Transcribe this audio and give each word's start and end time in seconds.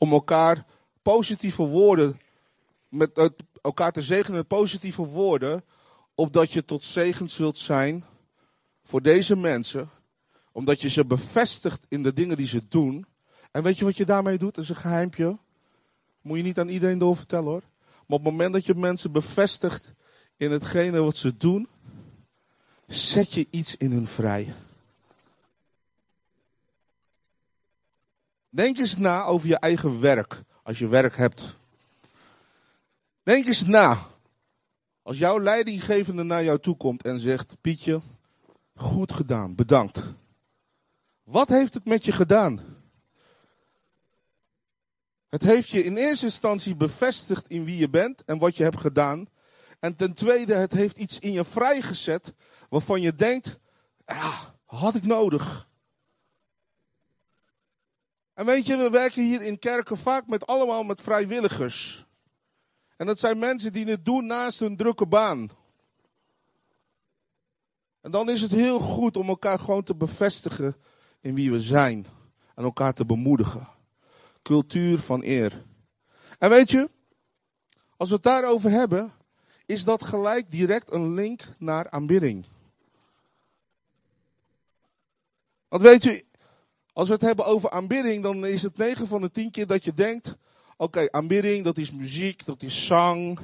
om 0.00 0.12
elkaar 0.12 0.64
positieve 1.02 1.62
woorden, 1.62 2.20
met 2.88 3.32
elkaar 3.62 3.92
te 3.92 4.02
zegenen 4.02 4.36
met 4.36 4.46
positieve 4.46 5.06
woorden, 5.06 5.64
opdat 6.14 6.52
je 6.52 6.64
tot 6.64 6.84
zegen 6.84 7.30
zult 7.30 7.58
zijn 7.58 8.04
voor 8.84 9.02
deze 9.02 9.36
mensen, 9.36 9.88
omdat 10.52 10.80
je 10.80 10.88
ze 10.88 11.04
bevestigt 11.04 11.86
in 11.88 12.02
de 12.02 12.12
dingen 12.12 12.36
die 12.36 12.46
ze 12.46 12.68
doen. 12.68 13.06
En 13.50 13.62
weet 13.62 13.78
je 13.78 13.84
wat 13.84 13.96
je 13.96 14.04
daarmee 14.04 14.38
doet? 14.38 14.54
Dat 14.54 14.64
is 14.64 14.70
een 14.70 14.76
geheimpje. 14.76 15.38
Moet 16.20 16.36
je 16.36 16.42
niet 16.42 16.58
aan 16.58 16.68
iedereen 16.68 16.98
doorvertellen 16.98 17.48
hoor. 17.48 17.62
Maar 18.06 18.18
op 18.18 18.24
het 18.24 18.32
moment 18.32 18.52
dat 18.52 18.66
je 18.66 18.74
mensen 18.74 19.12
bevestigt 19.12 19.92
in 20.36 20.50
hetgene 20.50 21.00
wat 21.00 21.16
ze 21.16 21.36
doen, 21.36 21.68
zet 22.86 23.32
je 23.32 23.46
iets 23.50 23.76
in 23.76 23.92
hun 23.92 24.06
vrij. 24.06 24.54
Denk 28.50 28.78
eens 28.78 28.96
na 28.96 29.24
over 29.24 29.48
je 29.48 29.58
eigen 29.58 30.00
werk, 30.00 30.42
als 30.62 30.78
je 30.78 30.88
werk 30.88 31.16
hebt. 31.16 31.56
Denk 33.22 33.46
eens 33.46 33.64
na. 33.64 34.06
Als 35.02 35.18
jouw 35.18 35.40
leidinggevende 35.40 36.22
naar 36.22 36.44
jou 36.44 36.58
toe 36.58 36.76
komt 36.76 37.02
en 37.02 37.18
zegt: 37.18 37.56
Pietje, 37.60 38.00
goed 38.74 39.12
gedaan, 39.12 39.54
bedankt. 39.54 40.02
Wat 41.22 41.48
heeft 41.48 41.74
het 41.74 41.84
met 41.84 42.04
je 42.04 42.12
gedaan? 42.12 42.60
Het 45.28 45.42
heeft 45.42 45.68
je 45.68 45.82
in 45.82 45.96
eerste 45.96 46.24
instantie 46.24 46.74
bevestigd 46.74 47.48
in 47.48 47.64
wie 47.64 47.76
je 47.76 47.88
bent 47.88 48.24
en 48.24 48.38
wat 48.38 48.56
je 48.56 48.62
hebt 48.62 48.80
gedaan. 48.80 49.28
En 49.80 49.96
ten 49.96 50.12
tweede, 50.12 50.54
het 50.54 50.72
heeft 50.72 50.98
iets 50.98 51.18
in 51.18 51.32
je 51.32 51.44
vrijgezet 51.44 52.32
waarvan 52.68 53.00
je 53.00 53.14
denkt, 53.14 53.58
ja, 54.06 54.54
had 54.64 54.94
ik 54.94 55.04
nodig. 55.04 55.68
En 58.40 58.46
weet 58.46 58.66
je, 58.66 58.76
we 58.76 58.90
werken 58.90 59.22
hier 59.22 59.42
in 59.42 59.58
kerken 59.58 59.96
vaak 59.96 60.26
met 60.26 60.46
allemaal 60.46 60.82
met 60.82 61.00
vrijwilligers. 61.00 62.06
En 62.96 63.06
dat 63.06 63.18
zijn 63.18 63.38
mensen 63.38 63.72
die 63.72 63.86
het 63.86 64.04
doen 64.04 64.26
naast 64.26 64.58
hun 64.58 64.76
drukke 64.76 65.06
baan. 65.06 65.50
En 68.00 68.10
dan 68.10 68.28
is 68.28 68.42
het 68.42 68.50
heel 68.50 68.78
goed 68.78 69.16
om 69.16 69.28
elkaar 69.28 69.58
gewoon 69.58 69.82
te 69.82 69.94
bevestigen 69.94 70.76
in 71.20 71.34
wie 71.34 71.50
we 71.50 71.60
zijn. 71.60 72.06
En 72.54 72.64
elkaar 72.64 72.94
te 72.94 73.06
bemoedigen. 73.06 73.68
Cultuur 74.42 74.98
van 74.98 75.22
eer. 75.22 75.64
En 76.38 76.50
weet 76.50 76.70
je, 76.70 76.88
als 77.96 78.08
we 78.08 78.14
het 78.14 78.24
daarover 78.24 78.70
hebben, 78.70 79.12
is 79.66 79.84
dat 79.84 80.04
gelijk 80.04 80.50
direct 80.50 80.92
een 80.92 81.14
link 81.14 81.42
naar 81.58 81.90
aanbidding. 81.90 82.46
Want 85.68 85.82
weet 85.82 86.04
u, 86.04 86.22
als 86.92 87.08
we 87.08 87.14
het 87.14 87.22
hebben 87.22 87.46
over 87.46 87.70
aanbidding, 87.70 88.22
dan 88.22 88.46
is 88.46 88.62
het 88.62 88.76
9 88.76 89.06
van 89.06 89.20
de 89.20 89.30
10 89.30 89.50
keer 89.50 89.66
dat 89.66 89.84
je 89.84 89.94
denkt: 89.94 90.36
oké, 90.76 91.10
aanbidding, 91.10 91.64
dat 91.64 91.78
is 91.78 91.90
muziek, 91.92 92.46
dat 92.46 92.62
is 92.62 92.86
zang. 92.86 93.38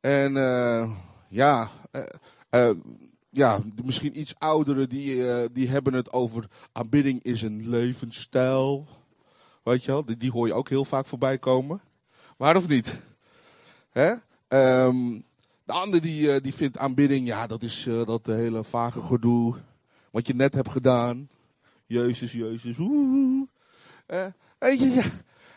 En 0.00 0.36
uh, 0.36 0.90
ja, 1.28 1.70
uh, 1.92 2.02
uh, 2.50 2.76
ja, 3.30 3.60
misschien 3.84 4.20
iets 4.20 4.34
ouderen 4.38 4.88
die, 4.88 5.24
die 5.52 5.68
hebben 5.68 5.92
het 5.92 6.12
over 6.12 6.48
aanbidding 6.72 7.22
is 7.22 7.42
een 7.42 7.68
levensstijl. 7.68 8.86
Weet 9.62 9.84
je 9.84 9.90
wel, 9.90 10.04
die, 10.04 10.16
die 10.16 10.30
hoor 10.30 10.46
je 10.46 10.54
ook 10.54 10.68
heel 10.68 10.84
vaak 10.84 11.06
voorbij 11.06 11.38
komen. 11.38 11.80
Waar 12.36 12.56
of 12.56 12.68
niet? 12.68 13.00
Hè? 13.90 14.10
Um, 14.48 15.24
de 15.64 15.72
ander 15.72 16.00
die, 16.00 16.40
die 16.40 16.54
vindt 16.54 16.78
aanbidding, 16.78 17.26
ja, 17.26 17.46
dat 17.46 17.62
is 17.62 17.88
dat 18.04 18.26
hele 18.26 18.64
vage 18.64 19.00
gedoe. 19.02 19.54
Wat 20.10 20.26
je 20.26 20.34
net 20.34 20.54
hebt 20.54 20.70
gedaan. 20.70 21.28
Jezus, 21.86 22.32
Jezus. 22.32 22.78
Uh, 22.78 24.26
je, 24.58 25.10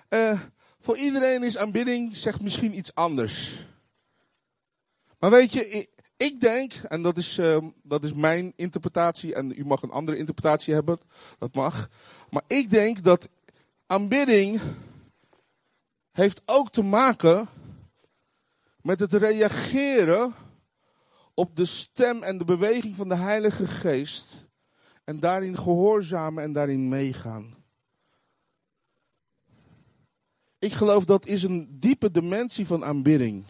uh, 0.09 0.41
voor 0.79 0.97
iedereen 0.97 1.43
is 1.43 1.57
aanbidding 1.57 2.17
zegt 2.17 2.41
misschien 2.41 2.77
iets 2.77 2.95
anders. 2.95 3.65
Maar 5.19 5.29
weet 5.29 5.53
je, 5.53 5.87
ik, 6.17 6.39
denk, 6.41 6.73
en 6.73 7.01
dat 7.01 7.17
is, 7.17 7.37
uh, 7.37 7.57
dat 7.83 8.03
is 8.03 8.13
mijn 8.13 8.53
interpretatie, 8.55 9.35
en 9.35 9.59
u 9.59 9.65
mag 9.65 9.81
een 9.81 9.91
andere 9.91 10.17
interpretatie 10.17 10.73
hebben, 10.73 10.99
dat 11.37 11.53
mag. 11.53 11.89
Maar 12.29 12.43
ik 12.47 12.69
denk 12.69 13.03
dat 13.03 13.29
aanbidding 13.85 14.61
heeft 16.11 16.41
ook 16.45 16.71
te 16.71 16.83
maken 16.83 17.47
met 18.81 18.99
het 18.99 19.13
reageren 19.13 20.33
op 21.33 21.55
de 21.55 21.65
stem 21.65 22.23
en 22.23 22.37
de 22.37 22.45
beweging 22.45 22.95
van 22.95 23.09
de 23.09 23.15
Heilige 23.15 23.67
Geest. 23.67 24.46
En 25.07 25.19
daarin 25.19 25.57
gehoorzamen 25.57 26.43
en 26.43 26.53
daarin 26.53 26.87
meegaan. 26.87 27.55
Ik 30.59 30.73
geloof 30.73 31.05
dat 31.05 31.25
is 31.25 31.43
een 31.43 31.79
diepe 31.79 32.11
dimensie 32.11 32.65
van 32.67 32.85
aanbidding. 32.85 33.45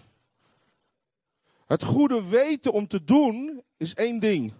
Het 1.65 1.83
goede 1.83 2.27
weten 2.27 2.71
om 2.71 2.87
te 2.87 3.03
doen 3.03 3.63
is 3.77 3.93
één 3.93 4.19
ding. 4.19 4.53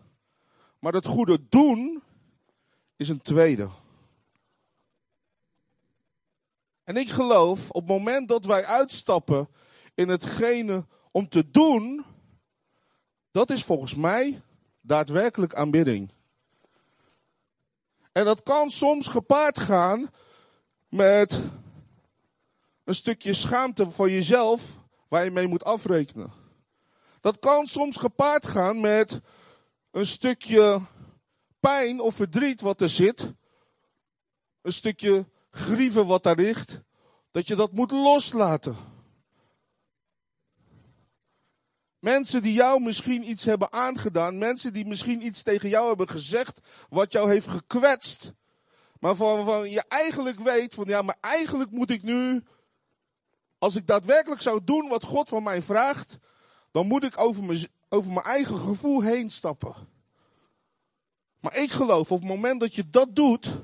Maar 0.80 0.94
het 0.94 1.06
goede 1.06 1.40
doen 1.50 2.04
is 2.96 3.10
een 3.10 3.22
tweede. 3.22 3.70
En 6.84 6.98
ik 6.98 7.10
geloof 7.10 7.70
op 7.70 7.82
het 7.82 7.98
moment 7.98 8.28
dat 8.28 8.46
wij 8.46 8.66
uitstappen 8.66 9.50
in 9.94 10.10
hetgene 10.10 10.86
om 11.12 11.30
te 11.30 11.52
doen, 11.52 12.06
dat 13.32 13.50
is 13.50 13.64
volgens 13.64 13.96
mij 13.96 14.42
daadwerkelijk 14.82 15.56
aanbidding. 15.56 16.16
En 18.18 18.26
dat 18.26 18.44
kan 18.44 18.72
soms 18.72 19.08
gepaard 19.08 19.60
gaan 19.60 20.10
met 20.90 21.40
een 22.84 22.96
stukje 22.96 23.34
schaamte 23.34 23.90
voor 23.90 24.10
jezelf 24.10 24.62
waar 25.08 25.24
je 25.24 25.32
mee 25.32 25.48
moet 25.48 25.64
afrekenen. 25.64 26.32
Dat 27.22 27.40
kan 27.40 27.68
soms 27.68 27.98
gepaard 27.98 28.48
gaan 28.48 28.80
met 28.80 29.20
een 29.92 30.06
stukje 30.06 30.82
pijn 31.60 32.00
of 32.00 32.16
verdriet 32.16 32.62
wat 32.62 32.82
er 32.82 32.90
zit. 32.90 33.32
Een 34.62 34.74
stukje 34.74 35.26
grieven 35.52 36.06
wat 36.06 36.24
daar 36.24 36.36
ligt. 36.36 36.82
Dat 37.32 37.48
je 37.48 37.56
dat 37.56 37.72
moet 37.72 37.92
loslaten. 37.92 38.76
Mensen 42.00 42.42
die 42.42 42.54
jou 42.54 42.82
misschien 42.82 43.30
iets 43.30 43.44
hebben 43.44 43.72
aangedaan. 43.72 44.38
Mensen 44.38 44.74
die 44.74 44.86
misschien 44.86 45.26
iets 45.26 45.44
tegen 45.44 45.70
jou 45.70 45.88
hebben 45.88 46.10
gezegd. 46.10 46.60
Wat 46.90 47.12
jou 47.12 47.30
heeft 47.30 47.48
gekwetst. 47.48 48.34
Maar 49.00 49.16
waarvan 49.16 49.70
je 49.70 49.84
eigenlijk 49.88 50.40
weet 50.40 50.74
van 50.74 50.86
ja, 50.86 51.02
maar 51.02 51.18
eigenlijk 51.22 51.72
moet 51.72 51.90
ik 51.90 52.04
nu. 52.04 52.44
Als 53.58 53.76
ik 53.76 53.88
daadwerkelijk 53.88 54.42
zou 54.42 54.64
doen 54.64 54.88
wat 54.88 55.04
God 55.04 55.30
van 55.30 55.44
mij 55.44 55.62
vraagt. 55.62 56.18
Dan 56.72 56.88
moet 56.88 57.04
ik 57.04 57.20
over 57.20 57.44
mijn, 57.44 57.68
over 57.90 58.12
mijn 58.12 58.26
eigen 58.26 58.60
gevoel 58.60 59.02
heen 59.02 59.30
stappen. 59.30 59.74
Maar 61.40 61.56
ik 61.56 61.72
geloof 61.72 62.12
op 62.12 62.20
het 62.20 62.28
moment 62.28 62.60
dat 62.60 62.76
je 62.76 62.90
dat 62.90 63.16
doet. 63.16 63.62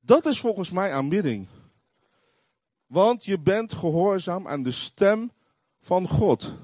Dat 0.00 0.26
is 0.26 0.40
volgens 0.40 0.70
mij 0.70 0.92
aanbidding. 0.92 1.46
Want 2.86 3.24
je 3.24 3.40
bent 3.40 3.72
gehoorzaam 3.72 4.48
aan 4.48 4.62
de 4.62 4.72
stem 4.72 5.32
van 5.80 6.08
God. 6.08 6.54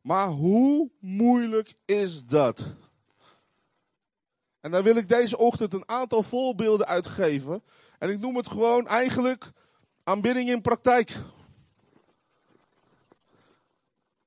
Maar 0.00 0.28
hoe 0.28 0.90
moeilijk 1.00 1.74
is 1.84 2.24
dat? 2.24 2.64
En 4.60 4.70
daar 4.70 4.82
wil 4.82 4.96
ik 4.96 5.08
deze 5.08 5.38
ochtend 5.38 5.72
een 5.72 5.88
aantal 5.88 6.22
voorbeelden 6.22 6.86
uitgeven. 6.86 7.62
En 7.98 8.10
ik 8.10 8.18
noem 8.18 8.36
het 8.36 8.46
gewoon 8.46 8.86
eigenlijk 8.86 9.52
aanbidding 10.04 10.50
in 10.50 10.60
praktijk. 10.60 11.16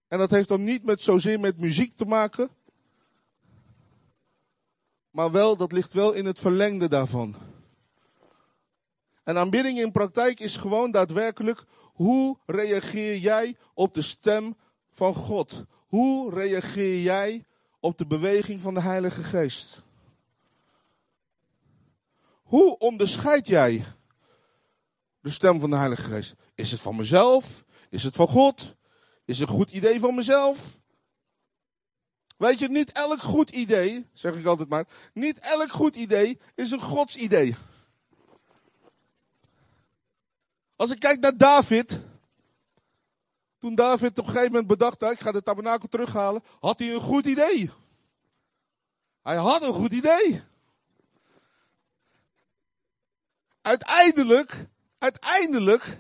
En 0.07 0.17
dat 0.17 0.29
heeft 0.29 0.47
dan 0.47 0.63
niet 0.63 0.83
met 0.83 1.01
zozeer 1.01 1.39
met 1.39 1.57
muziek 1.57 1.95
te 1.95 2.05
maken. 2.05 2.49
Maar 5.11 5.31
wel, 5.31 5.57
dat 5.57 5.71
ligt 5.71 5.93
wel 5.93 6.13
in 6.13 6.25
het 6.25 6.39
verlengde 6.39 6.87
daarvan. 6.87 7.35
En 9.23 9.37
aanbidding 9.37 9.79
in 9.79 9.91
praktijk 9.91 10.39
is 10.39 10.57
gewoon 10.57 10.91
daadwerkelijk 10.91 11.63
hoe 11.93 12.37
reageer 12.45 13.17
jij 13.17 13.55
op 13.73 13.93
de 13.93 14.01
stem 14.01 14.55
van 14.91 15.13
God. 15.13 15.63
Hoe 15.87 16.33
reageer 16.33 17.01
jij 17.01 17.45
op 17.79 17.97
de 17.97 18.05
beweging 18.05 18.61
van 18.61 18.73
de 18.73 18.81
Heilige 18.81 19.23
Geest? 19.23 19.81
Hoe 22.43 22.77
onderscheid 22.77 23.47
jij 23.47 23.85
de 25.21 25.29
stem 25.29 25.59
van 25.59 25.69
de 25.69 25.75
Heilige 25.75 26.03
Geest? 26.03 26.35
Is 26.55 26.71
het 26.71 26.79
van 26.79 26.95
mezelf? 26.95 27.63
Is 27.89 28.03
het 28.03 28.15
van 28.15 28.27
God? 28.27 28.75
Is 29.25 29.39
het 29.39 29.49
een 29.49 29.55
goed 29.55 29.71
idee 29.71 29.99
van 29.99 30.15
mezelf? 30.15 30.79
Weet 32.37 32.59
je, 32.59 32.69
niet 32.69 32.91
elk 32.91 33.21
goed 33.21 33.49
idee, 33.49 34.07
zeg 34.13 34.35
ik 34.35 34.45
altijd 34.45 34.69
maar, 34.69 34.87
niet 35.13 35.39
elk 35.39 35.71
goed 35.71 35.95
idee 35.95 36.39
is 36.55 36.71
een 36.71 36.81
Gods 36.81 37.15
idee. 37.15 37.55
Als 40.75 40.91
ik 40.91 40.99
kijk 40.99 41.19
naar 41.19 41.37
David, 41.37 41.99
toen 43.61 43.75
David 43.75 44.19
op 44.19 44.25
een 44.25 44.31
gegeven 44.31 44.51
moment 44.51 44.67
bedacht, 44.67 44.99
nou, 44.99 45.13
ik 45.13 45.19
ga 45.19 45.31
de 45.31 45.43
tabernakel 45.43 45.87
terughalen, 45.87 46.43
had 46.59 46.79
hij 46.79 46.93
een 46.93 47.01
goed 47.01 47.25
idee. 47.25 47.69
Hij 49.23 49.35
had 49.35 49.61
een 49.61 49.73
goed 49.73 49.93
idee. 49.93 50.43
Uiteindelijk 53.61 54.65
uiteindelijk 54.97 55.97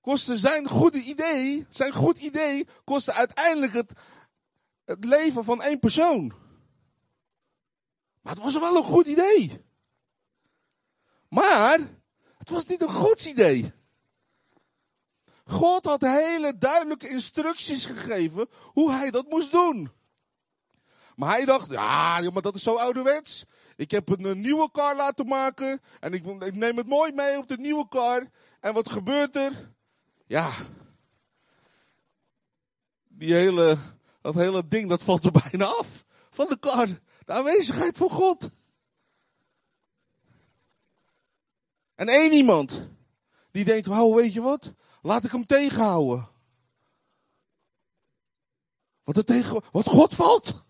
kostte 0.00 0.36
zijn 0.36 0.68
goede 0.68 1.00
idee, 1.00 1.66
zijn 1.68 1.92
goed 1.92 2.18
idee, 2.18 2.66
kostte 2.84 3.12
uiteindelijk 3.12 3.72
het, 3.72 3.92
het 4.84 5.04
leven 5.04 5.44
van 5.44 5.62
één 5.62 5.78
persoon. 5.78 6.32
Maar 8.20 8.34
het 8.34 8.42
was 8.42 8.58
wel 8.58 8.76
een 8.76 8.84
goed 8.84 9.06
idee. 9.06 9.64
Maar 11.28 11.78
het 12.38 12.48
was 12.48 12.66
niet 12.66 12.82
een 12.82 12.88
goed 12.92 13.24
idee. 13.24 13.72
God 15.44 15.84
had 15.84 16.00
hele 16.00 16.58
duidelijke 16.58 17.08
instructies 17.08 17.86
gegeven 17.86 18.48
hoe 18.62 18.92
hij 18.92 19.10
dat 19.10 19.28
moest 19.28 19.52
doen. 19.52 19.90
Maar 21.16 21.30
hij 21.30 21.44
dacht, 21.44 21.70
ja, 21.70 22.30
maar 22.30 22.42
dat 22.42 22.54
is 22.54 22.62
zo 22.62 22.74
ouderwets. 22.74 23.44
Ik 23.76 23.90
heb 23.90 24.08
een, 24.08 24.40
nieuwe 24.40 24.70
car 24.70 24.96
laten 24.96 25.26
maken 25.26 25.80
en 26.00 26.12
ik, 26.12 26.26
ik 26.26 26.54
neem 26.54 26.76
het 26.76 26.86
mooi 26.86 27.12
mee 27.12 27.38
op 27.38 27.48
de 27.48 27.58
nieuwe 27.58 27.88
car. 27.88 28.26
En 28.60 28.74
wat 28.74 28.90
gebeurt 28.90 29.36
er? 29.36 29.72
Ja, 30.26 30.50
die 33.08 33.34
hele, 33.34 33.78
dat 34.20 34.34
hele 34.34 34.68
ding 34.68 34.88
dat 34.88 35.02
valt 35.02 35.24
er 35.24 35.30
bijna 35.50 35.64
af 35.64 36.04
van 36.30 36.48
de 36.48 36.58
kar. 36.58 36.86
De 37.24 37.32
aanwezigheid 37.32 37.96
van 37.96 38.10
God. 38.10 38.50
En 41.94 42.08
één 42.08 42.32
iemand 42.32 42.88
die 43.50 43.64
denkt, 43.64 43.86
wauw, 43.86 44.14
weet 44.14 44.32
je 44.32 44.40
wat? 44.40 44.72
Laat 45.04 45.24
ik 45.24 45.30
hem 45.30 45.46
tegenhouden. 45.46 46.28
Wat, 49.02 49.16
er 49.16 49.24
tegen, 49.24 49.62
wat 49.72 49.86
God 49.86 50.14
valt. 50.14 50.64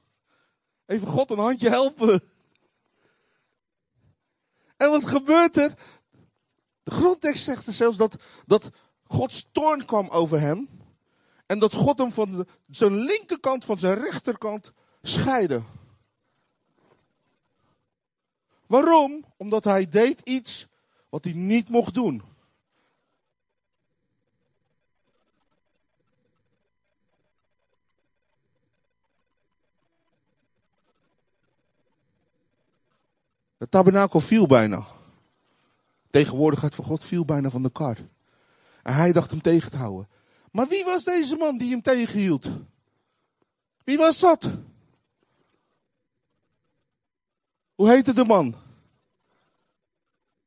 Even 0.87 1.09
God 1.09 1.31
een 1.31 1.39
handje 1.39 1.69
helpen. 1.69 2.23
En 4.77 4.91
wat 4.91 5.05
gebeurt 5.05 5.57
er? 5.57 5.75
De 6.83 6.91
grondtekst 6.91 7.45
zegt 7.45 7.67
er 7.67 7.73
zelfs 7.73 7.97
dat, 7.97 8.23
dat 8.47 8.71
Gods 9.05 9.47
toorn 9.53 9.85
kwam 9.85 10.09
over 10.09 10.41
hem. 10.41 10.69
En 11.47 11.59
dat 11.59 11.75
God 11.75 11.99
hem 11.99 12.13
van 12.13 12.47
zijn 12.71 12.95
linkerkant 12.95 13.65
van 13.65 13.79
zijn 13.79 13.99
rechterkant 13.99 14.73
scheidde. 15.03 15.63
Waarom? 18.67 19.25
Omdat 19.37 19.65
hij 19.65 19.89
deed 19.89 20.21
iets 20.21 20.67
wat 21.09 21.25
hij 21.25 21.33
niet 21.33 21.69
mocht 21.69 21.95
doen. 21.95 22.34
Het 33.65 33.73
tabernakel 33.73 34.21
viel 34.21 34.47
bijna. 34.47 34.87
Tegenwoordigheid 36.11 36.75
van 36.75 36.85
God 36.85 37.05
viel 37.05 37.25
bijna 37.25 37.51
van 37.51 37.63
de 37.63 37.71
kar. 37.71 37.97
En 38.83 38.95
hij 38.95 39.13
dacht 39.13 39.31
hem 39.31 39.41
tegen 39.41 39.71
te 39.71 39.77
houden. 39.77 40.09
Maar 40.53 40.69
wie 40.69 40.85
was 40.85 41.05
deze 41.05 41.37
man 41.37 41.59
die 41.59 41.71
hem 41.71 41.83
tegenhield? 41.83 42.49
Wie 43.85 43.97
was 43.97 44.19
dat? 44.19 44.51
Hoe 47.75 47.89
heette 47.89 48.13
de 48.13 48.25
man? 48.25 48.55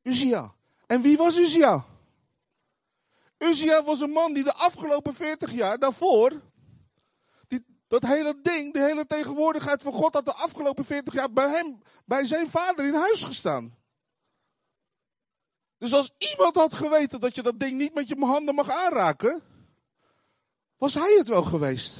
Uzia. 0.01 0.53
En 0.87 1.01
wie 1.01 1.17
was 1.17 1.37
Uzia? 1.37 1.85
Uzia 3.37 3.83
was 3.83 4.01
een 4.01 4.11
man 4.11 4.33
die 4.33 4.43
de 4.43 4.53
afgelopen 4.53 5.13
40 5.13 5.51
jaar 5.51 5.79
daarvoor, 5.79 6.41
dat 7.87 8.03
hele 8.03 8.39
ding, 8.41 8.73
de 8.73 8.79
hele 8.79 9.05
tegenwoordigheid 9.05 9.83
van 9.83 9.93
God 9.93 10.13
had 10.13 10.25
de 10.25 10.33
afgelopen 10.33 10.85
40 10.85 11.13
jaar 11.13 11.31
bij 11.31 11.49
hem, 11.49 11.81
bij 12.05 12.25
zijn 12.25 12.49
vader 12.49 12.87
in 12.87 12.93
huis 12.93 13.23
gestaan. 13.23 13.75
Dus 15.77 15.93
als 15.93 16.11
iemand 16.17 16.55
had 16.55 16.73
geweten 16.73 17.19
dat 17.19 17.35
je 17.35 17.41
dat 17.41 17.59
ding 17.59 17.77
niet 17.77 17.93
met 17.93 18.07
je 18.07 18.25
handen 18.25 18.55
mag 18.55 18.69
aanraken, 18.69 19.43
was 20.77 20.93
hij 20.93 21.15
het 21.17 21.27
wel 21.27 21.43
geweest. 21.43 21.95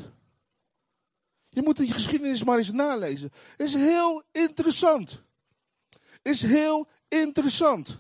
Je 1.50 1.62
moet 1.62 1.78
die 1.78 1.94
geschiedenis 1.94 2.44
maar 2.44 2.57
eens 2.57 2.72
nalezen. 2.72 3.31
Is 3.57 3.74
heel 3.74 4.24
interessant. 4.31 5.22
Is 6.22 6.42
heel 6.42 6.88
interessant. 7.07 7.98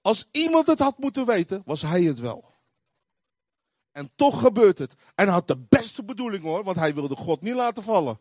Als 0.00 0.28
iemand 0.30 0.66
het 0.66 0.78
had 0.78 0.98
moeten 0.98 1.26
weten, 1.26 1.62
was 1.64 1.82
hij 1.82 2.02
het 2.02 2.18
wel. 2.18 2.57
En 3.98 4.10
toch 4.14 4.40
gebeurt 4.40 4.78
het. 4.78 4.94
En 5.14 5.24
hij 5.24 5.34
had 5.34 5.46
de 5.46 5.56
beste 5.56 6.04
bedoeling 6.04 6.42
hoor, 6.42 6.64
want 6.64 6.76
hij 6.76 6.94
wilde 6.94 7.16
God 7.16 7.42
niet 7.42 7.54
laten 7.54 7.82
vallen. 7.82 8.18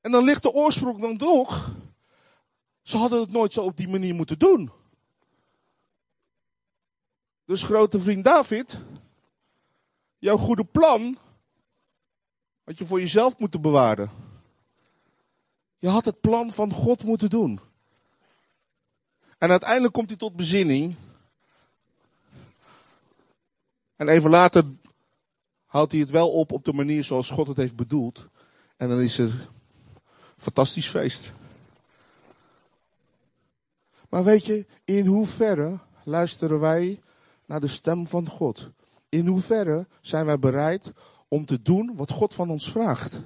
En 0.00 0.10
dan 0.10 0.24
ligt 0.24 0.42
de 0.42 0.52
oorsprong 0.52 1.00
dan 1.00 1.16
toch. 1.16 1.74
Ze 2.82 2.96
hadden 2.96 3.20
het 3.20 3.30
nooit 3.30 3.52
zo 3.52 3.62
op 3.62 3.76
die 3.76 3.88
manier 3.88 4.14
moeten 4.14 4.38
doen. 4.38 4.70
Dus 7.44 7.62
grote 7.62 8.00
vriend 8.00 8.24
David, 8.24 8.78
jouw 10.18 10.36
goede 10.36 10.64
plan 10.64 11.16
had 12.64 12.78
je 12.78 12.86
voor 12.86 13.00
jezelf 13.00 13.38
moeten 13.38 13.60
bewaren. 13.60 14.10
Je 15.78 15.88
had 15.88 16.04
het 16.04 16.20
plan 16.20 16.52
van 16.52 16.72
God 16.72 17.04
moeten 17.04 17.30
doen. 17.30 17.70
En 19.42 19.50
uiteindelijk 19.50 19.92
komt 19.92 20.08
hij 20.08 20.18
tot 20.18 20.36
bezinning. 20.36 20.94
En 23.96 24.08
even 24.08 24.30
later 24.30 24.64
houdt 25.66 25.92
hij 25.92 26.00
het 26.00 26.10
wel 26.10 26.30
op 26.30 26.52
op 26.52 26.64
de 26.64 26.72
manier 26.72 27.04
zoals 27.04 27.30
God 27.30 27.46
het 27.46 27.56
heeft 27.56 27.76
bedoeld. 27.76 28.28
En 28.76 28.88
dan 28.88 29.00
is 29.00 29.18
er 29.18 29.48
fantastisch 30.36 30.88
feest. 30.88 31.32
Maar 34.08 34.24
weet 34.24 34.44
je, 34.44 34.66
in 34.84 35.06
hoeverre 35.06 35.78
luisteren 36.04 36.60
wij 36.60 37.00
naar 37.46 37.60
de 37.60 37.68
stem 37.68 38.06
van 38.06 38.28
God? 38.28 38.70
In 39.08 39.26
hoeverre 39.26 39.86
zijn 40.00 40.26
wij 40.26 40.38
bereid 40.38 40.92
om 41.28 41.44
te 41.44 41.62
doen 41.62 41.96
wat 41.96 42.10
God 42.10 42.34
van 42.34 42.50
ons 42.50 42.70
vraagt? 42.70 43.20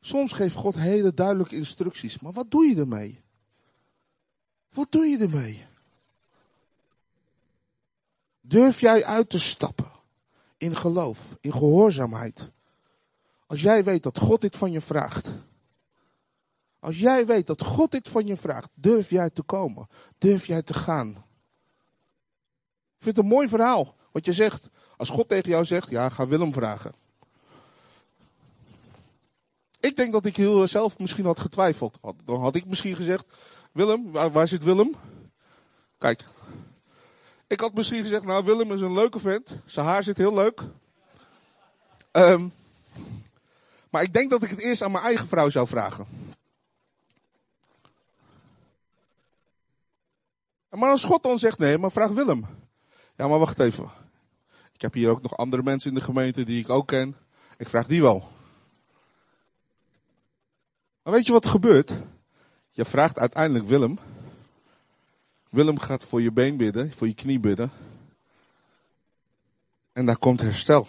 Soms 0.00 0.32
geeft 0.32 0.56
God 0.56 0.74
hele 0.74 1.14
duidelijke 1.14 1.56
instructies, 1.56 2.18
maar 2.18 2.32
wat 2.32 2.50
doe 2.50 2.66
je 2.66 2.76
ermee? 2.76 3.23
Wat 4.74 4.92
doe 4.92 5.06
je 5.06 5.18
ermee? 5.18 5.66
Durf 8.40 8.80
jij 8.80 9.04
uit 9.04 9.30
te 9.30 9.38
stappen 9.38 9.90
in 10.56 10.76
geloof, 10.76 11.36
in 11.40 11.52
gehoorzaamheid? 11.52 12.50
Als 13.46 13.62
jij 13.62 13.84
weet 13.84 14.02
dat 14.02 14.18
God 14.18 14.40
dit 14.40 14.56
van 14.56 14.72
je 14.72 14.80
vraagt. 14.80 15.30
Als 16.78 16.98
jij 16.98 17.26
weet 17.26 17.46
dat 17.46 17.62
God 17.62 17.90
dit 17.90 18.08
van 18.08 18.26
je 18.26 18.36
vraagt, 18.36 18.68
durf 18.74 19.10
jij 19.10 19.30
te 19.30 19.42
komen? 19.42 19.88
Durf 20.18 20.46
jij 20.46 20.62
te 20.62 20.74
gaan? 20.74 21.08
Ik 22.96 23.02
vind 23.10 23.16
het 23.16 23.24
een 23.24 23.30
mooi 23.30 23.48
verhaal. 23.48 23.94
Wat 24.12 24.24
je 24.24 24.32
zegt, 24.32 24.68
als 24.96 25.08
God 25.08 25.28
tegen 25.28 25.50
jou 25.50 25.64
zegt, 25.64 25.90
ja, 25.90 26.08
ga 26.08 26.26
Willem 26.26 26.52
vragen. 26.52 26.92
Ik 29.80 29.96
denk 29.96 30.12
dat 30.12 30.24
ik 30.24 30.36
heel 30.36 30.68
zelf 30.68 30.98
misschien 30.98 31.24
had 31.24 31.40
getwijfeld. 31.40 31.98
Dan 32.24 32.40
had 32.40 32.54
ik 32.54 32.66
misschien 32.66 32.96
gezegd, 32.96 33.26
Willem, 33.74 34.12
waar, 34.12 34.48
zit 34.48 34.64
Willem? 34.64 34.94
Kijk. 35.98 36.24
Ik 37.46 37.60
had 37.60 37.74
misschien 37.74 38.02
gezegd, 38.02 38.24
nou 38.24 38.44
Willem 38.44 38.72
is 38.72 38.80
een 38.80 38.92
leuke 38.92 39.18
vent. 39.18 39.56
Zijn 39.66 39.86
haar 39.86 40.02
zit 40.02 40.16
heel 40.16 40.34
leuk. 40.34 40.62
Um, 42.12 42.52
maar 43.90 44.02
ik 44.02 44.12
denk 44.12 44.30
dat 44.30 44.42
ik 44.42 44.50
het 44.50 44.60
eerst 44.60 44.82
aan 44.82 44.92
mijn 44.92 45.04
eigen 45.04 45.28
vrouw 45.28 45.50
zou 45.50 45.66
vragen. 45.66 46.06
Maar 50.70 50.90
als 50.90 51.04
God 51.04 51.22
dan 51.22 51.38
zegt 51.38 51.58
nee, 51.58 51.78
maar 51.78 51.92
vraag 51.92 52.10
Willem. 52.10 52.46
Ja, 53.16 53.28
maar 53.28 53.38
wacht 53.38 53.60
even. 53.60 53.90
Ik 54.72 54.80
heb 54.80 54.92
hier 54.92 55.10
ook 55.10 55.22
nog 55.22 55.36
andere 55.36 55.62
mensen 55.62 55.88
in 55.88 55.96
de 55.96 56.04
gemeente 56.04 56.44
die 56.44 56.60
ik 56.60 56.68
ook 56.70 56.86
ken. 56.86 57.16
Ik 57.56 57.68
vraag 57.68 57.86
die 57.86 58.02
wel. 58.02 58.28
Maar 61.02 61.12
weet 61.12 61.26
je 61.26 61.32
wat 61.32 61.44
er 61.44 61.50
gebeurt? 61.50 61.92
Je 62.74 62.84
vraagt 62.84 63.18
uiteindelijk 63.18 63.64
Willem. 63.64 63.98
Willem 65.48 65.78
gaat 65.78 66.04
voor 66.04 66.22
je 66.22 66.32
been 66.32 66.56
bidden, 66.56 66.92
voor 66.92 67.06
je 67.06 67.14
knie 67.14 67.40
bidden. 67.40 67.70
En 69.92 70.06
daar 70.06 70.18
komt 70.18 70.40
herstel. 70.40 70.88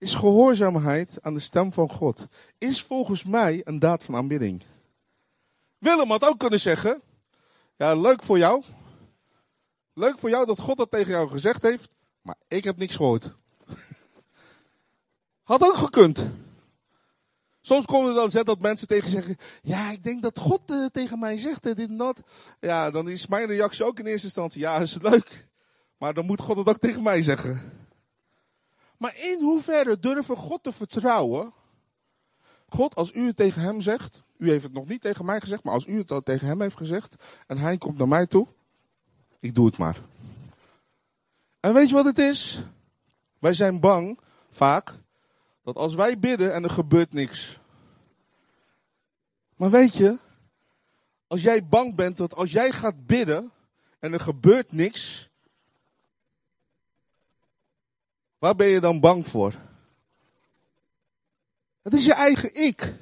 is 0.00 0.14
gehoorzaamheid 0.14 1.18
aan 1.22 1.34
de 1.34 1.40
stem 1.40 1.72
van 1.72 1.90
God. 1.90 2.26
Is 2.58 2.82
volgens 2.82 3.24
mij 3.24 3.60
een 3.64 3.78
daad 3.78 4.04
van 4.04 4.16
aanbidding. 4.16 4.62
Willem 5.78 6.10
had 6.10 6.28
ook 6.28 6.38
kunnen 6.38 6.60
zeggen, 6.60 7.00
ja 7.76 7.94
leuk 7.94 8.22
voor 8.22 8.38
jou. 8.38 8.64
Leuk 9.92 10.18
voor 10.18 10.30
jou 10.30 10.46
dat 10.46 10.58
God 10.58 10.76
dat 10.76 10.90
tegen 10.90 11.12
jou 11.12 11.28
gezegd 11.28 11.62
heeft, 11.62 11.90
maar 12.22 12.36
ik 12.48 12.64
heb 12.64 12.76
niks 12.76 12.96
gehoord. 12.96 13.34
Had 15.50 15.62
ook 15.62 15.76
gekund. 15.76 16.26
Soms 17.60 17.84
komt 17.84 18.06
het 18.06 18.16
dan 18.16 18.30
zet 18.30 18.46
dat 18.46 18.60
mensen 18.60 18.86
tegen 18.86 19.10
zeggen, 19.10 19.36
ja 19.62 19.90
ik 19.90 20.02
denk 20.04 20.22
dat 20.22 20.38
God 20.38 20.70
uh, 20.70 20.86
tegen 20.86 21.18
mij 21.18 21.38
zegt 21.38 21.66
uh, 21.66 21.74
dit 21.74 21.88
en 21.88 21.96
dat. 21.96 22.20
Ja, 22.60 22.90
dan 22.90 23.08
is 23.08 23.26
mijn 23.26 23.46
reactie 23.46 23.84
ook 23.84 23.98
in 23.98 24.06
eerste 24.06 24.26
instantie, 24.26 24.60
ja 24.60 24.78
is 24.78 24.94
het 24.94 25.02
leuk. 25.02 25.48
Maar 25.98 26.14
dan 26.14 26.26
moet 26.26 26.40
God 26.40 26.56
het 26.56 26.68
ook 26.68 26.78
tegen 26.78 27.02
mij 27.02 27.22
zeggen. 27.22 27.72
Maar 28.96 29.16
in 29.16 29.40
hoeverre 29.40 29.98
durven 29.98 30.36
God 30.36 30.62
te 30.62 30.72
vertrouwen? 30.72 31.52
God, 32.68 32.94
als 32.94 33.12
u 33.12 33.26
het 33.26 33.36
tegen 33.36 33.62
hem 33.62 33.80
zegt, 33.80 34.22
u 34.36 34.50
heeft 34.50 34.64
het 34.64 34.72
nog 34.72 34.88
niet 34.88 35.00
tegen 35.00 35.24
mij 35.24 35.40
gezegd, 35.40 35.62
maar 35.62 35.74
als 35.74 35.86
u 35.86 35.98
het 35.98 36.10
al 36.10 36.22
tegen 36.22 36.46
hem 36.46 36.60
heeft 36.60 36.76
gezegd 36.76 37.14
en 37.46 37.58
hij 37.58 37.78
komt 37.78 37.98
naar 37.98 38.08
mij 38.08 38.26
toe, 38.26 38.46
ik 39.40 39.54
doe 39.54 39.66
het 39.66 39.78
maar. 39.78 40.00
En 41.60 41.74
weet 41.74 41.88
je 41.88 41.94
wat 41.94 42.04
het 42.04 42.18
is? 42.18 42.62
Wij 43.38 43.54
zijn 43.54 43.80
bang, 43.80 44.18
vaak, 44.50 44.94
dat 45.72 45.82
als 45.82 45.94
wij 45.94 46.18
bidden 46.18 46.54
en 46.54 46.64
er 46.64 46.70
gebeurt 46.70 47.12
niks. 47.12 47.58
Maar 49.56 49.70
weet 49.70 49.96
je, 49.96 50.18
als 51.26 51.42
jij 51.42 51.66
bang 51.66 51.94
bent 51.94 52.16
dat 52.16 52.34
als 52.34 52.52
jij 52.52 52.72
gaat 52.72 53.06
bidden 53.06 53.52
en 53.98 54.12
er 54.12 54.20
gebeurt 54.20 54.72
niks, 54.72 55.28
waar 58.38 58.56
ben 58.56 58.66
je 58.66 58.80
dan 58.80 59.00
bang 59.00 59.26
voor? 59.26 59.54
Het 61.82 61.94
is 61.94 62.04
je 62.04 62.14
eigen 62.14 62.54
ik. 62.54 62.92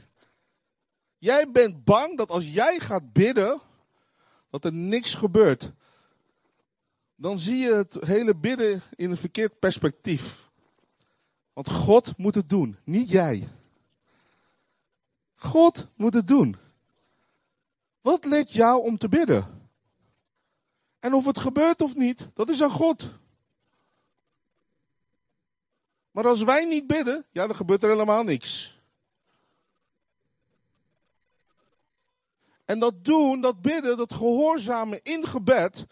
Jij 1.19 1.51
bent 1.51 1.85
bang 1.85 2.17
dat 2.17 2.31
als 2.31 2.53
jij 2.53 2.81
gaat 2.81 3.13
bidden, 3.13 3.61
dat 4.51 4.65
er 4.65 4.73
niks 4.73 5.15
gebeurt. 5.15 5.73
Dan 7.15 7.39
zie 7.39 7.57
je 7.57 7.75
het 7.75 7.97
hele 8.01 8.37
bidden 8.37 8.83
in 8.97 9.11
een 9.11 9.17
verkeerd 9.17 9.59
perspectief. 9.59 10.48
Want 11.59 11.71
God 11.71 12.17
moet 12.17 12.35
het 12.35 12.49
doen, 12.49 12.79
niet 12.85 13.11
jij. 13.11 13.49
God 15.35 15.87
moet 15.95 16.15
het 16.15 16.27
doen. 16.27 16.57
Wat 18.01 18.25
let 18.25 18.53
jou 18.53 18.83
om 18.83 18.99
te 18.99 19.09
bidden? 19.09 19.71
En 20.99 21.15
of 21.15 21.25
het 21.25 21.39
gebeurt 21.39 21.81
of 21.81 21.97
niet, 21.97 22.29
dat 22.35 22.49
is 22.49 22.63
aan 22.63 22.71
God. 22.71 23.09
Maar 26.11 26.27
als 26.27 26.43
wij 26.43 26.65
niet 26.65 26.87
bidden, 26.87 27.27
ja, 27.31 27.47
dan 27.47 27.57
gebeurt 27.57 27.83
er 27.83 27.91
helemaal 27.91 28.25
niks. 28.25 28.81
En 32.65 32.79
dat 32.79 33.05
doen, 33.05 33.41
dat 33.41 33.61
bidden, 33.61 33.97
dat 33.97 34.13
gehoorzamen 34.13 35.03
in 35.03 35.27
gebed, 35.27 35.87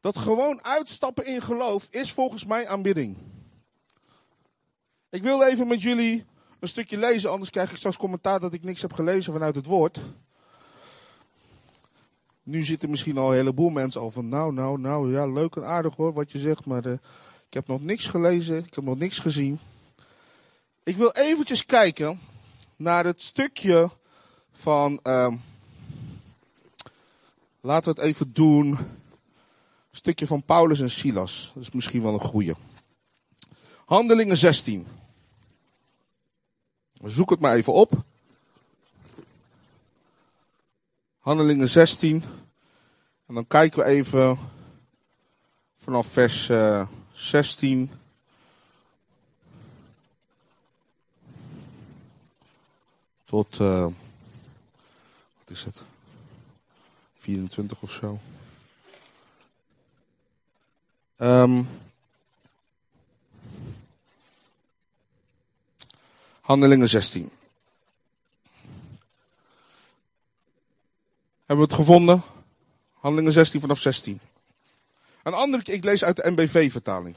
dat 0.00 0.18
gewoon 0.18 0.64
uitstappen 0.64 1.26
in 1.26 1.42
geloof, 1.42 1.86
is 1.90 2.12
volgens 2.12 2.44
mij 2.44 2.68
aanbidding. 2.68 3.33
Ik 5.14 5.22
wil 5.22 5.42
even 5.42 5.66
met 5.66 5.82
jullie 5.82 6.24
een 6.58 6.68
stukje 6.68 6.98
lezen, 6.98 7.30
anders 7.30 7.50
krijg 7.50 7.70
ik 7.70 7.76
straks 7.76 7.96
commentaar 7.96 8.40
dat 8.40 8.52
ik 8.52 8.62
niks 8.62 8.82
heb 8.82 8.92
gelezen 8.92 9.32
vanuit 9.32 9.54
het 9.54 9.66
woord. 9.66 10.00
Nu 12.42 12.64
zitten 12.64 12.90
misschien 12.90 13.18
al 13.18 13.30
een 13.30 13.36
heleboel 13.36 13.68
mensen 13.68 14.00
al 14.00 14.10
van, 14.10 14.28
nou, 14.28 14.52
nou, 14.52 14.80
nou, 14.80 15.12
ja, 15.12 15.26
leuk 15.26 15.56
en 15.56 15.66
aardig 15.66 15.96
hoor 15.96 16.12
wat 16.12 16.32
je 16.32 16.38
zegt, 16.38 16.64
maar 16.64 16.86
uh, 16.86 16.92
ik 17.46 17.54
heb 17.54 17.66
nog 17.66 17.82
niks 17.82 18.06
gelezen, 18.06 18.64
ik 18.64 18.74
heb 18.74 18.84
nog 18.84 18.98
niks 18.98 19.18
gezien. 19.18 19.58
Ik 20.82 20.96
wil 20.96 21.10
eventjes 21.12 21.66
kijken 21.66 22.20
naar 22.76 23.04
het 23.04 23.22
stukje 23.22 23.90
van, 24.52 25.00
uh, 25.02 25.34
laten 27.60 27.94
we 27.94 28.00
het 28.00 28.08
even 28.08 28.32
doen, 28.32 28.78
stukje 29.90 30.26
van 30.26 30.44
Paulus 30.44 30.80
en 30.80 30.90
Silas. 30.90 31.50
Dat 31.54 31.62
is 31.62 31.70
misschien 31.70 32.02
wel 32.02 32.14
een 32.14 32.20
goeie. 32.20 32.54
Handelingen 33.84 34.36
16. 34.36 35.02
Zoek 37.06 37.30
het 37.30 37.40
maar 37.40 37.54
even 37.54 37.72
op. 37.72 38.04
Handelingen 41.18 41.68
16. 41.68 42.22
En 43.26 43.34
dan 43.34 43.46
kijken 43.46 43.78
we 43.78 43.84
even 43.84 44.38
vanaf 45.76 46.06
vers 46.06 46.48
uh, 46.48 46.86
16. 47.12 47.90
Tot, 53.24 53.58
uh, 53.58 53.86
wat 55.38 55.50
is 55.50 55.64
het? 55.64 55.82
24 57.14 57.82
of 57.82 57.90
zo. 57.90 58.18
Um, 61.16 61.68
Handelingen 66.44 66.88
16. 66.88 67.30
Hebben 71.38 71.66
we 71.66 71.72
het 71.72 71.72
gevonden? 71.72 72.22
Handelingen 72.92 73.32
16 73.32 73.60
vanaf 73.60 73.78
16. 73.78 74.20
Een 75.22 75.34
andere 75.34 75.62
keer, 75.62 75.74
ik 75.74 75.84
lees 75.84 76.04
uit 76.04 76.16
de 76.16 76.30
MBV-vertaling. 76.30 77.16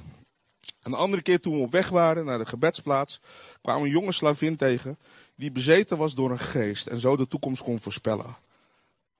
Een 0.81 0.93
andere 0.93 1.21
keer 1.21 1.39
toen 1.39 1.53
we 1.53 1.59
op 1.59 1.71
weg 1.71 1.89
waren 1.89 2.25
naar 2.25 2.37
de 2.37 2.45
gebedsplaats, 2.45 3.19
kwamen 3.61 3.81
we 3.81 3.87
een 3.87 3.93
jonge 3.93 4.11
slavin 4.11 4.55
tegen 4.55 4.99
die 5.35 5.51
bezeten 5.51 5.97
was 5.97 6.13
door 6.13 6.31
een 6.31 6.39
geest 6.39 6.87
en 6.87 6.99
zo 6.99 7.17
de 7.17 7.27
toekomst 7.27 7.63
kon 7.63 7.79
voorspellen. 7.79 8.35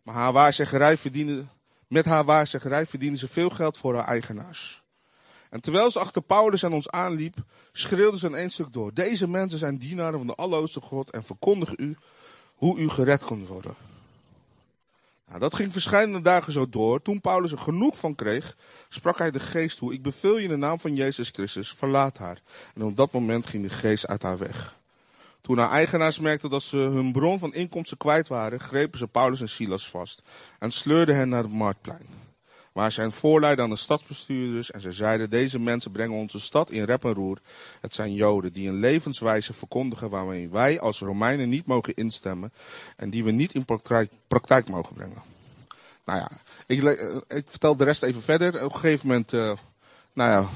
Maar 0.01 0.15
haar 0.15 0.33
waarzeggerij 0.33 0.97
verdiende, 0.97 1.45
met 1.87 2.05
haar 2.05 2.25
waarzeggerij 2.25 2.85
verdiende 2.85 3.17
ze 3.17 3.27
veel 3.27 3.49
geld 3.49 3.77
voor 3.77 3.95
haar 3.95 4.07
eigenaars. 4.07 4.83
En 5.50 5.62
terwijl 5.62 5.92
ze 5.92 6.00
achter 6.00 6.22
Paulus 6.22 6.63
en 6.63 6.74
ons 6.74 6.89
aanliep, 6.89 7.36
schreeuwde 7.72 8.18
ze 8.18 8.27
een 8.27 8.36
één 8.36 8.50
stuk 8.50 8.74
door. 8.74 8.94
Deze 8.94 9.27
mensen 9.27 9.60
zijn 9.60 9.77
dienaren 9.77 10.18
van 10.18 10.27
de 10.27 10.36
Allerhoogste 10.36 10.82
God 10.82 11.12
en 11.12 11.24
verkondigen 11.24 11.75
u 11.80 11.98
hoe 12.56 12.77
u 12.77 12.89
gered 12.89 13.25
kunt 13.25 13.48
worden. 13.48 13.75
Nou, 15.27 15.39
dat 15.39 15.56
ging 15.56 15.72
verschillende 15.72 16.22
dagen 16.22 16.54
zo 16.54 16.70
door. 16.70 17.01
Toen 17.01 17.22
Paulus 17.22 17.51
er 17.51 17.58
genoeg 17.58 17.98
van 17.98 18.16
kreeg, 18.16 18.58
sprak 18.89 19.18
hij 19.18 19.32
de 19.32 19.39
geest 19.39 19.77
toe. 19.77 19.94
Ik 19.94 20.01
beveel 20.01 20.38
je 20.38 20.44
in 20.44 20.50
de 20.50 20.56
naam 20.56 20.80
van 20.80 20.96
Jezus 20.96 21.30
Christus, 21.30 21.72
verlaat 21.72 22.18
haar. 22.18 22.42
En 22.75 22.84
op 22.84 22.98
dat 22.98 23.12
moment 23.12 23.46
ging 23.46 23.63
de 23.63 23.70
geest 23.70 24.08
uit 24.08 24.22
haar 24.22 24.38
weg. 24.38 24.75
Toen 25.42 25.58
haar 25.58 25.70
eigenaars 25.70 26.20
merkten 26.20 26.50
dat 26.50 26.63
ze 26.63 26.77
hun 26.77 27.12
bron 27.12 27.39
van 27.39 27.54
inkomsten 27.54 27.98
kwijt 27.98 28.27
waren, 28.27 28.60
grepen 28.60 29.00
ze 29.00 29.08
Paulus 29.08 29.42
en 29.42 29.50
Silas 29.50 29.89
vast 29.89 30.22
en 30.60 30.72
sleurden 30.72 31.16
hen 31.16 31.30
naar 31.30 31.44
het 31.44 31.51
marktplein. 31.51 32.26
Waar 32.77 32.91
zijn 32.91 33.12
voorleiden 33.12 33.63
aan 33.63 33.69
de 33.69 33.75
stadsbestuurders 33.75 34.72
en 34.72 34.81
ze 34.81 34.91
zeiden, 34.91 35.29
deze 35.29 35.60
mensen 35.60 35.91
brengen 35.91 36.17
onze 36.17 36.39
stad 36.39 36.72
in 36.72 36.84
rep 36.84 37.05
en 37.05 37.13
roer. 37.13 37.38
Het 37.81 37.93
zijn 37.93 38.13
Joden 38.13 38.53
die 38.53 38.69
een 38.69 38.79
levenswijze 38.79 39.53
verkondigen 39.53 40.10
waarmee 40.10 40.50
wij 40.50 40.79
als 40.79 41.00
Romeinen 41.00 41.50
niet 41.50 41.65
mogen 41.65 41.93
instemmen 41.93 42.53
en 42.96 43.10
die 43.10 43.24
we 43.24 43.31
niet 43.31 43.53
in 43.53 43.65
praktijk, 44.27 44.67
mogen 44.67 44.96
brengen. 44.96 45.22
Nou 46.05 46.19
ja, 46.19 46.29
ik, 46.65 46.84
ik, 47.27 47.50
vertel 47.50 47.77
de 47.77 47.84
rest 47.84 48.03
even 48.03 48.22
verder. 48.22 48.63
Op 48.63 48.74
een 48.74 48.79
gegeven 48.79 49.07
moment, 49.07 49.34
uh, 49.34 49.53
nou 50.13 50.31
ja, 50.31 50.50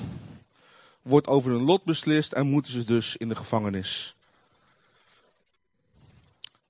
wordt 1.02 1.28
over 1.28 1.52
hun 1.52 1.64
lot 1.64 1.84
beslist 1.84 2.32
en 2.32 2.48
moeten 2.48 2.72
ze 2.72 2.84
dus 2.84 3.18
in 3.18 3.30
de 3.30 3.36
gevangenis. 3.36 4.16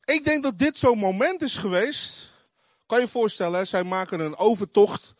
Ik 0.05 0.25
denk 0.25 0.43
dat 0.43 0.59
dit 0.59 0.77
zo'n 0.77 0.99
moment 0.99 1.41
is 1.41 1.57
geweest. 1.57 2.31
Kan 2.85 2.97
je 2.97 3.05
je 3.05 3.11
voorstellen, 3.11 3.67
zij 3.67 3.83
maken 3.83 4.19
een 4.19 4.37
overtocht 4.37 5.13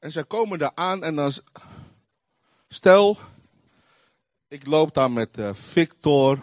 en 0.00 0.12
zij 0.12 0.24
komen 0.24 0.58
daar 0.58 0.72
aan 0.74 1.04
en 1.04 1.14
dan. 1.14 1.32
Stel, 2.68 3.18
ik 4.48 4.66
loop 4.66 4.94
daar 4.94 5.10
met 5.10 5.38
uh, 5.38 5.50
Victor 5.52 6.38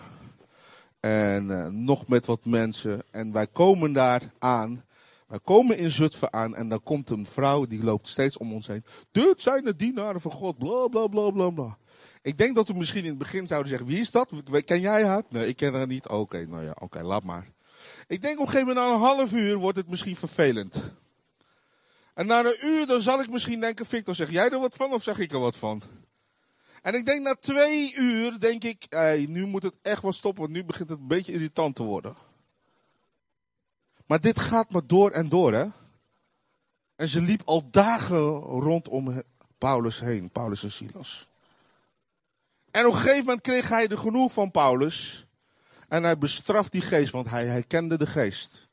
en 0.99 1.49
uh, 1.49 1.67
nog 1.67 2.07
met 2.07 2.25
wat 2.25 2.45
mensen. 2.45 3.03
En 3.11 3.31
wij 3.31 3.47
komen 3.47 3.93
daar 3.93 4.21
aan. 4.39 4.85
Wij 5.27 5.39
komen 5.43 5.77
in 5.77 5.91
Zutphen 5.91 6.33
aan 6.33 6.55
en 6.55 6.69
dan 6.69 6.83
komt 6.83 7.09
een 7.09 7.25
vrouw 7.25 7.65
die 7.65 7.83
loopt 7.83 8.07
steeds 8.07 8.37
om 8.37 8.53
ons 8.53 8.67
heen. 8.67 8.83
Dit 9.11 9.41
zijn 9.41 9.63
de 9.63 9.75
dienaren 9.75 10.21
van 10.21 10.31
God, 10.31 10.57
bla 10.57 10.87
bla 10.87 11.07
bla 11.07 11.29
bla 11.29 11.49
bla. 11.49 11.77
Ik 12.21 12.37
denk 12.37 12.55
dat 12.55 12.67
we 12.67 12.73
misschien 12.73 13.03
in 13.03 13.09
het 13.09 13.17
begin 13.17 13.47
zouden 13.47 13.69
zeggen, 13.69 13.87
wie 13.87 13.99
is 13.99 14.11
dat? 14.11 14.33
Ken 14.65 14.79
jij 14.79 15.05
haar? 15.05 15.23
Nee, 15.29 15.47
ik 15.47 15.55
ken 15.55 15.73
haar 15.73 15.87
niet. 15.87 16.07
Oké, 16.07 16.45
nou 16.45 16.63
ja, 16.63 16.75
oké, 16.79 17.01
laat 17.01 17.23
maar. 17.23 17.47
Ik 18.07 18.21
denk 18.21 18.39
op 18.39 18.45
een 18.45 18.51
gegeven 18.51 18.67
moment 18.67 18.87
na 18.87 18.93
een 18.93 19.15
half 19.15 19.33
uur 19.33 19.57
wordt 19.57 19.77
het 19.77 19.89
misschien 19.89 20.15
vervelend. 20.15 20.83
En 22.17 22.25
na 22.25 22.39
een 22.39 22.57
uur 22.61 22.87
dan 22.87 23.01
zal 23.01 23.21
ik 23.21 23.29
misschien 23.29 23.59
denken, 23.59 23.85
Victor, 23.85 24.15
zeg 24.15 24.31
jij 24.31 24.49
er 24.49 24.59
wat 24.59 24.75
van 24.75 24.93
of 24.93 25.03
zeg 25.03 25.19
ik 25.19 25.31
er 25.31 25.39
wat 25.39 25.55
van? 25.55 25.81
En 26.81 26.93
ik 26.93 27.05
denk 27.05 27.21
na 27.21 27.35
twee 27.35 27.95
uur, 27.95 28.39
denk 28.39 28.63
ik, 28.63 28.87
nu 29.27 29.45
moet 29.45 29.63
het 29.63 29.73
echt 29.81 30.01
wel 30.01 30.13
stoppen, 30.13 30.43
want 30.43 30.55
nu 30.55 30.63
begint 30.63 30.89
het 30.89 30.99
een 30.99 31.07
beetje 31.07 31.33
irritant 31.33 31.75
te 31.75 31.83
worden. 31.83 32.15
Maar 34.05 34.21
dit 34.21 34.39
gaat 34.39 34.71
maar 34.71 34.87
door 34.87 35.11
en 35.11 35.29
door, 35.29 35.53
hè. 35.53 35.65
En 36.95 37.07
ze 37.07 37.21
liep 37.21 37.41
al 37.45 37.69
dagen 37.69 38.27
rondom 38.39 39.23
Paulus 39.57 39.99
heen, 39.99 40.29
Paulus 40.29 40.63
en 40.63 40.71
Silas. 40.71 41.27
En 42.71 42.85
op 42.85 42.93
een 42.93 42.99
gegeven 42.99 43.25
moment 43.25 43.41
kreeg 43.41 43.69
hij 43.69 43.87
de 43.87 43.97
genoeg 43.97 44.33
van 44.33 44.51
Paulus. 44.51 45.27
En 45.87 46.03
hij 46.03 46.17
bestraft 46.17 46.71
die 46.71 46.81
geest, 46.81 47.11
want 47.11 47.29
hij 47.29 47.45
herkende 47.45 47.97
de 47.97 48.07
geest. 48.07 48.69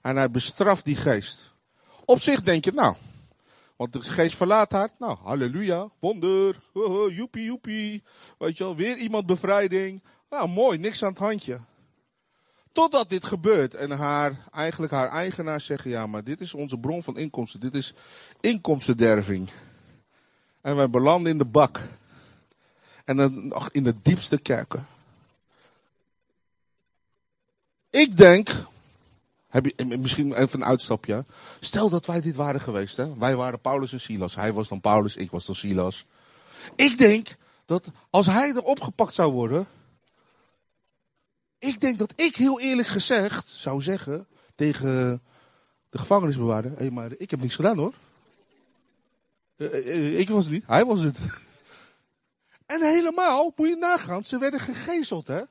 En 0.00 0.16
hij 0.16 0.30
bestraft 0.30 0.84
die 0.84 0.96
geest. 0.96 1.53
Op 2.04 2.20
zich 2.20 2.42
denk 2.42 2.64
je, 2.64 2.72
nou, 2.72 2.94
want 3.76 3.92
de 3.92 4.02
geest 4.02 4.36
verlaat 4.36 4.72
haar. 4.72 4.90
Nou, 4.98 5.18
halleluja, 5.22 5.88
wonder, 5.98 6.56
joepie, 7.10 7.44
joepie. 7.44 8.02
Weet 8.38 8.56
je 8.56 8.64
wel, 8.64 8.76
weer 8.76 8.96
iemand 8.96 9.26
bevrijding. 9.26 10.02
Nou, 10.30 10.48
mooi, 10.48 10.78
niks 10.78 11.02
aan 11.02 11.10
het 11.10 11.18
handje. 11.18 11.60
Totdat 12.72 13.08
dit 13.08 13.24
gebeurt 13.24 13.74
en 13.74 13.90
haar, 13.90 14.38
eigenlijk 14.52 14.92
haar 14.92 15.08
eigenaar 15.08 15.60
zeggen, 15.60 15.90
ja, 15.90 16.06
maar 16.06 16.24
dit 16.24 16.40
is 16.40 16.54
onze 16.54 16.78
bron 16.78 17.02
van 17.02 17.16
inkomsten. 17.16 17.60
Dit 17.60 17.74
is 17.74 17.94
inkomstenderving. 18.40 19.50
En 20.60 20.76
wij 20.76 20.90
belanden 20.90 21.32
in 21.32 21.38
de 21.38 21.44
bak. 21.44 21.80
En 23.04 23.16
dan 23.16 23.46
nog 23.46 23.68
in 23.70 23.84
de 23.84 23.94
diepste 24.02 24.38
kerken. 24.38 24.86
Ik 27.90 28.16
denk, 28.16 28.50
heb 29.54 29.66
je, 29.66 29.98
misschien 29.98 30.34
even 30.34 30.60
een 30.60 30.66
uitstapje. 30.66 31.24
Stel 31.60 31.88
dat 31.88 32.06
wij 32.06 32.20
dit 32.20 32.34
waren 32.34 32.60
geweest. 32.60 32.96
Hè? 32.96 33.18
Wij 33.18 33.36
waren 33.36 33.60
Paulus 33.60 33.92
en 33.92 34.00
Silas. 34.00 34.34
Hij 34.34 34.52
was 34.52 34.68
dan 34.68 34.80
Paulus, 34.80 35.16
ik 35.16 35.30
was 35.30 35.46
dan 35.46 35.54
Silas. 35.54 36.06
Ik 36.76 36.98
denk 36.98 37.36
dat 37.64 37.90
als 38.10 38.26
hij 38.26 38.54
er 38.54 38.62
opgepakt 38.62 39.14
zou 39.14 39.32
worden. 39.32 39.66
Ik 41.58 41.80
denk 41.80 41.98
dat 41.98 42.12
ik 42.16 42.36
heel 42.36 42.60
eerlijk 42.60 42.88
gezegd 42.88 43.48
zou 43.48 43.82
zeggen 43.82 44.26
tegen 44.54 45.22
de 45.90 45.98
gevangenisbewaarder. 45.98 46.72
Hé, 46.76 46.90
maar 46.90 47.10
ik 47.18 47.30
heb 47.30 47.40
niks 47.40 47.54
gedaan 47.54 47.78
hoor. 47.78 47.94
Eh, 49.56 49.66
eh, 49.66 49.88
eh, 49.88 50.18
ik 50.18 50.28
was 50.28 50.44
het 50.44 50.52
niet, 50.52 50.66
hij 50.66 50.84
was 50.84 51.00
het. 51.00 51.18
En 52.66 52.82
helemaal, 52.82 53.52
moet 53.56 53.68
je 53.68 53.76
nagaan, 53.76 54.24
ze 54.24 54.38
werden 54.38 54.60
gegezeld 54.60 55.26
hè. 55.26 55.42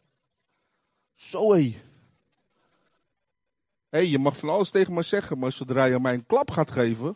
Zo 1.15 1.53
hé. 1.53 1.81
Hé, 3.93 3.99
je 3.99 4.19
mag 4.19 4.37
van 4.37 4.49
alles 4.49 4.69
tegen 4.69 4.93
me 4.93 5.01
zeggen, 5.01 5.39
maar 5.39 5.51
zodra 5.51 5.85
je 5.85 5.99
mij 5.99 6.13
een 6.13 6.25
klap 6.25 6.51
gaat 6.51 6.71
geven. 6.71 7.15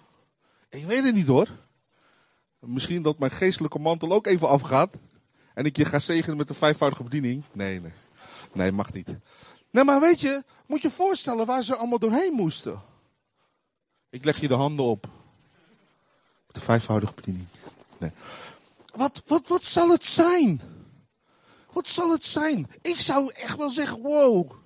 Ik 0.70 0.86
weet 0.86 1.04
het 1.04 1.16
niet 1.16 1.28
hoor. 1.28 1.48
Misschien 2.60 3.02
dat 3.02 3.20
mijn 3.20 3.32
geestelijke 3.32 3.80
mantel 3.80 4.12
ook 4.12 4.28
even 4.28 4.50
afgaat. 4.50 4.90
En 5.54 5.66
ik 5.66 5.78
je 5.78 5.86
ga 5.86 6.00
zegenen 6.00 6.38
met 6.38 6.50
een 6.50 6.56
vijfvoudige 6.56 7.04
bediening. 7.04 7.44
Nee, 7.52 7.82
nee. 7.82 7.92
Nee, 8.52 8.72
mag 8.72 8.94
niet. 8.94 9.08
Nee, 9.72 9.84
maar 9.84 10.00
weet 10.00 10.20
je, 10.20 10.44
moet 10.66 10.82
je 10.82 10.90
voorstellen 10.90 11.46
waar 11.46 11.64
ze 11.64 11.76
allemaal 11.76 12.00
doorheen 12.00 12.34
moesten. 12.34 12.82
Ik 14.10 14.26
leg 14.26 14.40
je 14.40 14.48
de 14.48 14.54
handen 14.54 14.86
op. 14.86 15.08
De 16.52 16.60
vijfvoudige 16.60 17.14
bediening. 17.14 17.48
Nee. 17.98 18.12
Wat, 18.96 19.22
wat, 19.26 19.48
wat 19.48 19.64
zal 19.64 19.90
het 19.90 20.06
zijn? 20.06 20.62
Wat 21.72 21.88
zal 21.88 22.12
het 22.12 22.24
zijn? 22.24 22.68
Ik 22.82 23.00
zou 23.00 23.32
echt 23.34 23.58
wel 23.58 23.70
zeggen, 23.70 24.02
wow. 24.02 24.66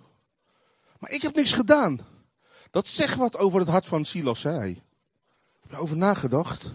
Maar 1.02 1.12
ik 1.12 1.22
heb 1.22 1.36
niks 1.36 1.54
gedaan. 1.54 2.00
Dat 2.72 2.88
zegt 2.88 3.16
wat 3.16 3.38
over 3.38 3.60
het 3.60 3.70
hart 3.70 3.88
van 3.88 4.06
Silas. 4.06 4.44
Hè? 4.44 4.52
Heb 4.52 5.70
je 5.70 5.78
over 5.78 5.98
nagedacht? 5.98 6.72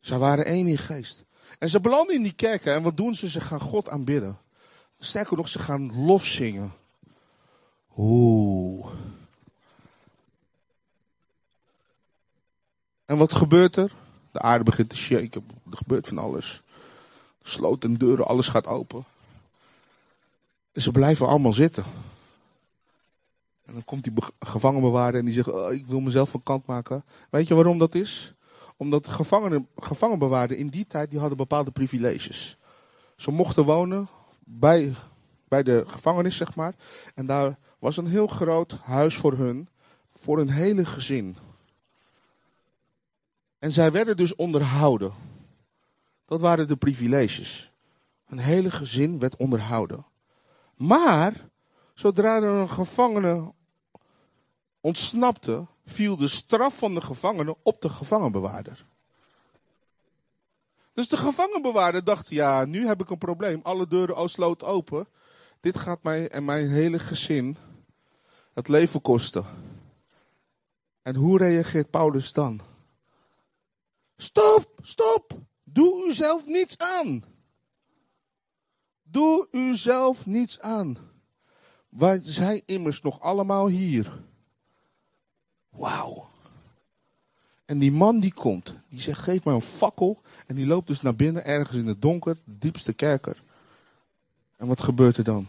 Zij 0.00 0.18
waren 0.18 0.44
één 0.44 0.66
in 0.66 0.78
geest. 0.78 1.24
En 1.58 1.70
ze 1.70 1.80
belanden 1.80 2.14
in 2.14 2.22
die 2.22 2.32
kerken. 2.32 2.74
En 2.74 2.82
wat 2.82 2.96
doen 2.96 3.14
ze? 3.14 3.28
Ze 3.28 3.40
gaan 3.40 3.60
God 3.60 3.88
aanbidden. 3.88 4.38
Sterker 4.98 5.36
nog, 5.36 5.48
ze 5.48 5.58
gaan 5.58 6.04
lof 6.04 6.24
zingen. 6.24 6.72
Oeh. 7.96 8.86
En 13.04 13.16
wat 13.16 13.34
gebeurt 13.34 13.76
er? 13.76 13.92
De 14.32 14.40
aarde 14.40 14.64
begint 14.64 14.88
te 14.88 14.96
shaken. 14.96 15.46
Er 15.70 15.76
gebeurt 15.76 16.08
van 16.08 16.18
alles. 16.18 16.62
Sloot 17.42 17.84
en 17.84 17.96
deuren, 17.96 18.26
alles 18.26 18.48
gaat 18.48 18.66
open. 18.66 19.04
En 20.72 20.82
ze 20.82 20.90
blijven 20.90 21.26
allemaal 21.26 21.52
zitten. 21.52 21.84
En 23.72 23.78
dan 23.78 23.86
komt 23.86 24.04
die 24.04 24.12
gevangenbewaarder 24.40 25.20
en 25.20 25.26
die 25.26 25.34
zegt, 25.34 25.52
oh, 25.52 25.72
ik 25.72 25.86
wil 25.86 26.00
mezelf 26.00 26.30
van 26.30 26.42
kant 26.42 26.66
maken. 26.66 27.04
Weet 27.30 27.48
je 27.48 27.54
waarom 27.54 27.78
dat 27.78 27.94
is? 27.94 28.34
Omdat 28.76 29.08
gevangenen, 29.08 29.68
gevangenbewaarden 29.76 30.56
in 30.56 30.68
die 30.68 30.86
tijd, 30.86 31.10
die 31.10 31.18
hadden 31.18 31.36
bepaalde 31.36 31.70
privileges. 31.70 32.56
Ze 33.16 33.30
mochten 33.30 33.64
wonen 33.64 34.08
bij, 34.44 34.92
bij 35.48 35.62
de 35.62 35.84
gevangenis, 35.86 36.36
zeg 36.36 36.54
maar. 36.54 36.74
En 37.14 37.26
daar 37.26 37.58
was 37.78 37.96
een 37.96 38.06
heel 38.06 38.26
groot 38.26 38.72
huis 38.82 39.16
voor 39.16 39.32
hun, 39.32 39.68
voor 40.12 40.38
een 40.38 40.50
hele 40.50 40.84
gezin. 40.84 41.36
En 43.58 43.72
zij 43.72 43.92
werden 43.92 44.16
dus 44.16 44.34
onderhouden. 44.34 45.12
Dat 46.26 46.40
waren 46.40 46.68
de 46.68 46.76
privileges. 46.76 47.72
Een 48.26 48.38
hele 48.38 48.70
gezin 48.70 49.18
werd 49.18 49.36
onderhouden. 49.36 50.06
Maar, 50.76 51.48
zodra 51.94 52.36
er 52.36 52.42
een 52.44 52.70
gevangene 52.70 53.52
ontsnapte, 54.82 55.66
viel 55.86 56.16
de 56.16 56.28
straf 56.28 56.78
van 56.78 56.94
de 56.94 57.00
gevangene 57.00 57.56
op 57.62 57.80
de 57.80 57.88
gevangenbewaarder. 57.88 58.86
Dus 60.94 61.08
de 61.08 61.16
gevangenbewaarder 61.16 62.04
dacht, 62.04 62.28
ja, 62.28 62.64
nu 62.64 62.86
heb 62.86 63.00
ik 63.00 63.10
een 63.10 63.18
probleem. 63.18 63.60
Alle 63.62 63.86
deuren 63.86 64.14
al 64.14 64.28
sloot 64.28 64.62
open. 64.62 65.06
Dit 65.60 65.78
gaat 65.78 66.02
mij 66.02 66.28
en 66.28 66.44
mijn 66.44 66.68
hele 66.68 66.98
gezin 66.98 67.56
het 68.54 68.68
leven 68.68 69.00
kosten. 69.00 69.44
En 71.02 71.14
hoe 71.14 71.38
reageert 71.38 71.90
Paulus 71.90 72.32
dan? 72.32 72.60
Stop, 74.16 74.78
stop. 74.82 75.38
Doe 75.64 76.06
uzelf 76.08 76.46
niets 76.46 76.78
aan. 76.78 77.24
Doe 79.02 79.48
uzelf 79.50 80.26
niets 80.26 80.60
aan. 80.60 80.98
Wij 81.88 82.20
zijn 82.22 82.62
immers 82.66 83.00
nog 83.00 83.20
allemaal 83.20 83.66
hier. 83.66 84.22
Wauw. 85.72 86.30
En 87.64 87.78
die 87.78 87.92
man 87.92 88.20
die 88.20 88.34
komt, 88.34 88.74
die 88.88 89.00
zegt 89.00 89.20
geef 89.20 89.44
mij 89.44 89.54
een 89.54 89.60
fakkel. 89.60 90.20
En 90.46 90.54
die 90.54 90.66
loopt 90.66 90.86
dus 90.86 91.00
naar 91.00 91.16
binnen, 91.16 91.44
ergens 91.44 91.78
in 91.78 91.86
het 91.86 92.02
donker, 92.02 92.36
de 92.44 92.58
diepste 92.58 92.92
kerker. 92.92 93.42
En 94.56 94.66
wat 94.66 94.82
gebeurt 94.82 95.16
er 95.16 95.24
dan? 95.24 95.46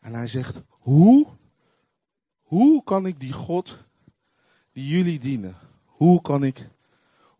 En 0.00 0.14
hij 0.14 0.28
zegt, 0.28 0.60
hoe, 0.68 1.26
hoe 2.42 2.84
kan 2.84 3.06
ik 3.06 3.20
die 3.20 3.32
God 3.32 3.78
die 4.72 4.86
jullie 4.86 5.18
dienen, 5.18 5.56
hoe 5.84 6.20
kan 6.20 6.44
ik, 6.44 6.68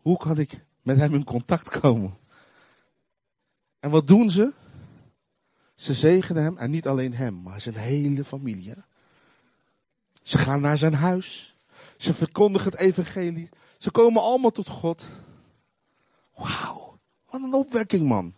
hoe 0.01 0.17
kan 0.17 0.37
ik 0.37 0.65
met 0.81 0.97
hem 0.97 1.13
in 1.13 1.23
contact 1.23 1.79
komen? 1.79 2.17
En 3.79 3.89
wat 3.89 4.07
doen 4.07 4.29
ze? 4.29 4.53
Ze 5.75 5.93
zegenen 5.93 6.43
hem 6.43 6.57
en 6.57 6.71
niet 6.71 6.87
alleen 6.87 7.13
hem, 7.13 7.41
maar 7.41 7.61
zijn 7.61 7.75
hele 7.75 8.25
familie. 8.25 8.73
Ze 10.29 10.37
gaan 10.37 10.61
naar 10.61 10.77
zijn 10.77 10.93
huis. 10.93 11.57
Ze 11.97 12.13
verkondigen 12.13 12.71
het 12.71 12.79
evangelie. 12.79 13.49
Ze 13.77 13.91
komen 13.91 14.21
allemaal 14.21 14.51
tot 14.51 14.67
God. 14.67 15.09
Wauw, 16.35 16.99
wat 17.25 17.41
een 17.41 17.53
opwekking 17.53 18.07
man. 18.07 18.35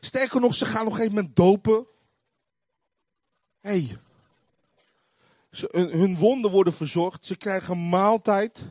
Sterker 0.00 0.40
nog, 0.40 0.54
ze 0.54 0.66
gaan 0.66 0.80
op 0.80 0.86
een 0.86 0.96
gegeven 0.96 1.14
moment 1.14 1.36
dopen. 1.36 1.86
Hé. 3.60 3.70
Hey. 3.70 3.96
Hun 5.90 6.16
wonden 6.16 6.50
worden 6.50 6.72
verzorgd. 6.72 7.26
Ze 7.26 7.36
krijgen 7.36 7.72
een 7.72 7.88
maaltijd. 7.88 8.62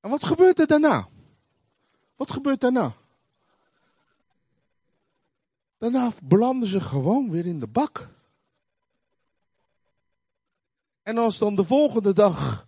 En 0.00 0.10
wat 0.10 0.24
gebeurt 0.24 0.58
er 0.58 0.66
daarna? 0.66 1.08
Wat 2.16 2.32
gebeurt 2.32 2.60
daarna? 2.60 2.92
Daarna 5.78 6.12
belanden 6.22 6.68
ze 6.68 6.80
gewoon 6.80 7.30
weer 7.30 7.46
in 7.46 7.60
de 7.60 7.68
bak. 7.68 8.10
En 11.02 11.18
als 11.18 11.38
dan 11.38 11.56
de 11.56 11.64
volgende 11.64 12.12
dag 12.12 12.66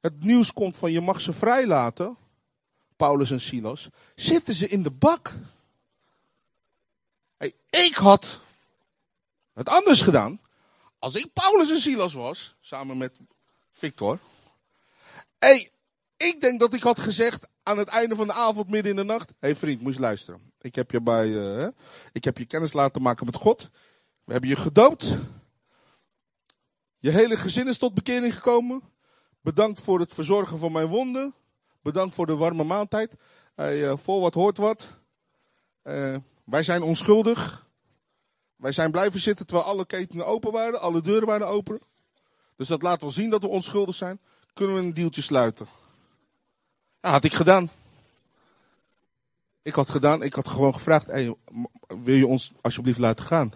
het 0.00 0.24
nieuws 0.24 0.52
komt 0.52 0.76
van 0.76 0.92
je 0.92 1.00
mag 1.00 1.20
ze 1.20 1.32
vrijlaten, 1.32 2.16
Paulus 2.96 3.30
en 3.30 3.40
Silas, 3.40 3.88
zitten 4.14 4.54
ze 4.54 4.68
in 4.68 4.82
de 4.82 4.90
bak. 4.90 5.32
Hey, 7.36 7.54
ik 7.70 7.94
had 7.94 8.40
het 9.52 9.68
anders 9.68 10.02
gedaan. 10.02 10.40
Als 10.98 11.14
ik 11.14 11.32
Paulus 11.32 11.70
en 11.70 11.80
Silas 11.80 12.12
was, 12.12 12.54
samen 12.60 12.96
met 12.96 13.18
Victor. 13.72 14.18
Hey, 15.38 15.70
ik 16.16 16.40
denk 16.40 16.60
dat 16.60 16.74
ik 16.74 16.82
had 16.82 17.00
gezegd 17.00 17.48
aan 17.62 17.78
het 17.78 17.88
einde 17.88 18.16
van 18.16 18.26
de 18.26 18.32
avond, 18.32 18.68
midden 18.68 18.90
in 18.90 18.96
de 18.96 19.04
nacht. 19.04 19.28
Hé 19.28 19.34
hey 19.38 19.56
vriend, 19.56 19.80
moet 19.80 19.94
je 19.94 20.00
luisteren. 20.00 20.52
Ik 20.60 20.74
heb 20.74 20.90
je 20.90 21.00
bij, 21.00 21.26
uh, 21.26 21.66
ik 22.12 22.24
heb 22.24 22.38
je 22.38 22.44
kennis 22.44 22.72
laten 22.72 23.02
maken 23.02 23.26
met 23.26 23.36
God. 23.36 23.70
We 24.24 24.32
hebben 24.32 24.50
je 24.50 24.56
gedoopt. 24.56 25.16
Je 27.02 27.10
hele 27.10 27.36
gezin 27.36 27.68
is 27.68 27.78
tot 27.78 27.94
bekering 27.94 28.34
gekomen. 28.34 28.82
Bedankt 29.40 29.80
voor 29.80 30.00
het 30.00 30.14
verzorgen 30.14 30.58
van 30.58 30.72
mijn 30.72 30.86
wonden. 30.86 31.34
Bedankt 31.80 32.14
voor 32.14 32.26
de 32.26 32.36
warme 32.36 32.64
maaltijd. 32.64 33.14
Uh, 33.56 33.96
voor 33.96 34.20
wat 34.20 34.34
hoort 34.34 34.56
wat. 34.56 34.88
Uh, 35.84 36.16
wij 36.44 36.62
zijn 36.62 36.82
onschuldig. 36.82 37.66
Wij 38.56 38.72
zijn 38.72 38.90
blijven 38.90 39.20
zitten 39.20 39.46
terwijl 39.46 39.68
alle 39.68 39.86
ketenen 39.86 40.26
open 40.26 40.52
waren. 40.52 40.80
Alle 40.80 41.00
deuren 41.00 41.26
waren 41.26 41.46
open. 41.46 41.80
Dus 42.56 42.68
dat 42.68 42.82
laat 42.82 43.00
wel 43.00 43.10
zien 43.10 43.30
dat 43.30 43.42
we 43.42 43.48
onschuldig 43.48 43.94
zijn. 43.94 44.20
Kunnen 44.52 44.76
we 44.76 44.82
een 44.82 44.94
deeltje 44.94 45.22
sluiten. 45.22 45.66
Ja, 47.00 47.10
had 47.10 47.24
ik 47.24 47.34
gedaan. 47.34 47.70
Ik 49.62 49.74
had 49.74 49.90
gedaan, 49.90 50.22
ik 50.22 50.34
had 50.34 50.48
gewoon 50.48 50.74
gevraagd, 50.74 51.06
hey, 51.06 51.34
wil 51.86 52.14
je 52.14 52.26
ons 52.26 52.52
alsjeblieft 52.60 52.98
laten 52.98 53.24
gaan? 53.24 53.52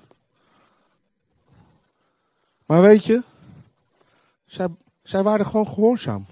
Maar 2.66 2.80
weet 2.82 3.04
je, 3.04 3.22
zij, 4.46 4.68
zij 5.02 5.22
waren 5.22 5.46
gewoon 5.46 5.68
gehoorzaam. 5.68 6.26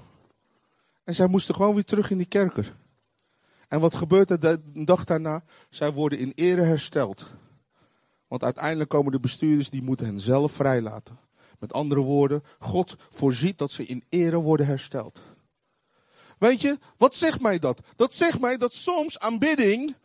En 1.05 1.15
zij 1.15 1.27
moesten 1.27 1.55
gewoon 1.55 1.75
weer 1.75 1.85
terug 1.85 2.11
in 2.11 2.17
die 2.17 2.27
kerker. 2.27 2.77
En 3.69 3.81
wat 3.81 3.95
gebeurt 3.95 4.31
er 4.31 4.41
de 4.41 4.61
dag 4.85 5.05
daarna? 5.05 5.45
Zij 5.71 5.93
worden 5.93 6.19
in 6.19 6.33
ere 6.35 6.63
hersteld. 6.63 7.33
Want 8.29 8.45
uiteindelijk 8.45 8.91
komen 8.91 9.13
de 9.13 9.21
bestuurders, 9.21 9.71
die 9.71 9.83
moeten 9.83 10.07
hen 10.07 10.21
zelf 10.21 10.53
vrijlaten. 10.53 11.19
Met 11.59 11.73
andere 11.73 12.01
woorden, 12.01 12.43
God 12.59 12.97
voorziet 13.11 13.59
dat 13.59 13.71
ze 13.71 13.87
in 13.87 14.05
ere 14.09 14.37
worden 14.37 14.67
hersteld. 14.67 15.23
Weet 16.39 16.61
je, 16.61 16.79
wat 16.97 17.15
zegt 17.15 17.41
mij 17.41 17.59
dat? 17.59 17.81
Dat 17.97 18.15
zegt 18.15 18.41
mij 18.41 18.57
dat 18.57 18.75
soms 18.75 19.19
aanbidding, 19.19 19.97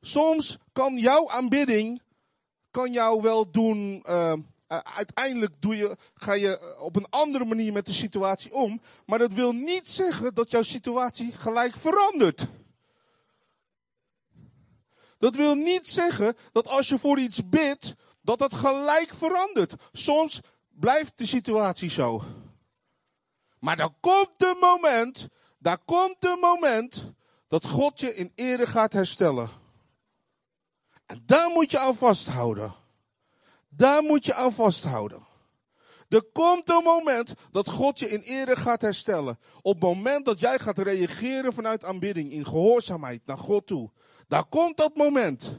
soms 0.00 0.58
kan 0.72 0.98
jouw 0.98 1.30
aanbidding, 1.30 2.02
kan 2.70 2.92
jou 2.92 3.22
wel 3.22 3.50
doen, 3.50 4.04
uh, 4.08 4.32
uiteindelijk 4.68 5.54
doe 5.58 5.76
je, 5.76 5.96
ga 6.14 6.32
je 6.32 6.76
op 6.78 6.96
een 6.96 7.10
andere 7.10 7.44
manier 7.44 7.72
met 7.72 7.86
de 7.86 7.92
situatie 7.92 8.54
om. 8.54 8.80
Maar 9.06 9.18
dat 9.18 9.32
wil 9.32 9.52
niet 9.52 9.90
zeggen 9.90 10.34
dat 10.34 10.50
jouw 10.50 10.62
situatie 10.62 11.32
gelijk 11.32 11.76
verandert. 11.76 12.46
Dat 15.18 15.34
wil 15.34 15.54
niet 15.54 15.88
zeggen 15.88 16.36
dat 16.52 16.68
als 16.68 16.88
je 16.88 16.98
voor 16.98 17.18
iets 17.18 17.48
bidt, 17.48 17.94
dat 18.22 18.38
dat 18.38 18.54
gelijk 18.54 19.14
verandert. 19.14 19.74
Soms 19.92 20.40
blijft 20.68 21.18
de 21.18 21.26
situatie 21.26 21.90
zo. 21.90 22.22
Maar 23.58 23.76
dan 23.76 23.94
komt 24.00 24.42
een 24.42 24.56
moment, 24.60 25.28
daar 25.58 25.78
komt 25.84 26.24
een 26.24 26.38
moment 26.40 27.12
dat 27.48 27.66
God 27.66 28.00
je 28.00 28.14
in 28.14 28.32
ere 28.34 28.66
gaat 28.66 28.92
herstellen. 28.92 29.48
En 31.06 31.22
daar 31.26 31.50
moet 31.50 31.70
je 31.70 31.78
aan 31.78 31.96
vasthouden. 31.96 32.74
Daar 33.68 34.02
moet 34.02 34.24
je 34.24 34.34
aan 34.34 34.52
vasthouden. 34.52 35.26
Er 36.08 36.22
komt 36.32 36.68
een 36.68 36.82
moment 36.84 37.32
dat 37.50 37.68
God 37.68 37.98
je 37.98 38.08
in 38.08 38.20
ere 38.20 38.56
gaat 38.56 38.80
herstellen. 38.80 39.38
Op 39.62 39.74
het 39.74 39.82
moment 39.82 40.24
dat 40.24 40.40
jij 40.40 40.58
gaat 40.58 40.78
reageren 40.78 41.52
vanuit 41.52 41.84
aanbidding, 41.84 42.32
in 42.32 42.44
gehoorzaamheid 42.44 43.26
naar 43.26 43.38
God 43.38 43.66
toe. 43.66 43.90
Daar 44.28 44.44
komt 44.44 44.76
dat 44.76 44.96
moment. 44.96 45.58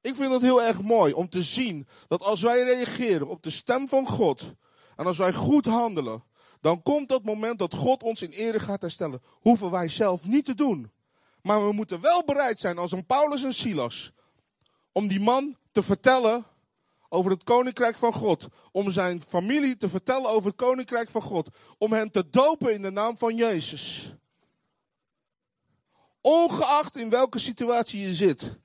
Ik 0.00 0.14
vind 0.14 0.32
het 0.32 0.42
heel 0.42 0.62
erg 0.62 0.82
mooi 0.82 1.12
om 1.12 1.28
te 1.28 1.42
zien 1.42 1.86
dat 2.08 2.22
als 2.22 2.42
wij 2.42 2.62
reageren 2.62 3.28
op 3.28 3.42
de 3.42 3.50
stem 3.50 3.88
van 3.88 4.06
God 4.06 4.54
en 4.96 5.06
als 5.06 5.18
wij 5.18 5.32
goed 5.32 5.66
handelen, 5.66 6.22
dan 6.60 6.82
komt 6.82 7.08
dat 7.08 7.24
moment 7.24 7.58
dat 7.58 7.74
God 7.74 8.02
ons 8.02 8.22
in 8.22 8.30
ere 8.30 8.60
gaat 8.60 8.80
herstellen. 8.80 9.22
Hoeven 9.30 9.70
wij 9.70 9.88
zelf 9.88 10.24
niet 10.24 10.44
te 10.44 10.54
doen. 10.54 10.90
Maar 11.42 11.66
we 11.66 11.72
moeten 11.72 12.00
wel 12.00 12.24
bereid 12.24 12.60
zijn 12.60 12.78
als 12.78 12.92
een 12.92 13.06
Paulus 13.06 13.44
en 13.44 13.54
Silas 13.54 14.12
om 14.92 15.08
die 15.08 15.20
man 15.20 15.56
te 15.72 15.82
vertellen 15.82 16.44
over 17.08 17.30
het 17.30 17.44
koninkrijk 17.44 17.96
van 17.96 18.12
God. 18.12 18.46
Om 18.72 18.90
zijn 18.90 19.22
familie 19.22 19.76
te 19.76 19.88
vertellen 19.88 20.30
over 20.30 20.48
het 20.48 20.58
koninkrijk 20.58 21.10
van 21.10 21.22
God. 21.22 21.48
Om 21.78 21.92
hen 21.92 22.10
te 22.10 22.30
dopen 22.30 22.74
in 22.74 22.82
de 22.82 22.90
naam 22.90 23.18
van 23.18 23.36
Jezus. 23.36 24.14
Ongeacht 26.20 26.96
in 26.96 27.10
welke 27.10 27.38
situatie 27.38 28.00
je 28.00 28.14
zit. 28.14 28.58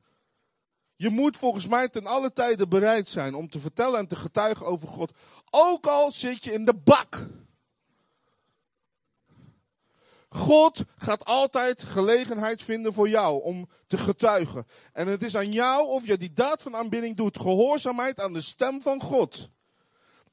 Je 0.95 1.09
moet 1.09 1.37
volgens 1.37 1.67
mij 1.67 1.89
ten 1.89 2.05
alle 2.05 2.33
tijde 2.33 2.67
bereid 2.67 3.09
zijn 3.09 3.35
om 3.35 3.49
te 3.49 3.59
vertellen 3.59 3.99
en 3.99 4.07
te 4.07 4.15
getuigen 4.15 4.65
over 4.65 4.87
God. 4.87 5.11
Ook 5.49 5.85
al 5.85 6.11
zit 6.11 6.43
je 6.43 6.53
in 6.53 6.65
de 6.65 6.75
bak. 6.75 7.27
God 10.35 10.83
gaat 10.97 11.25
altijd 11.25 11.83
gelegenheid 11.83 12.63
vinden 12.63 12.93
voor 12.93 13.09
jou 13.09 13.43
om 13.43 13.69
te 13.87 13.97
getuigen. 13.97 14.67
En 14.93 15.07
het 15.07 15.23
is 15.23 15.35
aan 15.35 15.51
jou 15.51 15.87
of 15.87 16.05
je 16.05 16.17
die 16.17 16.33
daad 16.33 16.61
van 16.61 16.75
aanbidding 16.75 17.15
doet. 17.15 17.39
Gehoorzaamheid 17.39 18.19
aan 18.21 18.33
de 18.33 18.41
stem 18.41 18.81
van 18.81 19.01
God. 19.01 19.49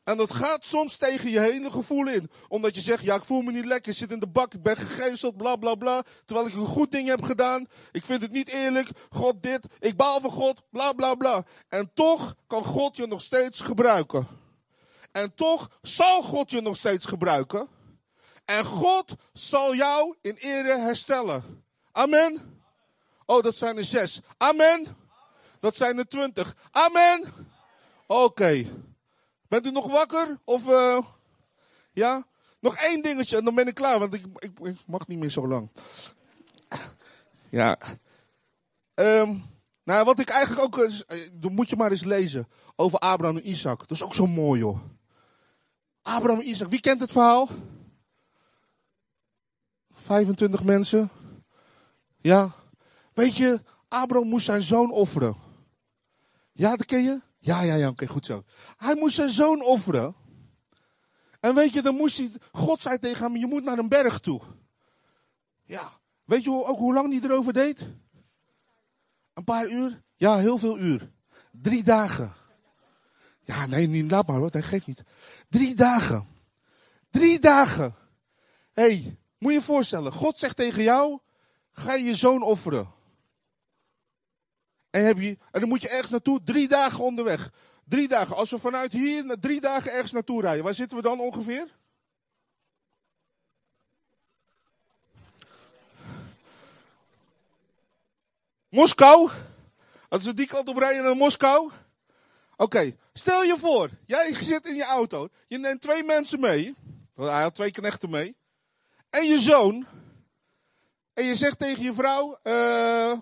En 0.04 0.16
dat 0.16 0.32
gaat 0.32 0.64
soms 0.64 0.96
tegen 0.96 1.30
je 1.30 1.40
hele 1.40 1.70
gevoel 1.70 2.08
in. 2.08 2.30
Omdat 2.48 2.74
je 2.74 2.80
zegt, 2.80 3.02
ja 3.02 3.14
ik 3.14 3.24
voel 3.24 3.42
me 3.42 3.52
niet 3.52 3.64
lekker, 3.64 3.92
ik 3.92 3.98
zit 3.98 4.12
in 4.12 4.18
de 4.18 4.26
bak, 4.26 4.54
ik 4.54 4.62
ben 4.62 4.76
gegezeld, 4.76 5.36
bla 5.36 5.56
bla 5.56 5.74
bla. 5.74 6.02
Terwijl 6.24 6.46
ik 6.46 6.54
een 6.54 6.66
goed 6.66 6.92
ding 6.92 7.08
heb 7.08 7.22
gedaan. 7.22 7.66
Ik 7.92 8.04
vind 8.04 8.22
het 8.22 8.32
niet 8.32 8.48
eerlijk, 8.48 8.88
God 9.10 9.42
dit, 9.42 9.60
ik 9.78 9.96
baal 9.96 10.20
van 10.20 10.30
God, 10.30 10.62
bla 10.70 10.92
bla 10.92 11.14
bla. 11.14 11.44
En 11.68 11.90
toch 11.94 12.34
kan 12.46 12.64
God 12.64 12.96
je 12.96 13.06
nog 13.06 13.22
steeds 13.22 13.60
gebruiken. 13.60 14.26
En 15.12 15.34
toch 15.34 15.70
zal 15.82 16.22
God 16.22 16.50
je 16.50 16.60
nog 16.60 16.76
steeds 16.76 17.06
gebruiken. 17.06 17.68
En 18.44 18.64
God 18.64 19.14
zal 19.32 19.74
jou 19.74 20.16
in 20.20 20.34
ere 20.34 20.78
herstellen. 20.78 21.64
Amen. 21.92 22.60
Oh, 23.26 23.42
dat 23.42 23.56
zijn 23.56 23.76
er 23.76 23.84
zes. 23.84 24.20
Amen. 24.36 24.86
Dat 25.60 25.76
zijn 25.76 25.98
er 25.98 26.08
twintig. 26.08 26.56
Amen. 26.70 27.24
Oké. 28.06 28.66
Bent 29.48 29.66
u 29.66 29.70
nog 29.70 29.90
wakker? 29.90 30.38
Of, 30.44 30.68
uh, 30.68 30.98
ja? 31.92 32.26
Nog 32.60 32.76
één 32.76 33.02
dingetje 33.02 33.36
en 33.36 33.44
dan 33.44 33.54
ben 33.54 33.66
ik 33.66 33.74
klaar, 33.74 33.98
want 33.98 34.14
ik, 34.14 34.26
ik, 34.38 34.76
mag 34.86 35.06
niet 35.06 35.18
meer 35.18 35.30
zo 35.30 35.48
lang. 35.48 35.70
Ja. 37.48 37.78
Um, 38.94 39.44
nou, 39.84 40.04
wat 40.04 40.18
ik 40.18 40.28
eigenlijk 40.28 40.64
ook, 40.64 40.76
uh, 40.76 41.28
dan 41.32 41.54
moet 41.54 41.70
je 41.70 41.76
maar 41.76 41.90
eens 41.90 42.04
lezen 42.04 42.48
over 42.76 42.98
Abraham 42.98 43.36
en 43.36 43.48
Isaac. 43.48 43.78
Dat 43.78 43.90
is 43.90 44.02
ook 44.02 44.14
zo 44.14 44.26
mooi, 44.26 44.60
joh. 44.60 44.78
Abraham 46.02 46.40
en 46.40 46.48
Isaac, 46.48 46.68
wie 46.68 46.80
kent 46.80 47.00
het 47.00 47.12
verhaal? 47.12 47.48
25 50.02 50.62
mensen. 50.62 51.10
Ja. 52.20 52.54
Weet 53.14 53.36
je, 53.36 53.62
Abraham 53.88 54.28
moest 54.28 54.44
zijn 54.44 54.62
zoon 54.62 54.90
offeren. 54.90 55.36
Ja, 56.52 56.76
dat 56.76 56.86
ken 56.86 57.02
je? 57.02 57.20
Ja, 57.38 57.62
ja, 57.62 57.74
ja, 57.74 57.88
oké, 57.88 58.06
goed 58.06 58.26
zo. 58.26 58.42
Hij 58.76 58.94
moest 58.94 59.14
zijn 59.14 59.30
zoon 59.30 59.62
offeren. 59.62 60.14
En 61.40 61.54
weet 61.54 61.72
je, 61.72 61.82
dan 61.82 61.94
moest 61.94 62.16
hij, 62.16 62.32
God 62.52 62.80
zei 62.80 62.98
tegen 62.98 63.24
hem, 63.24 63.36
je 63.36 63.46
moet 63.46 63.64
naar 63.64 63.78
een 63.78 63.88
berg 63.88 64.20
toe. 64.20 64.40
Ja, 65.62 65.90
weet 66.24 66.44
je 66.44 66.50
ook 66.50 66.78
hoe 66.78 66.94
lang 66.94 67.12
hij 67.12 67.30
erover 67.30 67.52
deed? 67.52 67.86
Een 69.34 69.44
paar 69.44 69.68
uur? 69.68 70.02
Ja, 70.16 70.36
heel 70.36 70.58
veel 70.58 70.78
uur. 70.78 71.10
Drie 71.52 71.82
dagen. 71.82 72.34
Ja, 73.44 73.66
nee, 73.66 73.86
niet, 73.86 74.10
laat 74.10 74.26
maar 74.26 74.38
hoor, 74.38 74.50
dat 74.50 74.64
geeft 74.64 74.86
niet. 74.86 75.02
Drie 75.48 75.74
dagen. 75.74 76.26
Drie 77.10 77.38
dagen. 77.38 77.94
Hé, 78.72 78.82
hey, 78.82 79.18
moet 79.42 79.52
je 79.52 79.58
je 79.58 79.64
voorstellen, 79.64 80.12
God 80.12 80.38
zegt 80.38 80.56
tegen 80.56 80.82
jou, 80.82 81.18
ga 81.72 81.94
je 81.94 82.14
zoon 82.14 82.42
offeren. 82.42 82.92
En, 84.90 85.04
heb 85.04 85.18
je, 85.18 85.38
en 85.50 85.60
dan 85.60 85.68
moet 85.68 85.82
je 85.82 85.88
ergens 85.88 86.10
naartoe, 86.10 86.42
drie 86.44 86.68
dagen 86.68 87.04
onderweg. 87.04 87.50
Drie 87.84 88.08
dagen. 88.08 88.36
Als 88.36 88.50
we 88.50 88.58
vanuit 88.58 88.92
hier 88.92 89.36
drie 89.40 89.60
dagen 89.60 89.92
ergens 89.92 90.12
naartoe 90.12 90.40
rijden, 90.40 90.64
waar 90.64 90.74
zitten 90.74 90.96
we 90.96 91.02
dan 91.02 91.20
ongeveer? 91.20 91.68
Moskou. 98.68 99.30
Als 100.08 100.24
we 100.24 100.34
die 100.34 100.46
kant 100.46 100.68
op 100.68 100.76
rijden 100.76 101.02
naar 101.02 101.16
Moskou. 101.16 101.70
Oké, 102.56 102.96
stel 103.12 103.42
je 103.42 103.56
voor, 103.58 103.90
jij 104.06 104.34
zit 104.34 104.66
in 104.66 104.74
je 104.74 104.84
auto. 104.84 105.28
Je 105.46 105.58
neemt 105.58 105.80
twee 105.80 106.02
mensen 106.02 106.40
mee. 106.40 106.74
Hij 107.14 107.42
had 107.42 107.54
twee 107.54 107.70
knechten 107.70 108.10
mee. 108.10 108.36
En 109.12 109.26
je 109.26 109.38
zoon. 109.38 109.86
En 111.12 111.24
je 111.24 111.34
zegt 111.34 111.58
tegen 111.58 111.82
je 111.82 111.94
vrouw, 111.94 112.38
uh, 112.42 113.12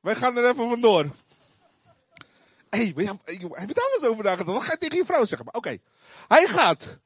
wij 0.00 0.14
gaan 0.14 0.36
er 0.36 0.44
even 0.44 0.68
vandoor. 0.68 1.04
Hé, 2.70 2.92
hey, 2.94 3.04
heb 3.50 3.68
je 3.68 3.74
daar 3.74 3.92
eens 3.94 4.04
over 4.04 4.24
nagedacht? 4.24 4.56
Wat 4.56 4.62
ga 4.62 4.72
je 4.72 4.78
tegen 4.78 4.96
je 4.96 5.04
vrouw 5.04 5.24
zeggen? 5.24 5.54
Oké, 5.54 5.78
hij 6.28 6.46
gaat. 6.46 6.98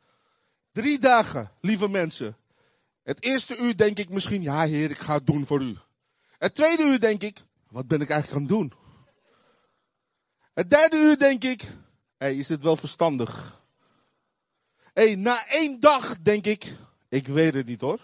Drie 0.73 0.99
dagen, 0.99 1.53
lieve 1.61 1.89
mensen. 1.89 2.37
Het 3.03 3.23
eerste 3.25 3.57
uur 3.57 3.77
denk 3.77 3.99
ik 3.99 4.09
misschien, 4.09 4.43
ja 4.43 4.65
heer, 4.65 4.91
ik 4.91 4.99
ga 4.99 5.15
het 5.15 5.27
doen 5.27 5.47
voor 5.47 5.63
u. 5.63 5.77
Het 6.39 6.55
tweede 6.55 6.83
uur 6.83 7.01
denk 7.01 7.23
ik, 7.23 7.39
wat 7.71 7.89
ben 7.89 8.01
ik 8.01 8.11
eigenlijk 8.11 8.41
aan 8.41 8.59
het 8.59 8.59
doen? 8.59 8.79
Het 10.55 10.71
derde 10.71 10.97
uur 10.97 11.19
denk 11.19 11.45
ik, 11.45 11.63
hé, 12.19 12.29
is 12.29 12.47
dit 12.47 12.63
wel 12.63 12.77
verstandig? 12.77 13.63
Hé, 14.93 15.05
hey, 15.05 15.15
na 15.15 15.47
één 15.47 15.81
dag 15.81 16.19
denk 16.21 16.47
ik, 16.47 16.73
ik 17.09 17.27
weet 17.27 17.55
het 17.55 17.67
niet 17.67 17.81
hoor. 17.81 18.01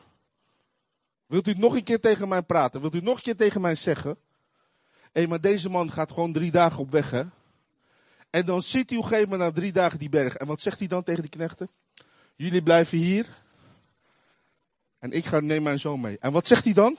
Wilt 1.26 1.48
u 1.48 1.54
nog 1.56 1.74
een 1.74 1.84
keer 1.84 2.00
tegen 2.00 2.28
mij 2.28 2.42
praten? 2.42 2.80
Wilt 2.80 2.94
u 2.94 3.00
nog 3.00 3.16
een 3.16 3.22
keer 3.22 3.36
tegen 3.36 3.60
mij 3.60 3.74
zeggen? 3.74 4.16
Hé, 5.12 5.26
maar 5.26 5.40
deze 5.40 5.70
man 5.70 5.90
gaat 5.90 6.12
gewoon 6.12 6.32
drie 6.32 6.50
dagen 6.50 6.78
op 6.78 6.90
weg, 6.90 7.10
hè? 7.10 7.22
En 8.30 8.46
dan 8.46 8.62
ziet 8.62 8.88
hij 8.88 8.98
op 8.98 9.04
een 9.04 9.10
gegeven 9.10 9.30
moment 9.30 9.48
na 9.48 9.60
drie 9.60 9.72
dagen 9.72 9.98
die 9.98 10.08
berg. 10.08 10.36
En 10.36 10.46
wat 10.46 10.60
zegt 10.60 10.78
hij 10.78 10.88
dan 10.88 11.02
tegen 11.02 11.22
die 11.22 11.30
knechten? 11.30 11.68
Jullie 12.36 12.62
blijven 12.62 12.98
hier. 12.98 13.26
En 14.98 15.12
ik 15.12 15.26
ga, 15.26 15.40
neem 15.40 15.62
mijn 15.62 15.80
zoon 15.80 16.00
mee. 16.00 16.18
En 16.18 16.32
wat 16.32 16.46
zegt 16.46 16.64
hij 16.64 16.72
dan? 16.72 16.98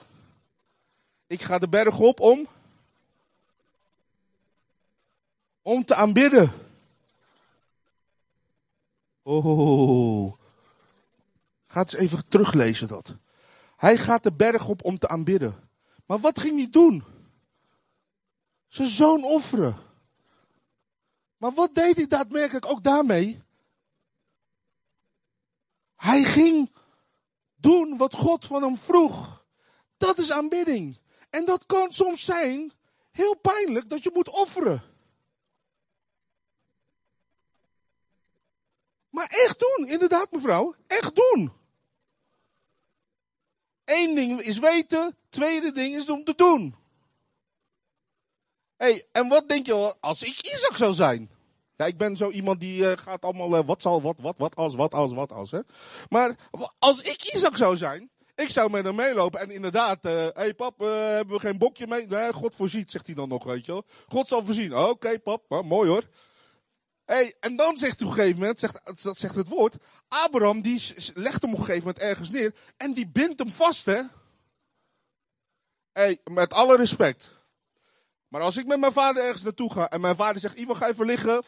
Ik 1.26 1.42
ga 1.42 1.58
de 1.58 1.68
berg 1.68 1.98
op 1.98 2.20
om. 2.20 2.48
Om 5.62 5.84
te 5.84 5.94
aanbidden. 5.94 6.52
Oh. 9.22 10.45
Ga 11.76 11.82
eens 11.82 11.94
even 11.94 12.28
teruglezen 12.28 12.88
dat. 12.88 13.16
Hij 13.76 13.96
gaat 13.96 14.22
de 14.22 14.32
berg 14.32 14.68
op 14.68 14.84
om 14.84 14.98
te 14.98 15.08
aanbidden. 15.08 15.68
Maar 16.06 16.18
wat 16.18 16.40
ging 16.40 16.56
hij 16.56 16.70
doen? 16.70 17.04
Zijn 18.68 18.88
zoon 18.88 19.24
offeren. 19.24 19.76
Maar 21.36 21.52
wat 21.52 21.74
deed 21.74 21.96
hij 21.96 22.06
daadwerkelijk 22.06 22.66
ook 22.66 22.82
daarmee? 22.82 23.42
Hij 25.96 26.24
ging 26.24 26.70
doen 27.56 27.96
wat 27.96 28.14
God 28.14 28.44
van 28.44 28.62
hem 28.62 28.76
vroeg. 28.76 29.44
Dat 29.96 30.18
is 30.18 30.30
aanbidding. 30.30 30.98
En 31.30 31.44
dat 31.44 31.66
kan 31.66 31.92
soms 31.92 32.24
zijn 32.24 32.72
heel 33.10 33.34
pijnlijk 33.34 33.88
dat 33.88 34.02
je 34.02 34.10
moet 34.14 34.28
offeren. 34.28 34.82
Maar 39.10 39.26
echt 39.28 39.58
doen, 39.58 39.88
inderdaad 39.88 40.30
mevrouw. 40.30 40.74
Echt 40.86 41.14
doen. 41.14 41.64
Eén 43.86 44.14
ding 44.14 44.40
is 44.40 44.58
weten, 44.58 45.16
tweede 45.28 45.72
ding 45.72 45.94
is 45.94 46.08
om 46.08 46.24
te 46.24 46.34
doen. 46.36 46.74
hey, 48.76 49.06
en 49.12 49.28
wat 49.28 49.48
denk 49.48 49.66
je 49.66 49.72
wel, 49.72 49.94
als 50.00 50.22
ik 50.22 50.52
Isaac 50.52 50.76
zou 50.76 50.94
zijn? 50.94 51.30
Ja, 51.76 51.86
ik 51.86 51.96
ben 51.96 52.16
zo 52.16 52.30
iemand 52.30 52.60
die 52.60 52.80
uh, 52.80 52.92
gaat 52.96 53.24
allemaal, 53.24 53.58
uh, 53.58 53.66
wat 53.66 53.82
zal, 53.82 54.02
wat, 54.02 54.18
wat, 54.20 54.38
wat 54.38 54.56
als, 54.56 54.74
wat 54.74 54.94
als, 54.94 55.12
wat 55.12 55.32
als. 55.32 55.50
Hè? 55.50 55.60
Maar 56.08 56.34
als 56.78 57.00
ik 57.00 57.34
Isaac 57.34 57.56
zou 57.56 57.76
zijn, 57.76 58.10
ik 58.34 58.50
zou 58.50 58.70
met 58.70 58.84
hem 58.84 58.94
meelopen 58.94 59.40
en 59.40 59.50
inderdaad, 59.50 60.02
hé 60.02 60.26
uh, 60.26 60.28
hey 60.34 60.54
pap, 60.54 60.78
hebben 60.78 61.34
we 61.34 61.40
geen 61.40 61.58
bokje 61.58 61.86
mee? 61.86 62.06
Nee, 62.06 62.32
God 62.32 62.54
voorziet, 62.54 62.90
zegt 62.90 63.06
hij 63.06 63.14
dan 63.14 63.28
nog, 63.28 63.44
weet 63.44 63.66
je 63.66 63.72
wel. 63.72 63.84
God 64.08 64.28
zal 64.28 64.44
voorzien. 64.44 64.76
Oké 64.76 65.18
pap, 65.18 65.62
mooi 65.64 65.88
hoor. 65.88 66.02
Hey, 67.06 67.34
en 67.40 67.56
dan 67.56 67.76
zegt 67.76 67.98
hij 67.98 68.08
op 68.08 68.12
een 68.12 68.18
gegeven 68.18 68.40
moment, 68.40 68.58
zegt, 68.58 69.02
dat 69.02 69.18
zegt 69.18 69.34
het 69.34 69.48
woord, 69.48 69.76
Abraham 70.08 70.62
die 70.62 70.94
legt 71.14 71.42
hem 71.42 71.52
op 71.52 71.58
een 71.58 71.64
gegeven 71.64 71.86
moment 71.86 71.98
ergens 71.98 72.30
neer 72.30 72.54
en 72.76 72.92
die 72.92 73.08
bindt 73.08 73.38
hem 73.38 73.52
vast, 73.52 73.86
hè. 73.86 74.02
Hey, 75.92 76.20
met 76.24 76.52
alle 76.52 76.76
respect. 76.76 77.34
Maar 78.28 78.40
als 78.40 78.56
ik 78.56 78.66
met 78.66 78.80
mijn 78.80 78.92
vader 78.92 79.24
ergens 79.24 79.42
naartoe 79.42 79.72
ga 79.72 79.90
en 79.90 80.00
mijn 80.00 80.16
vader 80.16 80.40
zegt, 80.40 80.58
Ivan 80.58 80.76
ga 80.76 80.88
even 80.88 81.06
liggen. 81.06 81.42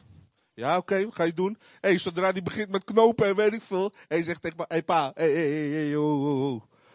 Ja, 0.54 0.76
oké, 0.76 0.94
okay, 0.94 1.10
ga 1.10 1.24
je 1.24 1.32
doen. 1.32 1.58
hey, 1.80 1.98
zodra 1.98 2.32
die 2.32 2.42
begint 2.42 2.70
met 2.70 2.84
knopen 2.84 3.26
en 3.26 3.34
weet 3.34 3.52
ik 3.52 3.62
veel. 3.62 3.92
Hij 4.08 4.22
zegt 4.22 4.42
tegen 4.42 4.56
me, 4.56 4.64
hey, 4.68 4.82
pa, 4.82 5.12
hey, 5.14 5.32
hey, 5.32 5.68
hey. 5.68 5.96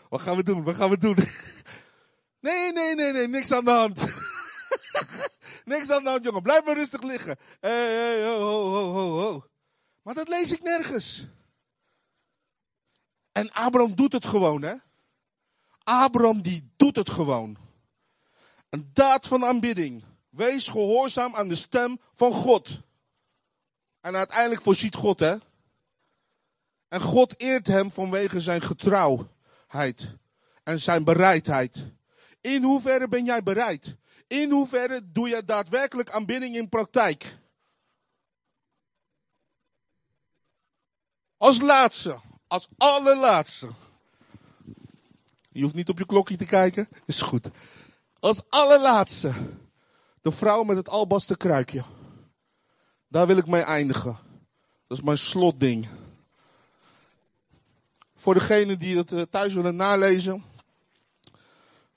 Wat 0.09 0.21
gaan 0.21 0.35
we 0.35 0.43
doen, 0.43 0.63
wat 0.63 0.75
gaan 0.75 0.89
we 0.89 0.97
doen? 0.97 1.17
nee, 2.39 2.71
nee, 2.71 2.95
nee, 2.95 3.11
nee, 3.11 3.27
niks 3.27 3.51
aan 3.51 3.65
de 3.65 3.71
hand. 3.71 4.01
Niks 5.63 5.89
aan 5.89 6.03
de 6.03 6.19
jongen. 6.21 6.41
Blijf 6.41 6.65
maar 6.65 6.75
rustig 6.75 7.01
liggen. 7.01 7.37
Hey, 7.59 7.93
hey, 7.93 8.25
ho, 8.25 8.69
ho, 8.69 8.91
ho, 8.91 9.19
ho. 9.19 9.45
Maar 10.01 10.13
dat 10.13 10.27
lees 10.27 10.51
ik 10.51 10.61
nergens. 10.61 11.27
En 13.31 13.51
Abraham 13.51 13.95
doet 13.95 14.13
het 14.13 14.25
gewoon, 14.25 14.61
hè. 14.61 14.75
Abraham 15.83 16.41
die 16.41 16.71
doet 16.75 16.95
het 16.95 17.09
gewoon. 17.09 17.57
Een 18.69 18.89
daad 18.93 19.27
van 19.27 19.45
aanbidding. 19.45 20.03
Wees 20.29 20.67
gehoorzaam 20.67 21.35
aan 21.35 21.47
de 21.47 21.55
stem 21.55 21.99
van 22.13 22.31
God. 22.31 22.79
En 24.01 24.15
uiteindelijk 24.15 24.61
voorziet 24.61 24.95
God, 24.95 25.19
hè. 25.19 25.35
En 26.87 27.01
God 27.01 27.39
eert 27.39 27.67
hem 27.67 27.91
vanwege 27.91 28.41
zijn 28.41 28.61
getrouwheid 28.61 30.15
en 30.63 30.79
zijn 30.79 31.03
bereidheid. 31.03 31.91
In 32.41 32.63
hoeverre 32.63 33.07
ben 33.07 33.25
jij 33.25 33.43
bereid? 33.43 33.95
In 34.33 34.51
hoeverre 34.51 35.01
doe 35.11 35.29
je 35.29 35.45
daadwerkelijk 35.45 36.11
aanbidding 36.11 36.55
in 36.55 36.69
praktijk? 36.69 37.37
Als 41.37 41.61
laatste, 41.61 42.19
als 42.47 42.67
allerlaatste. 42.77 43.69
Je 45.51 45.61
hoeft 45.61 45.75
niet 45.75 45.89
op 45.89 45.97
je 45.97 46.05
klokje 46.05 46.35
te 46.35 46.45
kijken, 46.45 46.87
is 47.05 47.21
goed. 47.21 47.49
Als 48.19 48.41
allerlaatste, 48.49 49.33
de 50.21 50.31
vrouw 50.31 50.63
met 50.63 50.77
het 50.77 50.89
albasten 50.89 51.37
kruikje. 51.37 51.83
Daar 53.07 53.27
wil 53.27 53.37
ik 53.37 53.47
mee 53.47 53.61
eindigen. 53.61 54.17
Dat 54.87 54.97
is 54.97 55.03
mijn 55.03 55.17
slotding. 55.17 55.87
Voor 58.15 58.33
degenen 58.33 58.79
die 58.79 58.97
het 58.97 59.11
eh, 59.11 59.21
thuis 59.21 59.53
willen 59.53 59.75
nalezen. 59.75 60.43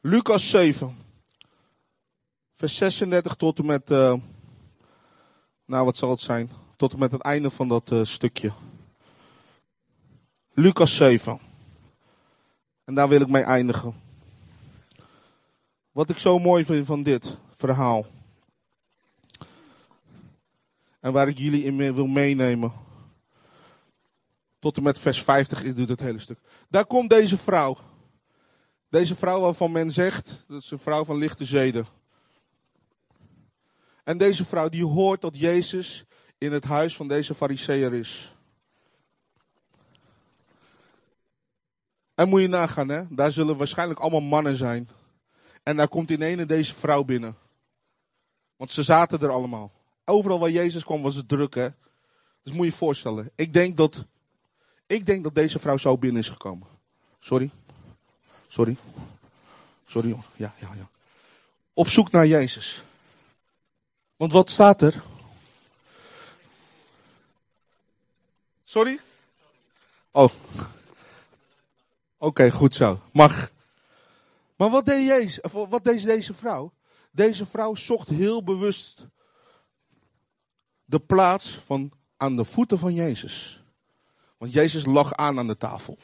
Lucas 0.01 0.51
7 0.51 1.05
vers 2.57 2.77
36 2.77 3.35
tot 3.35 3.59
en 3.59 3.67
met, 3.67 3.91
uh, 3.91 4.15
nou 5.65 5.85
wat 5.85 5.97
zal 5.97 6.11
het 6.11 6.21
zijn, 6.21 6.51
tot 6.77 6.93
en 6.93 6.99
met 6.99 7.13
het 7.13 7.23
einde 7.23 7.51
van 7.51 7.69
dat 7.69 7.91
uh, 7.91 8.05
stukje. 8.05 8.53
Lucas 10.53 10.97
7. 10.97 11.39
En 12.85 12.95
daar 12.95 13.09
wil 13.09 13.21
ik 13.21 13.29
mee 13.29 13.43
eindigen. 13.43 13.95
Wat 15.93 16.11
ik 16.11 16.19
zo 16.19 16.39
mooi 16.39 16.65
vind 16.65 16.87
van 16.87 17.03
dit 17.03 17.37
verhaal. 17.51 18.07
En 21.01 21.13
waar 21.13 21.29
ik 21.29 21.39
jullie 21.39 21.65
in 21.65 21.95
wil 21.95 22.07
meenemen. 22.07 22.73
Tot 24.59 24.77
en 24.77 24.83
met 24.83 24.99
vers 24.99 25.23
50 25.23 25.63
is 25.63 25.75
doet 25.75 25.89
het 25.89 26.01
hele 26.01 26.19
stuk. 26.19 26.39
Daar 26.69 26.87
komt 26.87 27.11
deze 27.11 27.37
vrouw. 27.37 27.77
Deze 28.89 29.17
vrouw 29.17 29.41
waarvan 29.41 29.73
men 29.73 29.91
zegt, 29.91 30.45
dat 30.49 30.63
is 30.63 30.71
een 30.71 30.79
vrouw 30.79 31.05
van 31.05 31.17
lichte 31.17 31.45
zeden. 31.45 31.87
En 34.07 34.19
deze 34.19 34.45
vrouw 34.45 34.69
die 34.69 34.85
hoort 34.85 35.21
dat 35.21 35.39
Jezus 35.39 36.05
in 36.39 36.53
het 36.53 36.65
huis 36.65 36.97
van 36.97 37.09
deze 37.09 37.35
fariseer 37.35 37.93
is. 37.93 38.35
En 42.15 42.29
moet 42.29 42.41
je 42.41 42.47
nagaan, 42.47 42.89
hè? 42.89 43.03
daar 43.11 43.33
zullen 43.33 43.57
waarschijnlijk 43.57 44.01
allemaal 44.01 44.21
mannen 44.21 44.57
zijn. 44.57 44.89
En 45.63 45.77
daar 45.77 45.89
komt 45.89 46.11
in 46.11 46.23
ene 46.23 46.47
deze 46.47 46.75
vrouw 46.75 47.05
binnen. 47.05 47.37
Want 48.57 48.71
ze 48.71 48.83
zaten 48.83 49.21
er 49.21 49.31
allemaal. 49.31 49.73
Overal 50.05 50.39
waar 50.39 50.51
Jezus 50.51 50.85
kwam 50.85 51.03
was 51.03 51.15
het 51.15 51.29
druk, 51.29 51.55
hè. 51.55 51.69
Dus 52.43 52.53
moet 52.53 52.65
je 52.65 52.71
je 52.71 52.77
voorstellen. 52.77 53.31
Ik 53.35 53.53
denk 53.53 53.77
dat, 53.77 54.05
ik 54.87 55.07
denk 55.07 55.23
dat 55.23 55.35
deze 55.35 55.59
vrouw 55.59 55.77
zo 55.77 55.99
binnen 55.99 56.23
is 56.23 56.29
gekomen. 56.29 56.69
Sorry. 57.19 57.51
Sorry. 58.47 58.77
Sorry. 59.87 60.17
Ja, 60.37 60.55
ja, 60.61 60.75
ja. 60.75 60.89
Op 61.75 61.89
zoek 61.89 62.11
naar 62.11 62.27
Jezus. 62.27 62.85
Want 64.17 64.33
wat 64.33 64.51
staat 64.51 64.83
er? 64.83 65.03
Sorry? 68.65 69.01
Oh. 70.11 70.31
Oké, 72.19 72.51
goed 72.51 72.75
zo. 72.75 73.01
Mag. 73.13 73.51
Maar 74.57 74.71
wat 74.71 74.87
deed, 74.87 75.07
Jezus, 75.07 75.41
of 75.41 75.53
wat 75.53 75.85
deed 75.85 76.03
deze 76.03 76.35
vrouw? 76.35 76.73
Deze 77.11 77.47
vrouw 77.47 77.75
zocht 77.75 78.09
heel 78.09 78.45
bewust 78.45 79.07
de 80.85 80.99
plaats 80.99 81.59
van 81.65 81.93
aan 82.17 82.37
de 82.37 82.45
voeten 82.45 82.79
van 82.79 82.95
Jezus. 82.95 83.63
Want 84.39 84.53
Jezus 84.53 84.85
lag 84.85 85.15
aan 85.15 85.39
aan 85.39 85.47
de 85.47 85.57
tafel. 85.57 85.99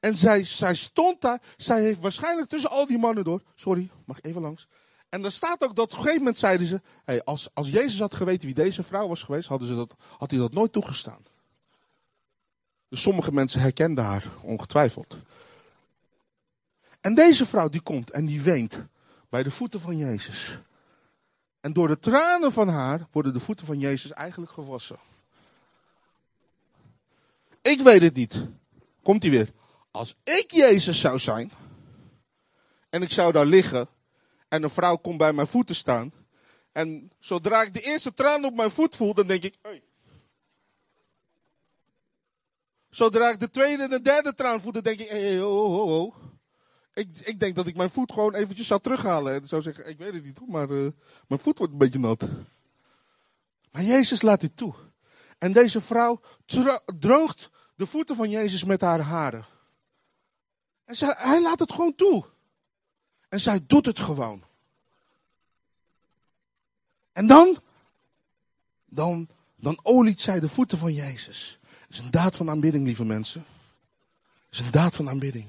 En 0.00 0.16
zij, 0.16 0.44
zij 0.44 0.74
stond 0.74 1.20
daar. 1.20 1.42
Zij 1.56 1.82
heeft 1.82 2.00
waarschijnlijk 2.00 2.48
tussen 2.48 2.70
al 2.70 2.86
die 2.86 2.98
mannen 2.98 3.24
door. 3.24 3.42
Sorry, 3.54 3.90
mag 4.04 4.20
even 4.20 4.42
langs. 4.42 4.66
En 5.08 5.24
er 5.24 5.32
staat 5.32 5.62
ook 5.62 5.76
dat 5.76 5.84
op 5.84 5.90
een 5.90 5.96
gegeven 5.96 6.18
moment 6.18 6.38
zeiden 6.38 6.66
ze, 6.66 6.80
hey, 7.04 7.24
als, 7.24 7.48
als 7.52 7.68
Jezus 7.68 8.00
had 8.00 8.14
geweten 8.14 8.46
wie 8.46 8.54
deze 8.54 8.82
vrouw 8.82 9.08
was 9.08 9.22
geweest, 9.22 9.48
hadden 9.48 9.68
ze 9.68 9.74
dat, 9.74 9.94
had 10.18 10.30
hij 10.30 10.40
dat 10.40 10.52
nooit 10.52 10.72
toegestaan. 10.72 11.26
Dus 12.88 13.02
sommige 13.02 13.32
mensen 13.32 13.60
herkenden 13.60 14.04
haar, 14.04 14.24
ongetwijfeld. 14.42 15.18
En 17.00 17.14
deze 17.14 17.46
vrouw 17.46 17.68
die 17.68 17.80
komt 17.80 18.10
en 18.10 18.26
die 18.26 18.42
weent 18.42 18.84
bij 19.28 19.42
de 19.42 19.50
voeten 19.50 19.80
van 19.80 19.96
Jezus. 19.96 20.58
En 21.60 21.72
door 21.72 21.88
de 21.88 21.98
tranen 21.98 22.52
van 22.52 22.68
haar 22.68 23.06
worden 23.10 23.32
de 23.32 23.40
voeten 23.40 23.66
van 23.66 23.78
Jezus 23.78 24.12
eigenlijk 24.12 24.52
gewassen. 24.52 24.98
Ik 27.62 27.80
weet 27.80 28.00
het 28.00 28.14
niet. 28.14 28.46
Komt 29.02 29.22
hij 29.22 29.30
weer. 29.32 29.52
Als 29.90 30.14
ik 30.24 30.50
Jezus 30.50 31.00
zou 31.00 31.18
zijn 31.18 31.50
en 32.90 33.02
ik 33.02 33.10
zou 33.10 33.32
daar 33.32 33.46
liggen 33.46 33.88
en 34.48 34.62
een 34.62 34.70
vrouw 34.70 34.96
komt 34.96 35.18
bij 35.18 35.32
mijn 35.32 35.46
voeten 35.46 35.74
staan. 35.74 36.12
En 36.72 37.10
zodra 37.18 37.62
ik 37.62 37.74
de 37.74 37.80
eerste 37.80 38.14
traan 38.14 38.44
op 38.44 38.54
mijn 38.54 38.70
voet 38.70 38.96
voel, 38.96 39.14
dan 39.14 39.26
denk 39.26 39.42
ik, 39.42 39.58
hey. 39.62 39.82
Zodra 42.90 43.28
ik 43.28 43.40
de 43.40 43.50
tweede 43.50 43.82
en 43.82 43.90
de 43.90 44.00
derde 44.00 44.34
traan 44.34 44.60
voel, 44.60 44.72
dan 44.72 44.82
denk 44.82 45.00
ik, 45.00 45.08
hey, 45.08 45.42
oh, 45.42 45.74
oh, 45.74 46.02
oh. 46.02 46.14
Ik, 46.94 47.18
ik 47.18 47.40
denk 47.40 47.56
dat 47.56 47.66
ik 47.66 47.76
mijn 47.76 47.90
voet 47.90 48.12
gewoon 48.12 48.34
eventjes 48.34 48.66
zou 48.66 48.80
terughalen. 48.80 49.34
En 49.34 49.48
zou 49.48 49.62
zeggen, 49.62 49.88
ik 49.88 49.98
weet 49.98 50.14
het 50.14 50.24
niet 50.24 50.46
maar 50.46 50.70
uh, 50.70 50.88
mijn 51.28 51.40
voet 51.40 51.58
wordt 51.58 51.72
een 51.72 51.78
beetje 51.78 51.98
nat. 51.98 52.28
Maar 53.70 53.82
Jezus 53.82 54.22
laat 54.22 54.40
dit 54.40 54.56
toe. 54.56 54.74
En 55.38 55.52
deze 55.52 55.80
vrouw 55.80 56.20
droogt 56.98 57.50
de 57.74 57.86
voeten 57.86 58.16
van 58.16 58.30
Jezus 58.30 58.64
met 58.64 58.80
haar 58.80 59.00
haren. 59.00 59.44
En 60.84 60.96
hij 61.16 61.42
laat 61.42 61.58
het 61.58 61.72
gewoon 61.72 61.94
toe. 61.94 62.24
En 63.28 63.40
zij 63.40 63.60
doet 63.66 63.86
het 63.86 63.98
gewoon. 63.98 64.42
En 67.12 67.26
dan, 67.26 67.58
dan, 68.84 69.28
dan 69.56 69.78
oliet 69.82 70.20
zij 70.20 70.40
de 70.40 70.48
voeten 70.48 70.78
van 70.78 70.92
Jezus. 70.92 71.58
Dat 71.60 71.88
is 71.88 71.98
een 71.98 72.10
daad 72.10 72.36
van 72.36 72.50
aanbidding, 72.50 72.84
lieve 72.84 73.04
mensen. 73.04 73.44
Dat 74.48 74.58
is 74.58 74.66
een 74.66 74.70
daad 74.70 74.94
van 74.94 75.08
aanbidding. 75.08 75.46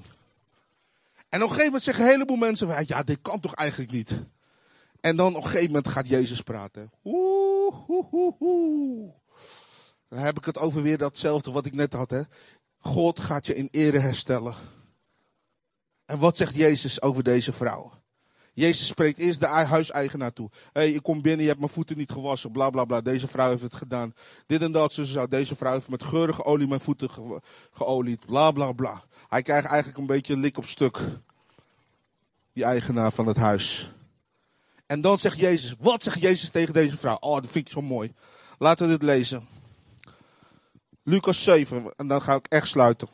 En 1.30 1.44
op 1.44 1.50
een 1.50 1.56
gegeven 1.56 1.66
moment 1.66 1.84
zeggen 1.84 2.04
een 2.04 2.10
heleboel 2.10 2.38
mensen, 2.38 2.86
ja, 2.88 3.04
dit 3.04 3.20
kan 3.22 3.40
toch 3.40 3.54
eigenlijk 3.54 3.92
niet. 3.92 4.16
En 5.02 5.16
dan 5.16 5.36
op 5.36 5.44
een 5.44 5.50
gegeven 5.50 5.68
moment 5.68 5.88
gaat 5.88 6.08
Jezus 6.08 6.42
praten. 6.42 6.92
Dan 10.08 10.20
heb 10.20 10.38
ik 10.38 10.46
het 10.46 10.58
over 10.58 10.82
weer 10.82 10.98
datzelfde 10.98 11.52
wat 11.52 11.66
ik 11.66 11.74
net 11.74 11.94
had. 11.94 12.10
Hè. 12.10 12.22
God 12.78 13.20
gaat 13.20 13.46
je 13.46 13.56
in 13.56 13.68
ere 13.72 14.00
herstellen. 14.00 14.54
En 16.10 16.20
wat 16.20 16.38
zegt 16.38 16.56
Jezus 16.56 17.02
over 17.02 17.24
deze 17.24 17.54
vrouw? 17.54 17.92
Jezus 18.54 18.88
spreekt 18.88 19.18
eerst 19.18 19.40
de 19.40 19.46
huiseigenaar 19.46 20.34
toe. 20.34 20.50
Hé, 20.52 20.82
hey, 20.82 20.92
ik 20.92 21.04
kom 21.04 21.22
binnen, 21.22 21.42
je 21.42 21.48
hebt 21.48 21.60
mijn 21.60 21.72
voeten 21.72 21.98
niet 21.98 22.12
gewassen, 22.12 22.52
bla 22.52 22.70
bla 22.70 22.86
bla. 22.86 23.02
Deze 23.02 23.28
vrouw 23.28 23.50
heeft 23.50 23.62
het 23.62 23.76
gedaan. 23.76 24.14
Dit 24.48 24.62
en 24.62 24.72
dat, 24.72 24.94
zo 24.94 25.04
zo. 25.04 25.28
Deze 25.28 25.56
vrouw 25.56 25.74
heeft 25.74 25.90
met 25.90 26.04
geurige 26.04 26.44
olie 26.46 26.68
mijn 26.68 26.80
voeten 26.80 27.10
ge 27.10 27.42
geolied, 27.72 28.26
bla 28.26 28.52
bla 28.52 28.72
bla. 28.72 29.04
Hij 29.28 29.42
krijgt 29.42 29.68
eigenlijk 29.68 29.98
een 29.98 30.06
beetje 30.06 30.38
lik 30.38 30.58
op 30.58 30.66
stuk. 30.66 31.00
Die 32.54 32.64
eigenaar 32.64 33.12
van 33.12 33.28
het 33.28 33.38
huis. 33.38 33.92
En 34.86 35.02
dan 35.02 35.18
zegt 35.18 35.40
Jezus, 35.40 35.76
wat 35.80 36.04
zegt 36.04 36.22
Jezus 36.22 36.50
tegen 36.50 36.74
deze 36.74 36.98
vrouw? 36.98 37.18
Oh, 37.20 37.36
dat 37.36 37.52
vind 37.52 37.66
ik 37.66 37.72
zo 37.72 37.82
mooi. 37.82 38.14
Laten 38.58 38.86
we 38.86 38.92
dit 38.92 39.04
lezen. 39.04 39.48
Lucas 41.04 41.44
7, 41.44 41.94
en 41.96 42.08
dan 42.08 42.22
ga 42.22 42.36
ik 42.36 42.48
echt 42.48 42.68
sluiten. 42.68 43.08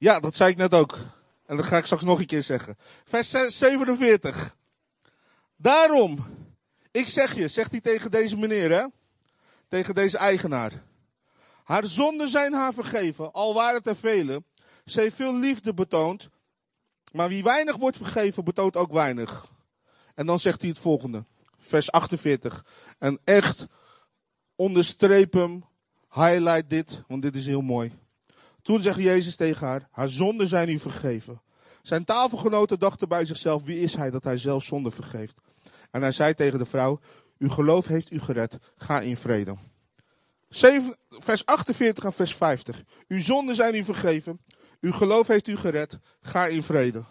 Ja, 0.00 0.20
dat 0.20 0.36
zei 0.36 0.50
ik 0.50 0.56
net 0.56 0.74
ook. 0.74 0.98
En 1.46 1.56
dat 1.56 1.66
ga 1.66 1.76
ik 1.76 1.84
straks 1.84 2.02
nog 2.02 2.18
een 2.18 2.26
keer 2.26 2.42
zeggen. 2.42 2.76
Vers 3.04 3.30
47. 3.30 4.56
Daarom, 5.56 6.26
ik 6.90 7.08
zeg 7.08 7.34
je, 7.34 7.48
zegt 7.48 7.70
hij 7.70 7.80
tegen 7.80 8.10
deze 8.10 8.36
meneer, 8.36 8.70
hè? 8.70 8.86
Tegen 9.68 9.94
deze 9.94 10.18
eigenaar. 10.18 10.72
Haar 11.64 11.86
zonden 11.86 12.28
zijn 12.28 12.52
haar 12.52 12.74
vergeven, 12.74 13.32
al 13.32 13.54
waren 13.54 13.76
het 13.76 13.86
er 13.86 13.96
vele. 13.96 14.42
Ze 14.84 15.00
heeft 15.00 15.16
veel 15.16 15.36
liefde 15.36 15.74
betoond. 15.74 16.28
Maar 17.12 17.28
wie 17.28 17.42
weinig 17.42 17.76
wordt 17.76 17.96
vergeven, 17.96 18.44
betoont 18.44 18.76
ook 18.76 18.92
weinig. 18.92 19.52
En 20.14 20.26
dan 20.26 20.40
zegt 20.40 20.60
hij 20.60 20.70
het 20.70 20.78
volgende. 20.78 21.24
Vers 21.58 21.90
48. 21.90 22.64
En 22.98 23.20
echt 23.24 23.66
onderstreep 24.56 25.32
hem, 25.32 25.64
highlight 26.10 26.70
dit, 26.70 27.02
want 27.08 27.22
dit 27.22 27.34
is 27.34 27.46
heel 27.46 27.62
mooi. 27.62 27.99
Toen 28.62 28.80
zegt 28.80 28.98
Jezus 28.98 29.36
tegen 29.36 29.66
haar, 29.66 29.88
haar 29.90 30.08
zonden 30.08 30.48
zijn 30.48 30.68
u 30.68 30.78
vergeven. 30.78 31.40
Zijn 31.82 32.04
tafelgenoten 32.04 32.78
dachten 32.78 33.08
bij 33.08 33.26
zichzelf, 33.26 33.62
wie 33.62 33.80
is 33.80 33.94
hij 33.94 34.10
dat 34.10 34.24
hij 34.24 34.38
zelf 34.38 34.64
zonde 34.64 34.90
vergeeft? 34.90 35.40
En 35.90 36.02
hij 36.02 36.12
zei 36.12 36.34
tegen 36.34 36.58
de 36.58 36.64
vrouw, 36.64 37.00
uw 37.38 37.48
geloof 37.48 37.86
heeft 37.86 38.10
u 38.10 38.20
gered, 38.20 38.58
ga 38.76 39.00
in 39.00 39.16
vrede. 39.16 39.56
7, 40.48 40.96
vers 41.08 41.46
48 41.46 42.04
en 42.04 42.12
vers 42.12 42.34
50. 42.34 42.82
Uw 43.08 43.20
zonden 43.20 43.54
zijn 43.54 43.74
u 43.74 43.84
vergeven, 43.84 44.40
uw 44.80 44.92
geloof 44.92 45.26
heeft 45.26 45.48
u 45.48 45.56
gered, 45.56 45.98
ga 46.20 46.46
in 46.46 46.62
vrede. 46.62 47.04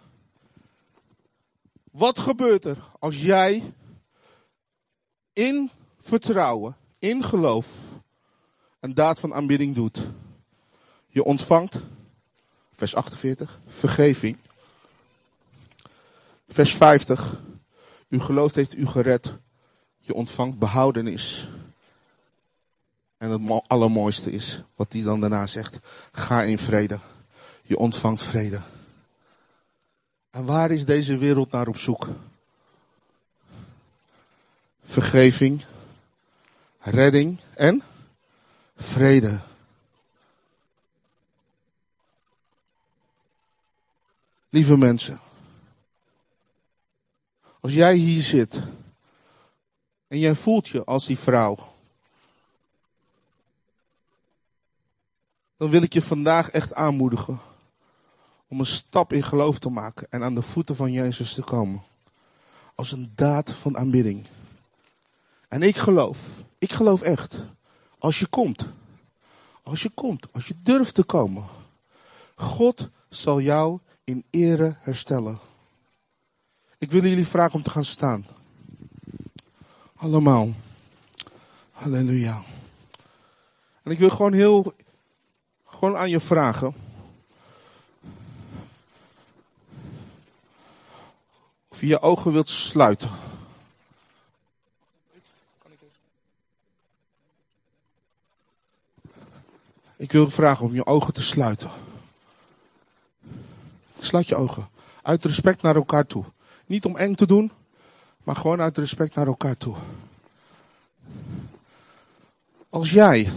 Wat 1.91 2.19
gebeurt 2.19 2.65
er 2.65 2.77
als 2.99 3.21
jij 3.21 3.73
in 5.33 5.71
vertrouwen, 5.99 6.77
in 6.99 7.23
geloof, 7.23 7.67
een 8.79 8.93
daad 8.93 9.19
van 9.19 9.33
aanbidding 9.33 9.75
doet? 9.75 9.99
Je 11.09 11.23
ontvangt, 11.23 11.79
vers 12.75 12.95
48, 12.95 13.59
vergeving. 13.67 14.37
Vers 16.47 16.75
50, 16.75 17.35
uw 18.09 18.19
geloof 18.19 18.53
heeft 18.53 18.75
u 18.75 18.87
gered. 18.87 19.33
Je 19.99 20.13
ontvangt 20.13 20.59
behoudenis. 20.59 21.49
En 23.17 23.29
het 23.29 23.63
allermooiste 23.67 24.31
is, 24.31 24.61
wat 24.75 24.93
hij 24.93 25.03
dan 25.03 25.19
daarna 25.19 25.47
zegt, 25.47 25.77
ga 26.11 26.43
in 26.43 26.59
vrede. 26.59 26.99
Je 27.61 27.77
ontvangt 27.77 28.21
vrede. 28.21 28.61
En 30.29 30.45
waar 30.45 30.71
is 30.71 30.85
deze 30.85 31.17
wereld 31.17 31.51
naar 31.51 31.67
op 31.67 31.77
zoek? 31.77 32.07
Vergeving, 34.83 35.65
redding 36.79 37.39
en 37.53 37.83
vrede. 38.75 39.39
Lieve 44.49 44.77
mensen, 44.77 45.19
als 47.59 47.73
jij 47.73 47.95
hier 47.95 48.21
zit 48.21 48.61
en 50.07 50.19
jij 50.19 50.35
voelt 50.35 50.67
je 50.67 50.83
als 50.83 51.05
die 51.05 51.19
vrouw, 51.19 51.57
dan 55.57 55.69
wil 55.69 55.81
ik 55.81 55.93
je 55.93 56.01
vandaag 56.01 56.49
echt 56.49 56.73
aanmoedigen 56.73 57.39
om 58.47 58.59
een 58.59 58.65
stap 58.65 59.13
in 59.13 59.23
geloof 59.23 59.59
te 59.59 59.69
maken 59.69 60.07
en 60.09 60.23
aan 60.23 60.35
de 60.35 60.41
voeten 60.41 60.75
van 60.75 60.91
Jezus 60.91 61.33
te 61.33 61.41
komen. 61.41 61.83
Als 62.75 62.91
een 62.91 63.11
daad 63.15 63.51
van 63.51 63.77
aanbidding. 63.77 64.25
En 65.47 65.61
ik 65.61 65.77
geloof, 65.77 66.19
ik 66.57 66.71
geloof 66.71 67.01
echt, 67.01 67.37
als 67.97 68.19
je 68.19 68.27
komt, 68.27 68.69
als 69.63 69.81
je 69.81 69.89
komt, 69.89 70.33
als 70.33 70.47
je 70.47 70.55
durft 70.63 70.95
te 70.95 71.03
komen, 71.03 71.45
God 72.35 72.89
zal 73.09 73.41
jou 73.41 73.79
in 74.09 74.23
ere 74.29 74.75
herstellen. 74.79 75.39
Ik 76.77 76.91
wil 76.91 77.03
jullie 77.03 77.27
vragen 77.27 77.53
om 77.53 77.63
te 77.63 77.69
gaan 77.69 77.85
staan. 77.85 78.25
Allemaal. 79.95 80.53
Halleluja. 81.71 82.43
En 83.83 83.91
ik 83.91 83.99
wil 83.99 84.09
gewoon 84.09 84.33
heel, 84.33 84.73
gewoon 85.65 85.97
aan 85.97 86.09
je 86.09 86.19
vragen. 86.19 86.73
Of 91.67 91.79
je 91.79 91.87
je 91.87 92.01
ogen 92.01 92.31
wilt 92.31 92.49
sluiten. 92.49 93.09
Ik 99.95 100.11
wil 100.11 100.29
vragen 100.29 100.65
om 100.65 100.73
je 100.73 100.85
ogen 100.85 101.13
te 101.13 101.21
sluiten. 101.21 101.88
Sluit 103.99 104.27
je 104.27 104.35
ogen. 104.35 104.69
Uit 105.01 105.25
respect 105.25 105.61
naar 105.61 105.75
elkaar 105.75 106.05
toe. 106.05 106.23
Niet 106.65 106.85
om 106.85 106.97
eng 106.97 107.15
te 107.15 107.25
doen, 107.25 107.51
maar 108.23 108.35
gewoon 108.35 108.61
uit 108.61 108.77
respect 108.77 109.15
naar 109.15 109.27
elkaar 109.27 109.57
toe. 109.57 109.75
Als 112.69 112.91
jij 112.91 113.31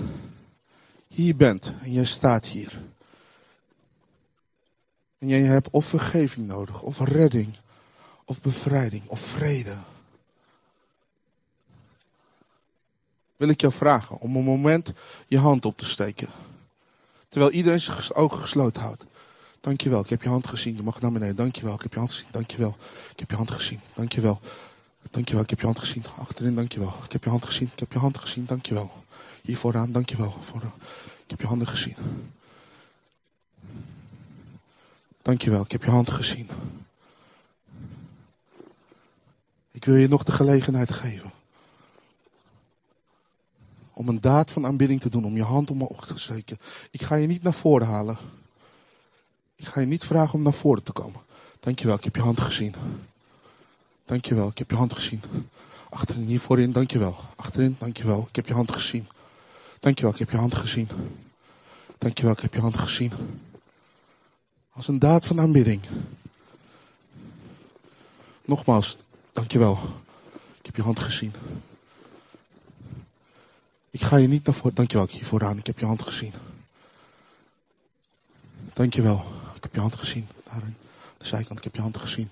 hier 1.09 1.37
bent 1.37 1.73
en 1.83 1.93
jij 1.93 2.05
staat 2.05 2.47
hier. 2.47 2.81
En 5.19 5.29
jij 5.29 5.41
hebt 5.41 5.71
of 5.71 5.87
vergeving 5.87 6.47
nodig, 6.47 6.83
of 6.83 6.99
redding, 7.01 7.57
of 8.25 8.41
bevrijding, 8.41 9.03
of 9.07 9.21
vrede. 9.21 9.75
Wil 13.37 13.49
ik 13.49 13.61
jou 13.61 13.73
vragen 13.73 14.19
om 14.19 14.37
een 14.37 14.45
moment 14.45 14.93
je 15.29 15.39
hand 15.39 15.65
op 15.65 15.79
te 15.79 15.85
steken. 15.85 16.29
Terwijl 17.29 17.53
iedereen 17.53 17.81
zijn 17.81 18.13
ogen 18.13 18.41
gesloten 18.41 18.83
houdt. 18.83 19.05
Dankjewel, 19.63 20.01
ik 20.01 20.09
heb 20.09 20.23
je 20.23 20.29
hand 20.29 20.47
gezien. 20.47 20.77
Je 20.77 20.83
mag 20.83 21.01
naar 21.01 21.13
beneden. 21.13 21.37
Dankjewel, 21.37 21.75
ik 21.75 21.83
heb 21.83 21.93
je 21.93 21.99
hand 21.99 22.11
gezien. 22.11 22.29
Dankjewel, 22.31 22.77
ik 23.13 23.19
heb 23.19 23.31
je 23.31 23.37
hand 23.37 23.51
gezien. 23.51 23.81
Dankjewel. 23.95 24.41
Dankjewel, 25.11 25.43
ik 25.43 25.51
heb 25.51 25.59
je 25.61 25.65
hand 25.65 25.79
gezien. 25.79 26.05
Achterin, 26.19 26.55
dankjewel. 26.55 26.95
Ik 27.05 27.13
heb 27.13 27.25
je 27.25 27.31
hand 27.31 27.45
gezien. 27.45 27.71
Ik 27.73 27.79
heb 27.79 27.93
je 27.93 27.99
hand 27.99 28.19
gezien. 28.19 28.45
Dankjewel. 28.47 28.91
Hier 29.43 29.57
vooraan, 29.57 29.93
dankjewel. 29.93 30.31
Vooraan. 30.41 30.73
Ik 31.25 31.31
heb 31.31 31.41
je 31.41 31.47
handen 31.47 31.69
gezien. 31.69 31.97
Dankjewel, 35.23 35.63
ik 35.63 35.73
heb 35.73 35.85
je 35.85 35.91
hand 35.91 36.11
gezien. 36.11 36.49
Ik 39.71 39.85
wil 39.85 39.97
je 39.97 40.09
nog 40.09 40.23
de 40.23 40.33
gelegenheid 40.33 40.93
geven. 40.93 41.31
Om 43.93 44.09
een 44.09 44.21
daad 44.21 44.51
van 44.51 44.67
aanbidding 44.67 45.01
te 45.01 45.09
doen, 45.09 45.25
om 45.25 45.37
je 45.37 45.43
hand 45.43 45.71
omhoog 45.71 46.07
te 46.07 46.19
steken. 46.19 46.59
Ik 46.91 47.03
ga 47.03 47.15
je 47.15 47.27
niet 47.27 47.43
naar 47.43 47.55
voren 47.55 47.87
halen. 47.87 48.19
Ik 49.63 49.69
ga 49.69 49.81
je 49.81 49.87
niet 49.87 50.05
vragen 50.05 50.35
om 50.35 50.43
naar 50.43 50.53
voren 50.53 50.83
te 50.83 50.93
komen. 50.93 51.21
Dankjewel, 51.61 51.97
ik 51.97 52.05
heb 52.05 52.17
je 52.17 52.23
hand 52.23 52.41
gezien. 52.41 52.75
Dankjewel, 54.05 54.49
ik 54.49 54.59
heb 54.59 54.71
je 54.71 54.77
hand 54.77 54.93
gezien. 54.93 55.23
Achterin, 55.91 56.27
hier 56.27 56.41
voorin, 56.41 56.73
dankjewel. 56.73 57.17
Achterin, 57.37 57.77
dankjewel, 57.79 58.27
ik 58.29 58.37
heb 58.37 58.47
je 58.47 58.55
hand 58.55 58.73
gezien. 58.73 59.09
Dankjewel, 59.81 60.13
ik 60.13 60.19
heb 60.19 60.31
je 60.31 60.37
hand 60.37 60.55
gezien. 60.55 60.89
Dankjewel, 61.99 62.33
ik 62.33 62.41
heb 62.41 62.55
je 62.55 62.61
hand 62.61 62.79
gezien. 62.79 63.13
Als 64.73 64.89
een 64.89 64.99
daad 64.99 65.27
van 65.27 65.41
aanbidding. 65.41 65.83
Nogmaals, 68.45 68.97
dankjewel. 69.33 69.79
Ik 70.59 70.67
heb 70.67 70.77
je 70.77 70.83
hand 70.83 71.01
gezien. 71.01 71.33
Ik 73.91 74.03
ga 74.03 74.17
je 74.17 74.29
niet 74.29 74.45
naar 74.45 74.55
voren. 74.55 74.75
Dankjewel, 74.75 75.07
ik 75.07 75.13
hier 75.13 75.27
vooraan. 75.27 75.59
Ik 75.59 75.67
heb 75.67 75.79
je 75.79 75.87
hand 75.87 76.03
gezien. 76.03 76.33
Dankjewel. 78.73 79.42
Ik 79.63 79.69
heb 79.69 79.75
je 79.75 79.81
hand 79.81 79.97
gezien. 79.97 80.29
Aan 80.49 80.77
de 81.19 81.27
zijkant, 81.27 81.59
ik 81.59 81.65
heb 81.65 81.75
je 81.75 81.81
hand 81.81 81.97
gezien. 81.97 82.31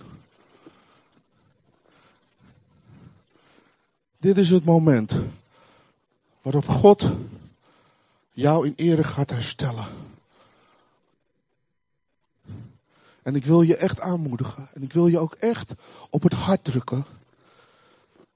Dit 4.19 4.39
is 4.39 4.51
het 4.51 4.65
moment 4.65 5.15
waarop 6.43 6.69
God 6.69 7.11
jou 8.33 8.67
in 8.67 8.73
ere 8.77 9.05
gaat 9.05 9.31
herstellen. 9.31 9.87
En 13.23 13.35
ik 13.35 13.45
wil 13.45 13.63
je 13.63 13.77
echt 13.77 14.01
aanmoedigen. 14.01 14.69
En 14.75 14.83
ik 14.83 14.93
wil 14.93 15.07
je 15.07 15.19
ook 15.19 15.35
echt 15.35 15.73
op 16.11 16.23
het 16.23 16.33
hart 16.33 16.65
drukken. 16.65 17.05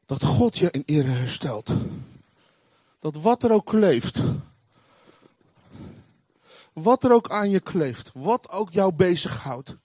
Dat 0.06 0.24
God 0.24 0.58
je 0.58 0.70
in 0.70 0.82
ere 0.86 1.08
herstelt. 1.08 1.70
Dat 3.00 3.16
wat 3.16 3.42
er 3.42 3.52
ook 3.52 3.72
leeft. 3.72 4.22
Wat 6.74 7.04
er 7.04 7.12
ook 7.12 7.30
aan 7.30 7.50
je 7.50 7.60
kleeft. 7.60 8.10
Wat 8.14 8.50
ook 8.50 8.72
jou 8.72 8.92
bezighoudt. 8.92 9.76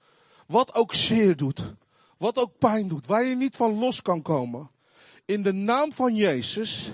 Wat 0.48 0.76
ook 0.76 0.94
zeer 0.94 1.36
doet. 1.36 1.74
wat 2.18 2.38
ook 2.38 2.58
pijn 2.58 2.88
doet, 2.88 3.06
waar 3.06 3.26
je 3.26 3.36
niet 3.36 3.56
van 3.56 3.80
los 3.80 4.02
kan 4.02 4.22
komen. 4.22 4.72
In 5.26 5.44
de 5.44 5.54
naam 5.54 5.92
van 5.92 6.16
Jezus 6.16 6.92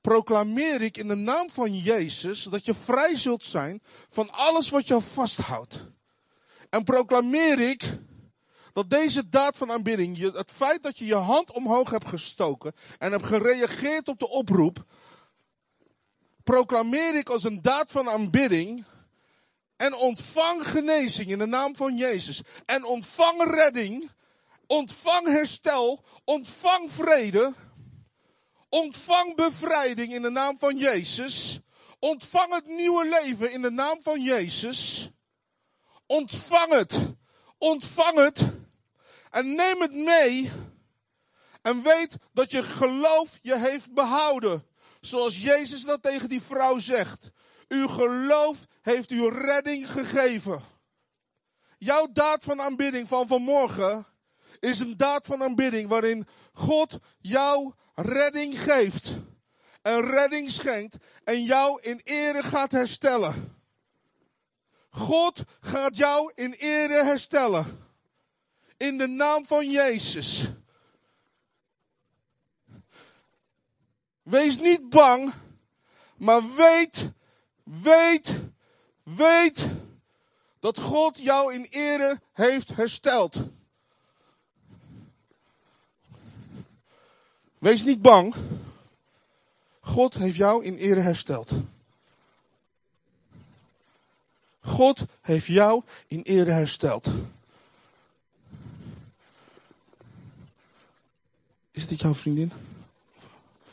proclameer 0.00 0.80
ik 0.80 0.96
in 0.96 1.08
de 1.08 1.14
naam 1.14 1.50
van 1.50 1.78
Jezus 1.78 2.42
dat 2.42 2.64
je 2.64 2.74
vrij 2.74 3.16
zult 3.16 3.44
zijn 3.44 3.82
van 4.08 4.30
alles 4.30 4.70
wat 4.70 4.86
jou 4.86 5.02
vasthoudt. 5.02 5.86
En 6.70 6.84
proclameer 6.84 7.60
ik 7.60 7.98
dat 8.72 8.90
deze 8.90 9.28
daad 9.28 9.56
van 9.56 9.70
aanbidding, 9.70 10.18
het 10.18 10.50
feit 10.50 10.82
dat 10.82 10.98
je 10.98 11.04
je 11.04 11.14
hand 11.14 11.52
omhoog 11.52 11.90
hebt 11.90 12.08
gestoken 12.08 12.72
en 12.98 13.12
hebt 13.12 13.26
gereageerd 13.26 14.08
op 14.08 14.18
de 14.18 14.28
oproep, 14.28 14.84
proclameer 16.42 17.14
ik 17.14 17.28
als 17.28 17.44
een 17.44 17.62
daad 17.62 17.90
van 17.90 18.08
aanbidding 18.08 18.84
en 19.82 19.94
ontvang 19.94 20.66
genezing 20.66 21.30
in 21.30 21.38
de 21.38 21.46
naam 21.46 21.76
van 21.76 21.96
Jezus. 21.96 22.40
En 22.64 22.84
ontvang 22.84 23.54
redding, 23.54 24.10
ontvang 24.66 25.26
herstel, 25.26 26.04
ontvang 26.24 26.92
vrede, 26.92 27.52
ontvang 28.68 29.36
bevrijding 29.36 30.12
in 30.12 30.22
de 30.22 30.30
naam 30.30 30.58
van 30.58 30.78
Jezus. 30.78 31.60
Ontvang 31.98 32.54
het 32.54 32.66
nieuwe 32.66 33.08
leven 33.08 33.52
in 33.52 33.62
de 33.62 33.70
naam 33.70 34.02
van 34.02 34.22
Jezus. 34.22 35.10
Ontvang 36.06 36.72
het. 36.72 36.98
Ontvang 37.58 38.16
het. 38.18 38.42
En 39.30 39.54
neem 39.54 39.80
het 39.80 39.94
mee. 39.94 40.50
En 41.62 41.82
weet 41.82 42.16
dat 42.32 42.50
je 42.50 42.62
geloof 42.62 43.38
je 43.40 43.58
heeft 43.58 43.92
behouden. 43.94 44.66
Zoals 45.00 45.38
Jezus 45.38 45.82
dat 45.82 46.02
tegen 46.02 46.28
die 46.28 46.42
vrouw 46.42 46.78
zegt. 46.78 47.30
Uw 47.72 47.88
geloof 47.88 48.66
heeft 48.82 49.10
u 49.10 49.28
redding 49.28 49.90
gegeven. 49.90 50.62
Jouw 51.78 52.12
daad 52.12 52.44
van 52.44 52.60
aanbidding 52.60 53.08
van 53.08 53.26
vanmorgen 53.26 54.06
is 54.60 54.80
een 54.80 54.96
daad 54.96 55.26
van 55.26 55.42
aanbidding 55.42 55.88
waarin 55.88 56.26
God 56.52 56.98
jou 57.20 57.72
redding 57.94 58.62
geeft. 58.62 59.12
En 59.82 60.00
redding 60.00 60.50
schenkt 60.50 60.96
en 61.24 61.44
jou 61.44 61.80
in 61.82 62.00
ere 62.04 62.42
gaat 62.42 62.72
herstellen. 62.72 63.56
God 64.90 65.42
gaat 65.60 65.96
jou 65.96 66.32
in 66.34 66.52
ere 66.52 67.04
herstellen. 67.04 67.90
In 68.76 68.98
de 68.98 69.06
naam 69.06 69.46
van 69.46 69.70
Jezus. 69.70 70.48
Wees 74.22 74.58
niet 74.58 74.88
bang, 74.88 75.32
maar 76.16 76.54
weet, 76.54 77.12
weet, 77.80 78.40
weet 79.02 79.66
dat 80.60 80.78
God 80.78 81.18
jou 81.18 81.54
in 81.54 81.64
ere 81.70 82.20
heeft 82.32 82.68
hersteld. 82.76 83.36
Wees 87.58 87.82
niet 87.82 88.02
bang. 88.02 88.34
God 89.80 90.14
heeft 90.14 90.36
jou 90.36 90.64
in 90.64 90.76
ere 90.76 91.00
hersteld. 91.00 91.52
God 94.60 95.04
heeft 95.20 95.46
jou 95.46 95.82
in 96.06 96.22
ere 96.22 96.50
hersteld. 96.50 97.08
Is 101.70 101.86
dit 101.86 102.00
jouw 102.00 102.14
vriendin? 102.14 102.52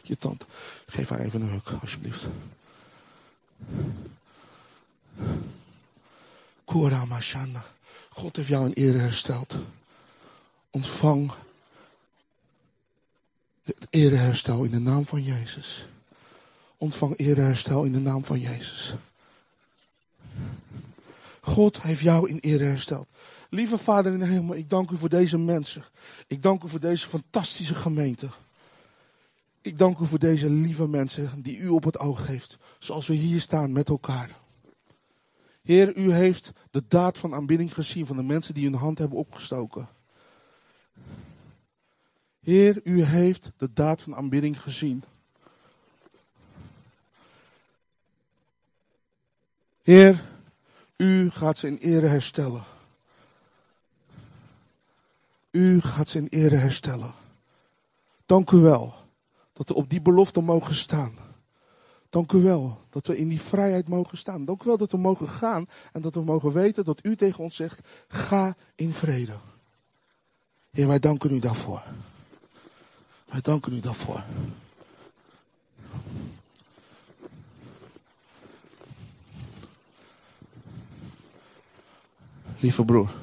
Je 0.01 0.17
tante. 0.17 0.45
Geef 0.85 1.09
haar 1.09 1.19
even 1.19 1.41
een 1.41 1.49
huk, 1.49 1.69
alsjeblieft. 1.81 2.27
Kura 6.65 7.05
Mashana. 7.05 7.63
God 8.09 8.35
heeft 8.35 8.47
jou 8.47 8.65
in 8.65 8.73
ere 8.73 8.97
hersteld. 8.97 9.55
Ontvang 10.69 11.31
het 13.63 13.87
ereherstel 13.89 14.63
in 14.63 14.71
de 14.71 14.79
naam 14.79 15.05
van 15.05 15.23
Jezus. 15.23 15.85
Ontvang 16.77 17.17
ereherstel 17.17 17.83
in 17.83 17.91
de 17.91 17.99
naam 17.99 18.25
van 18.25 18.39
Jezus. 18.39 18.93
God 21.41 21.81
heeft 21.81 22.01
jou 22.01 22.29
in 22.29 22.39
ere 22.39 22.63
hersteld. 22.63 23.07
Lieve 23.49 23.77
Vader 23.77 24.13
in 24.13 24.19
de 24.19 24.25
hemel, 24.25 24.55
ik 24.55 24.69
dank 24.69 24.89
u 24.89 24.97
voor 24.97 25.09
deze 25.09 25.37
mensen. 25.37 25.83
Ik 26.27 26.41
dank 26.41 26.63
u 26.63 26.69
voor 26.69 26.79
deze 26.79 27.07
fantastische 27.07 27.75
gemeente. 27.75 28.29
Ik 29.61 29.77
dank 29.77 29.99
u 29.99 30.05
voor 30.05 30.19
deze 30.19 30.49
lieve 30.49 30.87
mensen 30.87 31.41
die 31.41 31.57
u 31.57 31.67
op 31.67 31.83
het 31.83 31.99
oog 31.99 32.27
heeft. 32.27 32.57
Zoals 32.79 33.07
we 33.07 33.13
hier 33.13 33.41
staan 33.41 33.71
met 33.71 33.89
elkaar. 33.89 34.39
Heer, 35.61 35.97
u 35.97 36.11
heeft 36.11 36.51
de 36.71 36.83
daad 36.87 37.17
van 37.17 37.33
aanbidding 37.33 37.73
gezien 37.73 38.05
van 38.05 38.15
de 38.15 38.23
mensen 38.23 38.53
die 38.53 38.63
hun 38.63 38.79
hand 38.79 38.97
hebben 38.97 39.17
opgestoken. 39.17 39.89
Heer, 42.39 42.81
u 42.83 43.03
heeft 43.03 43.51
de 43.57 43.69
daad 43.73 44.01
van 44.01 44.15
aanbidding 44.15 44.61
gezien. 44.61 45.03
Heer, 49.83 50.23
u 50.97 51.29
gaat 51.29 51.57
ze 51.57 51.67
in 51.67 51.77
ere 51.77 52.07
herstellen. 52.07 52.63
U 55.51 55.81
gaat 55.81 56.09
ze 56.09 56.17
in 56.17 56.27
ere 56.27 56.55
herstellen. 56.55 57.13
Dank 58.25 58.51
u 58.51 58.57
wel 58.57 58.98
dat 59.59 59.67
we 59.67 59.73
op 59.73 59.89
die 59.89 60.01
belofte 60.01 60.41
mogen 60.41 60.75
staan. 60.75 61.13
Dank 62.09 62.31
u 62.31 62.41
wel 62.41 62.81
dat 62.89 63.07
we 63.07 63.17
in 63.17 63.27
die 63.27 63.41
vrijheid 63.41 63.87
mogen 63.87 64.17
staan. 64.17 64.45
Dank 64.45 64.63
u 64.63 64.65
wel 64.65 64.77
dat 64.77 64.91
we 64.91 64.97
mogen 64.97 65.29
gaan 65.29 65.65
en 65.91 66.01
dat 66.01 66.15
we 66.15 66.21
mogen 66.21 66.51
weten 66.51 66.85
dat 66.85 66.99
u 67.05 67.15
tegen 67.15 67.43
ons 67.43 67.55
zegt: 67.55 67.87
ga 68.07 68.55
in 68.75 68.93
vrede. 68.93 69.33
Heer, 70.71 70.87
wij 70.87 70.99
danken 70.99 71.31
u 71.31 71.39
daarvoor. 71.39 71.81
Wij 73.25 73.41
danken 73.41 73.73
u 73.73 73.79
daarvoor. 73.79 74.23
Lieve 82.59 82.85
broer, 82.85 83.13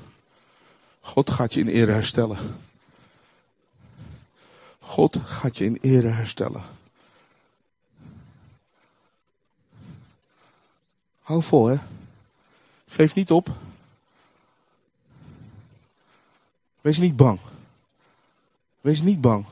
God 1.01 1.31
gaat 1.31 1.55
je 1.55 1.61
in 1.61 1.69
ere 1.69 1.93
herstellen. 1.93 2.39
God 4.87 5.17
gaat 5.25 5.59
je 5.59 5.65
in 5.65 5.79
ere 5.81 6.09
herstellen. 6.09 6.63
Hou 11.21 11.43
vol, 11.43 11.67
hè. 11.67 11.77
Geef 12.89 13.15
niet 13.15 13.31
op. 13.31 13.49
Wees 16.81 16.99
niet 16.99 17.17
bang. 17.17 17.39
Wees 18.81 19.03
niet 19.03 19.21
bang. 19.21 19.47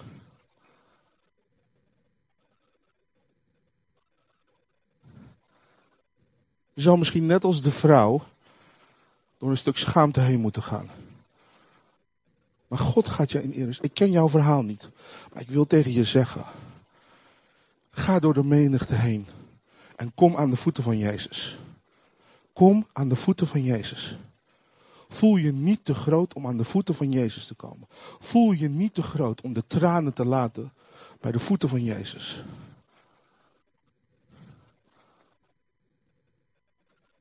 Je 6.72 6.82
zal 6.82 6.97
misschien 6.97 7.26
net 7.26 7.45
als 7.45 7.62
de 7.62 7.70
vrouw 7.70 8.22
door 9.39 9.51
een 9.51 9.57
stuk 9.57 9.78
schaamte 9.78 10.20
heen 10.20 10.41
moeten 10.41 10.62
gaan. 10.62 10.91
Maar 12.75 12.83
God 12.83 13.09
gaat 13.09 13.31
je 13.31 13.43
in 13.43 13.51
ere. 13.51 13.75
Ik 13.81 13.95
ken 13.95 14.11
jouw 14.11 14.29
verhaal 14.29 14.62
niet. 14.62 14.91
Maar 15.33 15.43
ik 15.43 15.51
wil 15.51 15.66
tegen 15.66 15.93
je 15.93 16.05
zeggen. 16.05 16.45
Ga 17.91 18.18
door 18.18 18.35
de 18.35 18.45
menigte 18.45 18.95
heen. 18.95 19.27
En 19.97 20.14
kom 20.14 20.37
aan 20.37 20.51
de 20.51 20.57
voeten 20.57 20.83
van 20.83 20.99
Jezus. 20.99 21.59
Kom 22.53 22.87
aan 22.93 23.09
de 23.09 23.16
voeten 23.16 23.47
van 23.47 23.62
Jezus. 23.62 24.16
Voel 25.09 25.37
je 25.37 25.53
niet 25.53 25.85
te 25.85 25.95
groot 25.95 26.35
om 26.35 26.47
aan 26.47 26.57
de 26.57 26.64
voeten 26.64 26.95
van 26.95 27.11
Jezus 27.11 27.47
te 27.47 27.55
komen. 27.55 27.89
Voel 28.18 28.53
je 28.53 28.68
niet 28.68 28.95
te 28.95 29.03
groot 29.03 29.41
om 29.41 29.53
de 29.53 29.66
tranen 29.66 30.12
te 30.12 30.25
laten 30.25 30.72
bij 31.20 31.33
de 31.33 31.41
voeten 31.41 31.68
van 31.68 31.83
Jezus. 31.83 32.43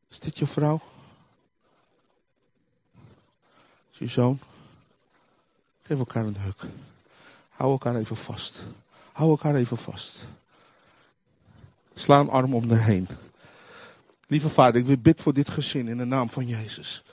Is 0.10 0.20
dit 0.20 0.38
je 0.38 0.47
vrouw? 0.47 0.82
Is 3.91 3.97
je 3.97 4.08
zoon? 4.08 4.39
Geef 5.84 5.98
elkaar 5.98 6.26
een 6.26 6.38
huk. 6.38 6.62
Hou 7.50 7.72
elkaar 7.72 7.96
even 7.96 8.16
vast. 8.16 8.64
Hou 9.12 9.30
elkaar 9.30 9.56
even 9.56 9.78
vast. 9.78 10.28
Sla 11.94 12.20
een 12.20 12.30
arm 12.30 12.56
om 12.56 12.70
haar 12.70 12.84
heen. 12.84 13.08
Lieve 14.28 14.50
vader, 14.50 14.90
ik 14.90 15.02
bid 15.02 15.22
voor 15.22 15.34
dit 15.34 15.50
gezin 15.50 15.88
in 15.88 15.98
de 15.98 16.06
naam 16.06 16.30
van 16.30 16.48
Jezus. 16.48 17.04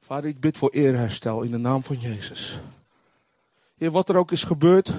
Vader, 0.00 0.30
ik 0.30 0.40
bid 0.40 0.58
voor 0.58 0.70
eerherstel 0.70 1.42
in 1.42 1.50
de 1.50 1.58
naam 1.58 1.82
van 1.82 2.00
Jezus. 2.00 2.60
Heer, 3.76 3.90
wat 3.90 4.08
er 4.08 4.16
ook 4.16 4.32
is 4.32 4.44
gebeurd. 4.44 4.92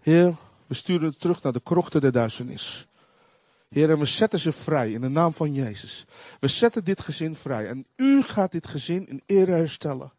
Heer, 0.00 0.36
we 0.66 0.74
sturen 0.74 1.08
het 1.08 1.20
terug 1.20 1.42
naar 1.42 1.52
de 1.52 1.60
krochten 1.60 2.00
der 2.00 2.12
duisternis. 2.12 2.86
Heer, 3.68 3.90
en 3.90 3.98
we 3.98 4.06
zetten 4.06 4.38
ze 4.38 4.52
vrij 4.52 4.92
in 4.92 5.00
de 5.00 5.08
naam 5.08 5.34
van 5.34 5.54
Jezus. 5.54 6.04
We 6.40 6.48
zetten 6.48 6.84
dit 6.84 7.00
gezin 7.00 7.34
vrij. 7.34 7.68
En 7.68 7.86
u 7.96 8.22
gaat 8.22 8.52
dit 8.52 8.66
gezin 8.66 9.06
in 9.08 9.22
ere 9.26 9.50
herstellen. 9.50 10.12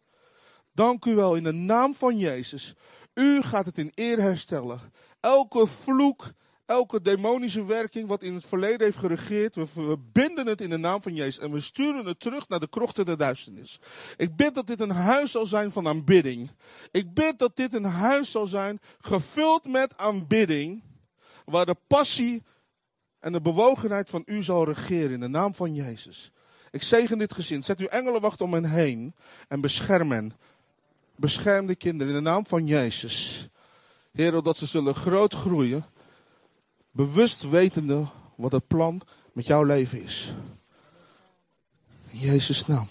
Dank 0.72 1.04
u 1.04 1.14
wel 1.14 1.34
in 1.34 1.42
de 1.42 1.52
naam 1.52 1.94
van 1.94 2.18
Jezus. 2.18 2.74
U 3.14 3.42
gaat 3.42 3.66
het 3.66 3.78
in 3.78 3.92
ere 3.94 4.20
herstellen. 4.20 4.80
Elke 5.20 5.66
vloek, 5.66 6.32
elke 6.66 7.02
demonische 7.02 7.64
werking 7.64 8.08
wat 8.08 8.22
in 8.22 8.34
het 8.34 8.46
verleden 8.46 8.80
heeft 8.80 8.98
geregeerd. 8.98 9.54
We, 9.54 9.66
we 9.74 9.98
binden 10.12 10.46
het 10.46 10.60
in 10.60 10.70
de 10.70 10.76
naam 10.76 11.02
van 11.02 11.14
Jezus 11.14 11.38
en 11.38 11.52
we 11.52 11.60
sturen 11.60 12.06
het 12.06 12.20
terug 12.20 12.48
naar 12.48 12.60
de 12.60 12.68
krochten 12.68 13.04
der 13.04 13.16
duisternis. 13.16 13.80
Ik 14.16 14.36
bid 14.36 14.54
dat 14.54 14.66
dit 14.66 14.80
een 14.80 14.90
huis 14.90 15.30
zal 15.30 15.46
zijn 15.46 15.70
van 15.70 15.88
aanbidding. 15.88 16.50
Ik 16.90 17.14
bid 17.14 17.38
dat 17.38 17.56
dit 17.56 17.74
een 17.74 17.84
huis 17.84 18.30
zal 18.30 18.46
zijn 18.46 18.80
gevuld 18.98 19.68
met 19.68 19.96
aanbidding. 19.96 20.82
Waar 21.44 21.66
de 21.66 21.76
passie 21.86 22.42
en 23.18 23.32
de 23.32 23.40
bewogenheid 23.40 24.10
van 24.10 24.22
u 24.26 24.42
zal 24.42 24.64
regeren 24.64 25.12
in 25.12 25.20
de 25.20 25.28
naam 25.28 25.54
van 25.54 25.74
Jezus. 25.74 26.32
Ik 26.70 26.82
zegen 26.82 27.18
dit 27.18 27.32
gezin. 27.32 27.62
Zet 27.62 27.78
uw 27.78 27.86
engelenwacht 27.86 28.40
om 28.40 28.52
hen 28.52 28.64
heen 28.64 29.14
en 29.48 29.60
bescherm 29.60 30.10
hen. 30.12 30.32
Bescherm 31.22 31.66
de 31.66 31.74
kinderen 31.74 32.14
in 32.14 32.24
de 32.24 32.30
naam 32.30 32.46
van 32.46 32.66
Jezus. 32.66 33.48
Heer, 34.12 34.42
dat 34.42 34.56
ze 34.56 34.66
zullen 34.66 34.94
groot 34.94 35.34
groeien. 35.34 35.84
Bewust 36.90 37.50
wetende 37.50 38.06
wat 38.36 38.52
het 38.52 38.66
plan 38.66 39.00
met 39.32 39.46
jouw 39.46 39.62
leven 39.62 40.02
is. 40.02 40.32
In 42.10 42.18
Jezus' 42.18 42.66
naam. 42.66 42.88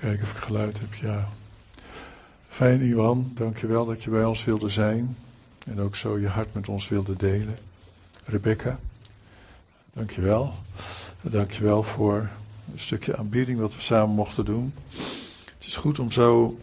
Kijken 0.00 0.24
of 0.24 0.30
ik 0.30 0.36
geluid 0.36 0.80
heb, 0.80 0.94
ja. 0.94 1.28
Fijn, 2.48 2.80
Iwan. 2.80 3.30
Dankjewel 3.34 3.84
dat 3.84 4.02
je 4.02 4.10
bij 4.10 4.24
ons 4.24 4.44
wilde 4.44 4.68
zijn. 4.68 5.16
En 5.66 5.80
ook 5.80 5.96
zo 5.96 6.18
je 6.18 6.28
hart 6.28 6.54
met 6.54 6.68
ons 6.68 6.88
wilde 6.88 7.16
delen. 7.16 7.58
Rebecca, 8.24 8.78
dankjewel. 9.92 10.54
Dankjewel 11.20 11.82
voor 11.82 12.28
een 12.72 12.78
stukje 12.78 13.16
aanbieding 13.16 13.58
wat 13.58 13.74
we 13.74 13.80
samen 13.80 14.14
mochten 14.14 14.44
doen. 14.44 14.74
Het 15.44 15.66
is 15.66 15.76
goed 15.76 15.98
om 15.98 16.10
zo 16.10 16.58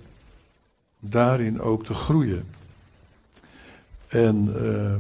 daarin 1.00 1.62
ook 1.62 1.86
te 1.86 1.94
groeien. 1.94 2.46
En 4.08 4.54
uh, 4.56 4.96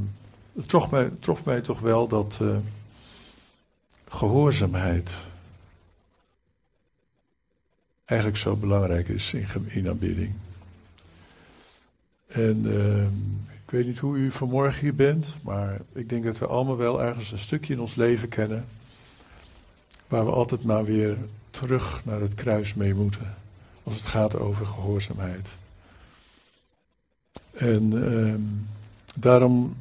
het 0.55 0.69
trof 0.69 0.89
mij, 0.89 1.11
trof 1.19 1.45
mij 1.45 1.61
toch 1.61 1.79
wel 1.79 2.07
dat 2.07 2.39
uh, 2.41 2.55
gehoorzaamheid 4.07 5.11
eigenlijk 8.13 8.37
zo 8.37 8.55
belangrijk 8.55 9.07
is 9.07 9.33
in, 9.33 9.47
in 9.67 9.89
aanbidding. 9.89 10.33
En 12.27 12.65
uh, 12.65 13.03
ik 13.65 13.71
weet 13.71 13.85
niet 13.85 13.99
hoe 13.99 14.17
u 14.17 14.31
vanmorgen 14.31 14.79
hier 14.79 14.95
bent, 14.95 15.35
maar 15.41 15.79
ik 15.93 16.09
denk 16.09 16.23
dat 16.23 16.37
we 16.37 16.47
allemaal 16.47 16.77
wel 16.77 17.03
ergens 17.03 17.31
een 17.31 17.39
stukje 17.39 17.73
in 17.73 17.79
ons 17.79 17.95
leven 17.95 18.29
kennen. 18.29 18.65
Waar 20.07 20.25
we 20.25 20.31
altijd 20.31 20.63
maar 20.63 20.85
weer 20.85 21.17
terug 21.51 22.01
naar 22.05 22.19
het 22.19 22.33
kruis 22.33 22.73
mee 22.73 22.93
moeten. 22.93 23.35
Als 23.83 23.95
het 23.95 24.05
gaat 24.05 24.39
over 24.39 24.65
gehoorzaamheid. 24.65 25.47
En 27.51 27.91
uh, 27.91 28.35
daarom 29.15 29.75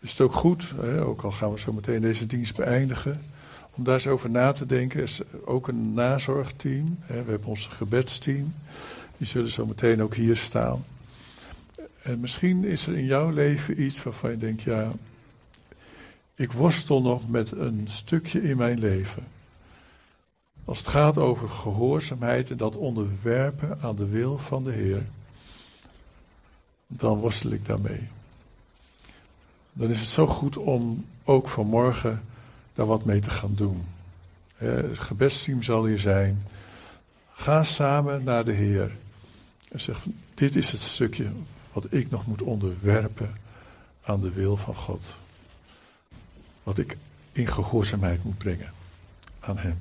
is 0.00 0.10
het 0.10 0.20
ook 0.20 0.32
goed, 0.32 0.74
hè, 0.80 1.04
ook 1.04 1.22
al 1.22 1.32
gaan 1.32 1.52
we 1.52 1.58
zo 1.58 1.72
meteen 1.72 2.00
deze 2.00 2.26
dienst 2.26 2.56
beëindigen 2.56 3.20
om 3.76 3.84
daar 3.84 3.94
eens 3.94 4.06
over 4.06 4.30
na 4.30 4.52
te 4.52 4.66
denken. 4.66 5.02
is 5.02 5.20
ook 5.44 5.68
een 5.68 5.94
nazorgteam. 5.94 6.98
Hè. 7.00 7.24
We 7.24 7.30
hebben 7.30 7.48
ons 7.48 7.66
gebedsteam. 7.66 8.54
Die 9.16 9.26
zullen 9.26 9.50
zo 9.50 9.66
meteen 9.66 10.02
ook 10.02 10.14
hier 10.14 10.36
staan. 10.36 10.84
En 12.02 12.20
misschien 12.20 12.64
is 12.64 12.86
er 12.86 12.96
in 12.96 13.04
jouw 13.04 13.30
leven 13.30 13.82
iets 13.82 14.02
waarvan 14.02 14.30
je 14.30 14.36
denkt, 14.36 14.62
ja, 14.62 14.92
ik 16.34 16.52
worstel 16.52 17.02
nog 17.02 17.28
met 17.28 17.52
een 17.52 17.84
stukje 17.86 18.42
in 18.42 18.56
mijn 18.56 18.78
leven. 18.78 19.22
Als 20.64 20.78
het 20.78 20.88
gaat 20.88 21.18
over 21.18 21.48
gehoorzaamheid 21.48 22.50
en 22.50 22.56
dat 22.56 22.76
onderwerpen 22.76 23.78
aan 23.82 23.96
de 23.96 24.06
wil 24.06 24.38
van 24.38 24.64
de 24.64 24.72
Heer, 24.72 25.02
dan 26.86 27.18
worstel 27.18 27.50
ik 27.50 27.66
daarmee. 27.66 28.08
Dan 29.72 29.90
is 29.90 30.00
het 30.00 30.08
zo 30.08 30.26
goed 30.26 30.56
om 30.56 31.04
ook 31.24 31.48
vanmorgen 31.48 32.22
daar 32.76 32.86
wat 32.86 33.04
mee 33.04 33.20
te 33.20 33.30
gaan 33.30 33.54
doen. 33.54 33.82
Het 34.56 34.98
gebedsteam 34.98 35.62
zal 35.62 35.84
hier 35.84 35.98
zijn. 35.98 36.46
Ga 37.32 37.62
samen 37.62 38.24
naar 38.24 38.44
de 38.44 38.52
Heer. 38.52 38.90
En 39.68 39.80
zeg, 39.80 40.04
dit 40.34 40.56
is 40.56 40.70
het 40.70 40.80
stukje 40.80 41.26
wat 41.72 41.86
ik 41.88 42.10
nog 42.10 42.26
moet 42.26 42.42
onderwerpen 42.42 43.34
aan 44.02 44.20
de 44.20 44.32
wil 44.32 44.56
van 44.56 44.74
God. 44.74 45.06
Wat 46.62 46.78
ik 46.78 46.96
in 47.32 47.46
gehoorzaamheid 47.46 48.24
moet 48.24 48.38
brengen 48.38 48.72
aan 49.40 49.58
Hem. 49.58 49.78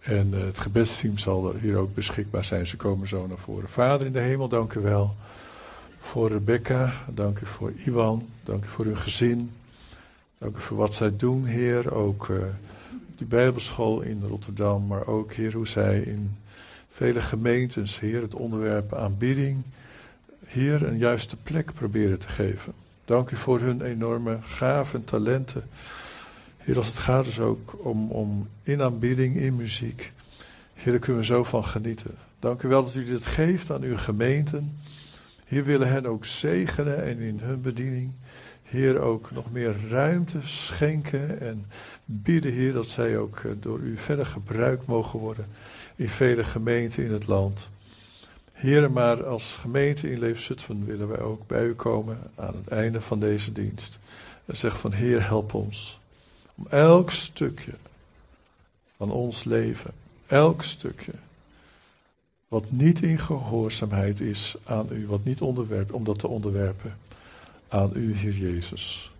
En 0.00 0.34
eh, 0.34 0.40
het 0.40 0.58
gebedsteam 0.58 1.18
zal 1.18 1.54
er 1.54 1.60
hier 1.60 1.76
ook 1.76 1.94
beschikbaar 1.94 2.44
zijn. 2.44 2.66
Ze 2.66 2.76
komen 2.76 3.08
zo 3.08 3.26
naar 3.26 3.38
voren. 3.38 3.68
Vader 3.68 4.06
in 4.06 4.12
de 4.12 4.20
hemel, 4.20 4.48
dank 4.48 4.72
u 4.72 4.80
wel 4.80 5.16
voor 5.98 6.28
Rebecca. 6.28 6.92
Dank 7.08 7.40
u 7.40 7.46
voor 7.46 7.72
Iwan. 7.84 8.28
Dank 8.44 8.64
u 8.64 8.68
voor 8.68 8.84
uw 8.84 8.96
gezin. 8.96 9.50
Dank 10.38 10.56
u 10.56 10.60
voor 10.60 10.76
wat 10.76 10.94
zij 10.94 11.16
doen, 11.16 11.44
Heer. 11.44 11.94
Ook 11.94 12.28
uh, 12.28 12.36
die 13.16 13.26
Bijbelschool 13.26 14.02
in 14.02 14.22
Rotterdam, 14.28 14.86
maar 14.86 15.06
ook, 15.06 15.32
Heer, 15.32 15.52
hoe 15.52 15.66
zij 15.66 16.00
in 16.00 16.36
vele 16.92 17.20
gemeentes, 17.20 18.00
Heer, 18.00 18.22
het 18.22 18.34
onderwerp 18.34 18.94
aanbidding, 18.94 19.62
Heer, 20.44 20.82
een 20.82 20.98
juiste 20.98 21.36
plek 21.36 21.72
proberen 21.74 22.18
te 22.18 22.28
geven. 22.28 22.72
Dank 23.04 23.30
u 23.30 23.36
voor 23.36 23.60
hun 23.60 23.82
enorme 23.82 24.38
gaven 24.42 24.98
en 24.98 25.04
talenten. 25.04 25.64
Heer, 26.56 26.76
als 26.76 26.86
het 26.86 26.98
gaat 26.98 27.24
dus 27.24 27.40
ook 27.40 27.76
om, 27.86 28.10
om 28.10 28.48
in 28.62 28.82
aanbidding, 28.82 29.36
in 29.36 29.56
muziek. 29.56 30.12
Heer, 30.74 30.92
daar 30.92 31.00
kunnen 31.00 31.20
we 31.20 31.26
zo 31.26 31.44
van 31.44 31.64
genieten. 31.64 32.14
Dank 32.38 32.62
u 32.62 32.68
wel 32.68 32.84
dat 32.84 32.94
u 32.94 33.04
dit 33.04 33.26
geeft 33.26 33.70
aan 33.70 33.82
uw 33.82 33.96
gemeenten. 33.96 34.78
Hier 35.46 35.64
willen 35.64 35.88
hen 35.88 36.06
ook 36.06 36.24
zegenen 36.24 37.04
en 37.04 37.18
in 37.18 37.38
hun 37.38 37.60
bediening. 37.60 38.12
Heer, 38.68 39.00
ook 39.00 39.30
nog 39.30 39.52
meer 39.52 39.74
ruimte 39.88 40.38
schenken 40.42 41.40
en 41.40 41.66
bieden, 42.04 42.52
Heer, 42.52 42.72
dat 42.72 42.86
zij 42.86 43.18
ook 43.18 43.36
eh, 43.38 43.50
door 43.60 43.78
u 43.78 43.96
verder 43.96 44.26
gebruikt 44.26 44.86
mogen 44.86 45.18
worden 45.18 45.46
in 45.96 46.08
vele 46.08 46.44
gemeenten 46.44 47.04
in 47.04 47.12
het 47.12 47.26
land. 47.26 47.68
Heer, 48.52 48.90
maar 48.90 49.26
als 49.26 49.54
gemeente 49.54 50.10
in 50.10 50.18
Leefzutphen 50.18 50.84
willen 50.84 51.08
wij 51.08 51.20
ook 51.20 51.46
bij 51.46 51.64
u 51.64 51.74
komen 51.74 52.18
aan 52.34 52.54
het 52.54 52.68
einde 52.68 53.00
van 53.00 53.20
deze 53.20 53.52
dienst. 53.52 53.98
En 54.44 54.56
zeggen 54.56 54.80
van 54.80 54.92
Heer, 54.92 55.26
help 55.26 55.54
ons 55.54 56.00
om 56.54 56.66
elk 56.68 57.10
stukje 57.10 57.72
van 58.96 59.10
ons 59.10 59.44
leven, 59.44 59.90
elk 60.26 60.62
stukje, 60.62 61.12
wat 62.48 62.70
niet 62.70 63.02
in 63.02 63.18
gehoorzaamheid 63.18 64.20
is 64.20 64.56
aan 64.64 64.88
u, 64.90 65.06
wat 65.06 65.24
niet 65.24 65.40
onderwerpt, 65.40 65.92
om 65.92 66.04
dat 66.04 66.18
te 66.18 66.28
onderwerpen 66.28 66.96
aan 67.68 67.90
u, 67.94 68.14
Heer 68.14 68.36
Jezus. 68.36 69.12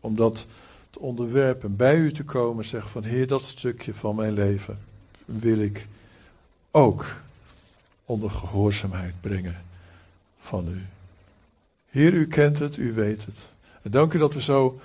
Om 0.00 0.16
dat 0.16 0.46
te 0.90 0.98
onderwerpen, 0.98 1.76
bij 1.76 1.96
u 1.96 2.12
te 2.12 2.24
komen, 2.24 2.64
zeg 2.64 2.90
van 2.90 3.04
Heer, 3.04 3.26
dat 3.26 3.42
stukje 3.42 3.94
van 3.94 4.16
mijn 4.16 4.32
leven 4.32 4.78
wil 5.24 5.58
ik 5.58 5.86
ook 6.70 7.16
onder 8.04 8.30
gehoorzaamheid 8.30 9.14
brengen 9.20 9.62
van 10.38 10.68
u. 10.68 10.82
Heer, 11.90 12.12
u 12.12 12.26
kent 12.26 12.58
het, 12.58 12.76
u 12.76 12.92
weet 12.92 13.24
het. 13.24 13.36
En 13.82 13.90
dank 13.90 14.12
u 14.12 14.18
dat 14.18 14.34
we 14.34 14.42
zo, 14.42 14.80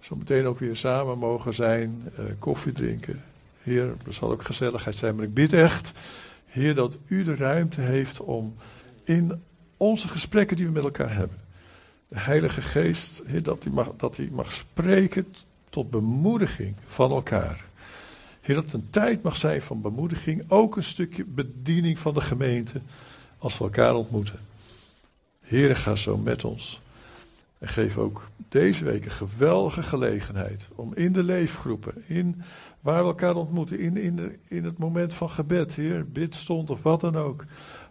zo 0.00 0.16
meteen 0.16 0.46
ook 0.46 0.58
weer 0.58 0.76
samen 0.76 1.18
mogen 1.18 1.54
zijn, 1.54 2.02
eh, 2.16 2.24
koffie 2.38 2.72
drinken. 2.72 3.22
Heer, 3.62 3.94
er 4.06 4.12
zal 4.12 4.32
ook 4.32 4.42
gezelligheid 4.42 4.98
zijn, 4.98 5.14
maar 5.14 5.24
ik 5.24 5.34
bid 5.34 5.52
echt, 5.52 5.90
Heer, 6.46 6.74
dat 6.74 6.96
u 7.06 7.24
de 7.24 7.34
ruimte 7.34 7.80
heeft 7.80 8.20
om 8.20 8.54
in 9.04 9.42
onze 9.76 10.08
gesprekken 10.08 10.56
die 10.56 10.66
we 10.66 10.72
met 10.72 10.84
elkaar 10.84 11.14
hebben, 11.14 11.38
de 12.08 12.18
Heilige 12.18 12.62
Geest, 12.62 13.22
dat 13.42 13.64
hij 13.64 13.72
mag, 13.72 13.92
dat 13.96 14.16
hij 14.16 14.28
mag 14.32 14.52
spreken 14.52 15.34
tot 15.70 15.90
bemoediging 15.90 16.74
van 16.86 17.10
elkaar. 17.10 17.64
Heer, 18.40 18.54
dat 18.54 18.64
het 18.64 18.74
een 18.74 18.90
tijd 18.90 19.22
mag 19.22 19.36
zijn 19.36 19.62
van 19.62 19.80
bemoediging, 19.80 20.44
ook 20.48 20.76
een 20.76 20.82
stukje 20.82 21.24
bediening 21.24 21.98
van 21.98 22.14
de 22.14 22.20
gemeente 22.20 22.80
als 23.38 23.58
we 23.58 23.64
elkaar 23.64 23.94
ontmoeten. 23.94 24.38
Heer, 25.40 25.76
ga 25.76 25.96
zo 25.96 26.16
met 26.16 26.44
ons. 26.44 26.80
En 27.58 27.68
geef 27.68 27.98
ook 27.98 28.28
deze 28.48 28.84
week 28.84 29.04
een 29.04 29.10
geweldige 29.10 29.82
gelegenheid 29.82 30.68
om 30.74 30.94
in 30.94 31.12
de 31.12 31.22
leefgroepen, 31.22 32.02
in 32.06 32.42
waar 32.80 33.02
we 33.02 33.08
elkaar 33.08 33.34
ontmoeten, 33.34 33.78
in, 33.78 33.96
in, 33.96 34.38
in 34.48 34.64
het 34.64 34.78
moment 34.78 35.14
van 35.14 35.30
gebed, 35.30 35.74
Heer, 35.74 36.08
bidstond 36.08 36.70
of 36.70 36.82
wat 36.82 37.00
dan 37.00 37.16
ook, 37.16 37.44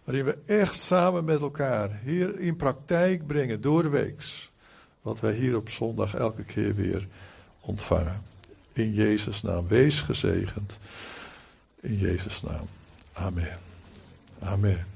Waarin 0.04 0.24
we 0.24 0.38
echt 0.46 0.74
samen 0.80 1.24
met 1.24 1.40
elkaar 1.40 2.00
hier 2.02 2.40
in 2.40 2.56
praktijk 2.56 3.26
brengen, 3.26 3.60
doorweeks. 3.60 4.50
Wat 5.02 5.20
wij 5.20 5.32
hier 5.32 5.56
op 5.56 5.68
zondag 5.68 6.14
elke 6.14 6.44
keer 6.44 6.74
weer 6.74 7.06
ontvangen. 7.60 8.22
In 8.72 8.92
Jezus' 8.92 9.42
naam. 9.42 9.68
Wees 9.68 10.00
gezegend. 10.00 10.78
In 11.80 11.98
Jezus' 11.98 12.42
naam. 12.42 12.68
Amen. 13.12 13.58
Amen. 14.38 14.93